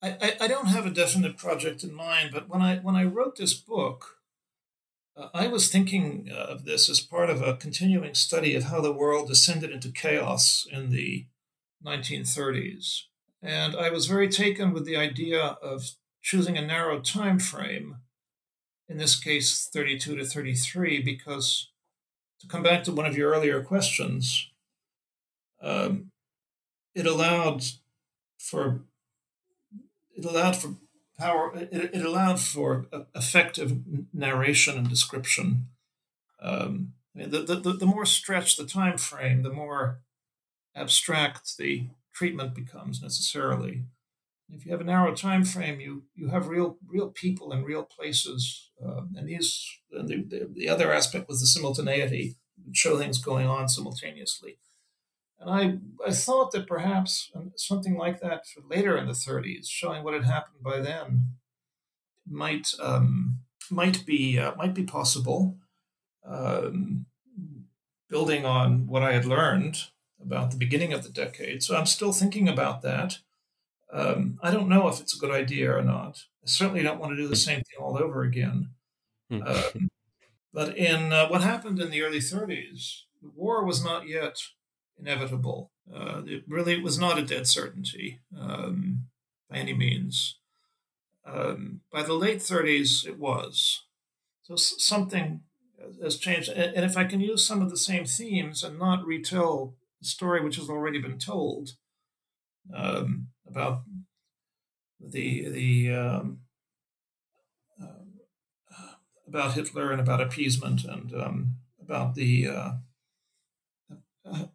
I, 0.02 0.38
I 0.40 0.48
don't 0.48 0.68
have 0.68 0.86
a 0.86 0.92
definite 0.92 1.38
project 1.38 1.84
in 1.84 1.94
mind, 1.94 2.30
but 2.32 2.48
when 2.48 2.62
I 2.62 2.78
when 2.78 2.96
I 2.96 3.04
wrote 3.04 3.38
this 3.38 3.56
book, 3.56 4.20
uh, 5.18 5.30
I 5.34 5.48
was 5.48 5.70
thinking 5.70 6.30
of 6.32 6.66
this 6.66 6.88
as 6.88 7.02
part 7.02 7.32
of 7.32 7.42
a 7.42 7.58
continuing 7.58 8.14
study 8.14 8.56
of 8.56 8.66
how 8.66 8.80
the 8.80 8.94
world 8.94 9.28
descended 9.28 9.72
into 9.72 9.92
chaos 9.92 10.68
in 10.72 10.92
the 10.92 11.26
1930s, 11.84 13.02
and 13.42 13.76
I 13.76 13.90
was 13.90 14.06
very 14.06 14.30
taken 14.30 14.72
with 14.72 14.86
the 14.86 14.98
idea 14.98 15.42
of 15.42 15.96
choosing 16.22 16.58
a 16.58 16.66
narrow 16.66 17.00
time 17.00 17.40
frame 17.40 17.98
in 18.90 18.98
this 18.98 19.16
case 19.16 19.70
32 19.72 20.18
to 20.18 20.26
33, 20.26 21.02
because 21.02 21.70
to 22.42 22.48
come 22.48 22.64
back 22.64 22.84
to 22.84 22.92
one 22.92 23.06
of 23.06 23.16
your 23.16 23.32
earlier 23.32 23.62
questions, 23.62 24.50
um, 25.62 26.12
it 26.96 27.06
allowed 27.06 27.64
for 28.38 28.82
it 30.16 30.26
allowed 30.26 30.56
for 30.56 30.76
power 31.18 31.54
it, 31.56 31.92
it 31.94 32.06
allowed 32.06 32.40
for 32.40 32.88
effective 33.14 33.78
narration 34.14 34.78
and 34.78 34.90
description. 34.90 35.68
Um, 36.42 36.94
I 37.16 37.20
mean, 37.20 37.30
the, 37.32 37.42
the, 37.42 37.74
the 37.74 37.86
more 37.86 38.06
stretched 38.06 38.58
the 38.58 38.66
time 38.66 38.98
frame 38.98 39.44
the 39.44 39.52
more 39.52 40.00
abstract 40.76 41.58
the 41.58 41.88
treatment 42.14 42.54
becomes 42.54 43.02
necessarily 43.02 43.84
if 44.54 44.66
you 44.66 44.72
have 44.72 44.82
a 44.82 44.86
narrow 44.86 45.14
time 45.14 45.44
frame, 45.44 45.80
you 45.80 46.04
you 46.16 46.30
have 46.30 46.48
real 46.48 46.78
real 46.88 47.10
people 47.10 47.52
and 47.52 47.66
real 47.66 47.84
places, 47.84 48.72
uh, 48.84 49.02
and 49.16 49.28
these 49.28 49.66
and 49.92 50.08
the, 50.08 50.24
the, 50.24 50.50
the 50.54 50.70
other 50.70 50.92
aspect 50.92 51.28
was 51.28 51.40
the 51.40 51.48
simultaneity, 51.48 52.36
show 52.72 52.98
things 52.98 53.20
going 53.20 53.48
on 53.48 53.70
simultaneously. 53.70 54.58
And 55.40 55.50
I 55.50 56.08
I 56.08 56.12
thought 56.12 56.52
that 56.52 56.68
perhaps 56.68 57.32
something 57.56 57.96
like 57.96 58.20
that 58.22 58.48
for 58.48 58.62
later 58.68 58.98
in 58.98 59.08
the 59.08 59.14
30s, 59.14 59.68
showing 59.68 60.04
what 60.04 60.14
had 60.14 60.26
happened 60.26 60.64
by 60.64 60.80
then, 60.80 61.36
might 62.28 62.70
um, 62.82 63.40
might 63.70 64.06
be 64.06 64.40
uh, 64.40 64.56
might 64.56 64.74
be 64.74 64.84
possible. 64.84 65.58
Um, 66.26 67.06
building 68.10 68.44
on 68.44 68.88
what 68.88 69.04
I 69.04 69.14
had 69.14 69.26
learned 69.26 69.84
about 70.20 70.50
the 70.50 70.58
beginning 70.58 70.94
of 70.94 71.04
the 71.04 71.10
decade, 71.10 71.62
so 71.62 71.78
I'm 71.78 71.86
still 71.86 72.12
thinking 72.12 72.50
about 72.50 72.82
that. 72.82 73.20
Um, 73.92 74.38
I 74.42 74.52
don't 74.52 74.70
know 74.70 74.88
if 74.88 75.00
it's 75.00 75.16
a 75.16 75.20
good 75.20 75.32
idea 75.32 75.76
or 75.76 75.82
not. 75.82 76.20
I 76.44 76.48
certainly 76.48 76.84
don't 76.84 77.00
want 77.00 77.12
to 77.14 77.22
do 77.22 77.28
the 77.28 77.36
same 77.36 77.58
thing 77.58 77.80
all 77.82 77.98
over 77.98 78.24
again. 78.24 78.70
Hmm. 79.30 79.44
um, 79.44 79.90
but 80.54 80.78
in 80.78 81.14
uh, 81.14 81.28
what 81.28 81.42
happened 81.42 81.80
in 81.80 81.92
the 81.92 82.02
early 82.02 82.20
30s, 82.20 83.02
the 83.22 83.30
war 83.36 83.64
was 83.64 83.84
not 83.84 84.08
yet 84.08 84.38
inevitable. 85.00 85.72
Uh, 85.94 86.22
it 86.26 86.44
really 86.48 86.80
was 86.80 87.00
not 87.00 87.18
a 87.18 87.26
dead 87.26 87.48
certainty 87.48 88.20
um, 88.38 89.06
by 89.50 89.58
any 89.58 89.74
means. 89.74 90.38
Um, 91.26 91.82
by 91.92 92.04
the 92.04 92.14
late 92.14 92.40
30s, 92.40 93.06
it 93.08 93.20
was. 93.20 93.84
So 94.44 94.56
something 94.56 95.42
has 96.02 96.18
changed. 96.18 96.50
And 96.50 96.86
if 96.86 96.98
I 96.98 97.04
can 97.04 97.22
use 97.22 97.46
some 97.46 97.62
of 97.62 97.70
the 97.70 97.78
same 97.78 98.06
themes 98.06 98.64
and 98.64 98.80
not 98.80 99.06
retell 99.06 99.76
the 100.02 100.08
story 100.08 100.42
which 100.44 100.56
has 100.56 100.70
already 100.70 101.00
been 101.00 101.20
told, 101.20 101.72
um, 102.74 103.28
about 103.50 103.84
the 105.00 105.50
the 105.50 105.92
um, 105.96 106.40
uh, 107.82 108.94
about 109.28 109.54
Hitler 109.54 109.92
and 109.92 110.02
about 110.02 110.22
appeasement 110.22 110.84
and 110.84 111.14
um, 111.14 111.56
about 111.82 112.16
the 112.16 112.48
uh, 112.48 112.72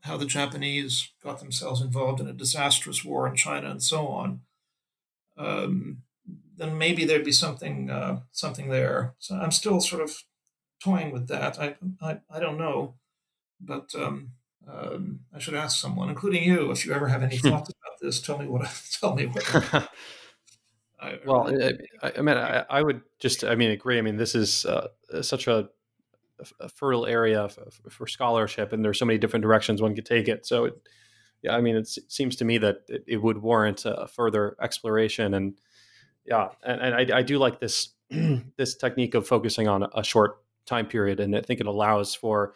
how 0.03 0.17
the 0.17 0.27
Japanese 0.27 1.13
got 1.23 1.41
themselves 1.41 1.81
involved 1.81 2.21
in 2.21 2.29
a 2.29 2.33
disastrous 2.33 3.05
war 3.05 3.27
in 3.27 3.35
China 3.35 3.71
and 3.71 3.83
so 3.83 4.07
on, 4.07 4.41
um, 5.37 6.03
then 6.57 6.79
maybe 6.79 7.05
there'd 7.05 7.25
be 7.25 7.33
something 7.33 7.91
uh, 7.91 8.21
something 8.33 8.69
there. 8.69 9.15
So 9.19 9.37
I'm 9.37 9.51
still 9.51 9.81
sort 9.81 10.03
of 10.03 10.17
toying 10.83 11.13
with 11.13 11.29
that. 11.29 11.59
I 11.59 11.77
I, 12.01 12.21
I 12.31 12.41
don't 12.41 12.59
know, 12.59 12.95
but 13.61 13.91
um, 13.95 14.33
um, 14.69 15.21
I 15.35 15.39
should 15.39 15.55
ask 15.55 15.81
someone, 15.81 16.09
including 16.09 16.43
you, 16.43 16.71
if 16.71 16.87
you 16.87 16.93
ever 16.93 17.09
have 17.09 17.23
any 17.23 17.39
thoughts 17.39 17.71
about 17.71 18.01
this. 18.01 18.21
Tell 18.21 18.39
me 18.39 18.47
what. 18.47 18.69
Tell 19.01 19.15
me 19.15 19.27
what. 19.27 19.89
I, 21.01 21.19
well, 21.27 21.53
I, 22.03 22.13
I, 22.17 22.23
mean, 22.23 22.37
I, 22.37 22.65
I, 22.71 22.83
would 22.83 23.03
just, 23.19 23.45
I 23.45 23.57
mean, 23.57 23.71
agree. 23.71 23.99
I 23.99 24.01
mean, 24.01 24.17
this 24.17 24.35
is 24.35 24.65
uh, 24.65 24.89
such 25.21 25.47
a, 25.49 25.69
a, 26.61 26.69
fertile 26.71 27.05
area 27.05 27.49
for, 27.51 27.91
for, 27.91 28.07
scholarship, 28.07 28.73
and 28.73 28.83
there's 28.83 28.99
so 28.99 29.05
many 29.05 29.19
different 29.19 29.43
directions 29.43 29.83
one 29.83 29.95
could 29.95 30.07
take 30.07 30.29
it. 30.29 30.47
So, 30.47 30.65
it, 30.67 30.75
yeah, 31.43 31.55
I 31.55 31.61
mean, 31.61 31.77
it 31.77 31.87
seems 31.87 32.37
to 32.37 32.47
me 32.47 32.57
that 32.59 32.85
it, 32.89 33.05
it 33.07 33.17
would 33.19 33.37
warrant 33.37 33.85
a 33.85 34.07
further 34.07 34.57
exploration, 34.63 35.35
and 35.35 35.61
yeah, 36.25 36.49
and, 36.65 36.81
and 36.81 37.13
I, 37.13 37.21
do 37.21 37.37
like 37.37 37.61
this 37.61 37.91
this 38.57 38.75
technique 38.77 39.15
of 39.15 39.27
focusing 39.27 39.69
on 39.69 39.87
a 39.95 40.03
short 40.03 40.39
time 40.65 40.87
period, 40.87 41.21
and 41.21 41.37
I 41.37 41.43
think 41.43 41.61
it 41.61 41.67
allows 41.67 42.15
for, 42.15 42.55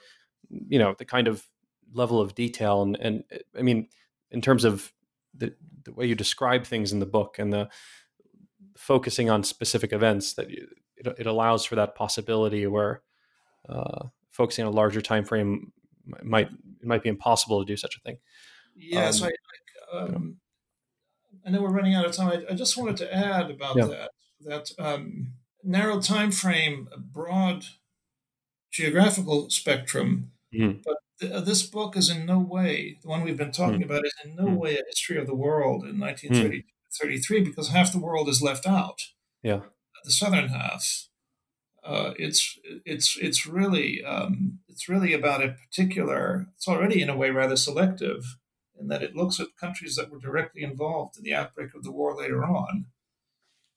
you 0.49 0.79
know, 0.79 0.95
the 0.97 1.05
kind 1.05 1.29
of 1.29 1.45
level 1.93 2.21
of 2.21 2.35
detail, 2.35 2.83
and, 2.83 2.97
and 2.97 3.25
I 3.57 3.63
mean, 3.63 3.89
in 4.31 4.41
terms 4.41 4.65
of 4.65 4.93
the, 5.35 5.55
the 5.85 5.93
way 5.93 6.07
you 6.07 6.15
describe 6.15 6.65
things 6.65 6.93
in 6.93 6.99
the 6.99 7.07
book 7.07 7.37
and 7.39 7.53
the 7.53 7.69
focusing 8.77 9.31
on 9.31 9.43
specific 9.43 9.93
events 9.93 10.35
that 10.35 10.51
you, 10.51 10.69
it, 10.97 11.07
it, 11.19 11.27
allows 11.27 11.65
for 11.65 11.77
that 11.77 11.95
possibility 11.95 12.67
where 12.67 13.03
uh, 13.69 14.07
focusing 14.31 14.65
on 14.65 14.73
a 14.73 14.77
larger 14.77 15.01
time 15.01 15.25
frame 15.25 15.73
might 16.23 16.49
it 16.81 16.87
might 16.87 17.03
be 17.03 17.09
impossible 17.09 17.61
to 17.61 17.67
do 17.67 17.77
such 17.77 17.97
a 17.97 18.01
thing. 18.01 18.19
Yes, 18.77 19.21
um, 19.21 19.29
I, 19.93 19.97
um, 19.97 20.37
I 21.47 21.51
know 21.51 21.63
we're 21.63 21.71
running 21.71 21.95
out 21.95 22.07
of 22.07 22.13
time. 22.13 22.29
I, 22.29 22.53
I 22.53 22.55
just 22.55 22.77
wanted 22.77 22.97
to 22.99 23.15
add 23.15 23.51
about 23.51 23.77
yeah. 23.77 23.85
that 23.87 24.11
that 24.41 24.71
um, 24.79 25.33
narrow 25.65 26.01
time 26.01 26.31
frame, 26.31 26.89
broad 26.97 27.65
geographical 28.71 29.51
spectrum, 29.51 30.31
mm-hmm. 30.55 30.79
but 30.85 30.97
th- 31.21 31.45
this 31.45 31.63
book 31.63 31.97
is 31.97 32.11
in 32.11 32.27
no 32.27 32.39
way 32.39 32.99
the 33.03 33.09
one 33.09 33.23
we've 33.23 33.37
been 33.37 33.53
talking 33.53 33.81
mm-hmm. 33.81 33.91
about 33.91 34.07
is 34.07 34.15
in 34.25 34.37
no 34.37 34.45
mm-hmm. 34.45 34.57
way 34.57 34.77
a 34.77 34.85
history 34.87 35.19
of 35.19 35.27
the 35.27 35.35
world 35.35 35.85
in 35.85 35.99
1930. 35.99 36.65
33 37.01 37.43
because 37.43 37.69
half 37.69 37.93
the 37.93 37.99
world 37.99 38.29
is 38.29 38.43
left 38.43 38.67
out. 38.67 39.01
Yeah, 39.43 39.61
the 40.05 40.11
southern 40.11 40.49
half. 40.49 41.09
Uh, 41.85 42.13
it's 42.19 42.59
it's 42.85 43.17
it's 43.21 43.47
really 43.47 44.05
um, 44.05 44.59
it's 44.69 44.89
really 44.89 45.13
about 45.13 45.45
a 45.45 45.55
particular. 45.67 46.47
It's 46.57 46.69
already 46.69 47.03
in 47.03 47.09
a 47.09 47.17
way 47.17 47.31
rather 47.31 47.57
selective 47.57 48.37
in 48.79 48.89
that 48.89 49.03
it 49.03 49.17
looks 49.17 49.41
at 49.41 49.57
countries 49.61 49.97
that 49.97 50.11
were 50.11 50.19
directly 50.19 50.63
involved 50.63 51.17
in 51.17 51.25
the 51.25 51.35
outbreak 51.35 51.75
of 51.75 51.83
the 51.83 51.93
war 51.93 52.17
later 52.17 52.45
on. 52.45 52.87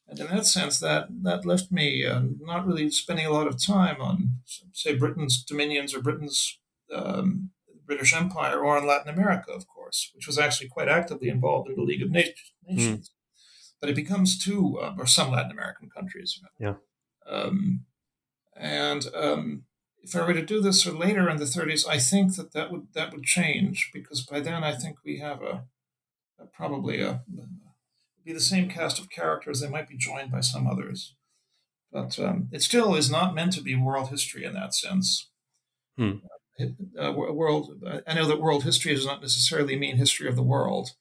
And 0.07 0.19
in 0.19 0.27
that 0.27 0.45
sense, 0.45 0.79
that 0.79 1.07
that 1.23 1.45
left 1.45 1.71
me 1.71 2.05
uh, 2.05 2.21
not 2.39 2.67
really 2.67 2.89
spending 2.89 3.25
a 3.25 3.31
lot 3.31 3.47
of 3.47 3.63
time 3.63 4.01
on, 4.01 4.41
say, 4.73 4.95
Britain's 4.95 5.41
dominions 5.41 5.95
or 5.95 6.01
Britain's 6.01 6.59
um, 6.93 7.51
British 7.91 8.13
Empire 8.13 8.59
or 8.59 8.77
in 8.77 8.87
Latin 8.87 9.13
America, 9.13 9.51
of 9.51 9.67
course, 9.67 10.11
which 10.15 10.25
was 10.25 10.37
actually 10.37 10.69
quite 10.69 10.87
actively 10.87 11.27
involved 11.27 11.69
in 11.69 11.75
the 11.75 11.81
League 11.81 12.01
of. 12.01 12.09
Nations. 12.09 12.35
Mm. 12.71 13.09
But 13.81 13.89
it 13.89 13.95
becomes 13.97 14.41
too, 14.41 14.79
uh, 14.81 14.93
or 14.97 15.05
some 15.05 15.31
Latin 15.31 15.51
American 15.51 15.89
countries. 15.89 16.39
Yeah. 16.57 16.75
Um, 17.27 17.85
and 18.55 19.07
um, 19.13 19.63
if 20.03 20.15
I 20.15 20.25
were 20.25 20.33
to 20.33 20.45
do 20.45 20.61
this 20.61 20.87
or 20.87 20.93
later 20.93 21.29
in 21.29 21.37
the 21.37 21.43
30s, 21.43 21.85
I 21.85 21.97
think 21.97 22.35
that 22.37 22.53
that 22.53 22.71
would 22.71 22.87
that 22.93 23.11
would 23.11 23.23
change 23.23 23.89
because 23.93 24.25
by 24.25 24.39
then 24.39 24.63
I 24.63 24.73
think 24.73 24.97
we 25.03 25.19
have 25.19 25.41
a, 25.41 25.65
a 26.39 26.45
probably 26.53 27.01
a, 27.01 27.23
be 28.23 28.31
the 28.31 28.39
same 28.39 28.69
cast 28.69 28.99
of 28.99 29.09
characters. 29.09 29.59
They 29.59 29.67
might 29.69 29.89
be 29.89 29.97
joined 29.97 30.31
by 30.31 30.41
some 30.41 30.65
others, 30.65 31.15
but 31.91 32.17
um, 32.19 32.47
it 32.51 32.61
still 32.61 32.95
is 32.95 33.11
not 33.11 33.35
meant 33.35 33.53
to 33.53 33.61
be 33.61 33.75
world 33.75 34.09
history 34.09 34.45
in 34.45 34.53
that 34.53 34.73
sense. 34.73 35.29
Hmm 35.97 36.19
uh, 37.01 37.11
world. 37.13 37.83
I 38.07 38.13
know 38.13 38.27
that 38.27 38.41
world 38.41 38.63
history 38.63 38.93
does 38.95 39.05
not 39.05 39.21
necessarily 39.21 39.75
mean 39.75 39.97
history 39.97 40.27
of 40.27 40.35
the 40.35 40.43
world, 40.43 40.91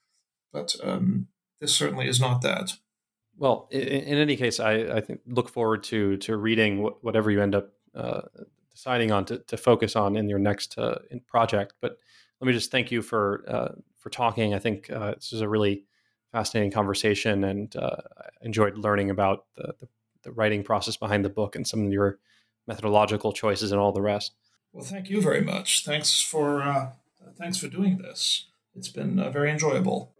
but 0.52 0.74
um, 0.82 1.28
this 1.60 1.74
certainly 1.74 2.08
is 2.08 2.20
not 2.20 2.42
that. 2.42 2.72
Well, 3.36 3.68
in, 3.70 3.80
in 3.80 4.18
any 4.18 4.36
case, 4.36 4.60
I, 4.60 4.72
I, 4.72 5.00
think 5.00 5.20
look 5.26 5.48
forward 5.48 5.82
to 5.84 6.18
to 6.18 6.36
reading 6.36 6.88
whatever 7.00 7.30
you 7.30 7.40
end 7.40 7.54
up 7.54 7.72
uh, 7.94 8.22
deciding 8.70 9.12
on 9.12 9.24
to, 9.26 9.38
to, 9.38 9.56
focus 9.56 9.96
on 9.96 10.16
in 10.16 10.28
your 10.28 10.38
next 10.38 10.78
uh, 10.78 10.98
project. 11.26 11.74
But 11.80 11.96
let 12.40 12.46
me 12.46 12.52
just 12.52 12.70
thank 12.70 12.90
you 12.90 13.02
for 13.02 13.44
uh, 13.48 13.74
for 13.96 14.10
talking. 14.10 14.54
I 14.54 14.58
think 14.58 14.90
uh, 14.90 15.14
this 15.14 15.32
is 15.32 15.40
a 15.40 15.48
really 15.48 15.84
fascinating 16.32 16.70
conversation, 16.70 17.44
and 17.44 17.74
uh, 17.76 17.96
I 18.18 18.28
enjoyed 18.42 18.76
learning 18.78 19.10
about 19.10 19.46
the, 19.56 19.74
the, 19.78 19.88
the 20.22 20.32
writing 20.32 20.62
process 20.62 20.96
behind 20.96 21.24
the 21.24 21.30
book 21.30 21.56
and 21.56 21.66
some 21.66 21.84
of 21.84 21.92
your 21.92 22.18
methodological 22.66 23.32
choices 23.32 23.72
and 23.72 23.80
all 23.80 23.92
the 23.92 24.02
rest. 24.02 24.32
Well, 24.72 24.84
thank 24.84 25.10
you 25.10 25.20
very 25.20 25.40
much. 25.40 25.84
Thanks 25.84 26.20
for 26.20 26.62
uh, 26.62 26.92
thanks 27.36 27.58
for 27.58 27.68
doing 27.68 27.98
this. 27.98 28.46
It's 28.74 28.88
been 28.88 29.18
uh, 29.18 29.30
very 29.30 29.50
enjoyable. 29.50 30.12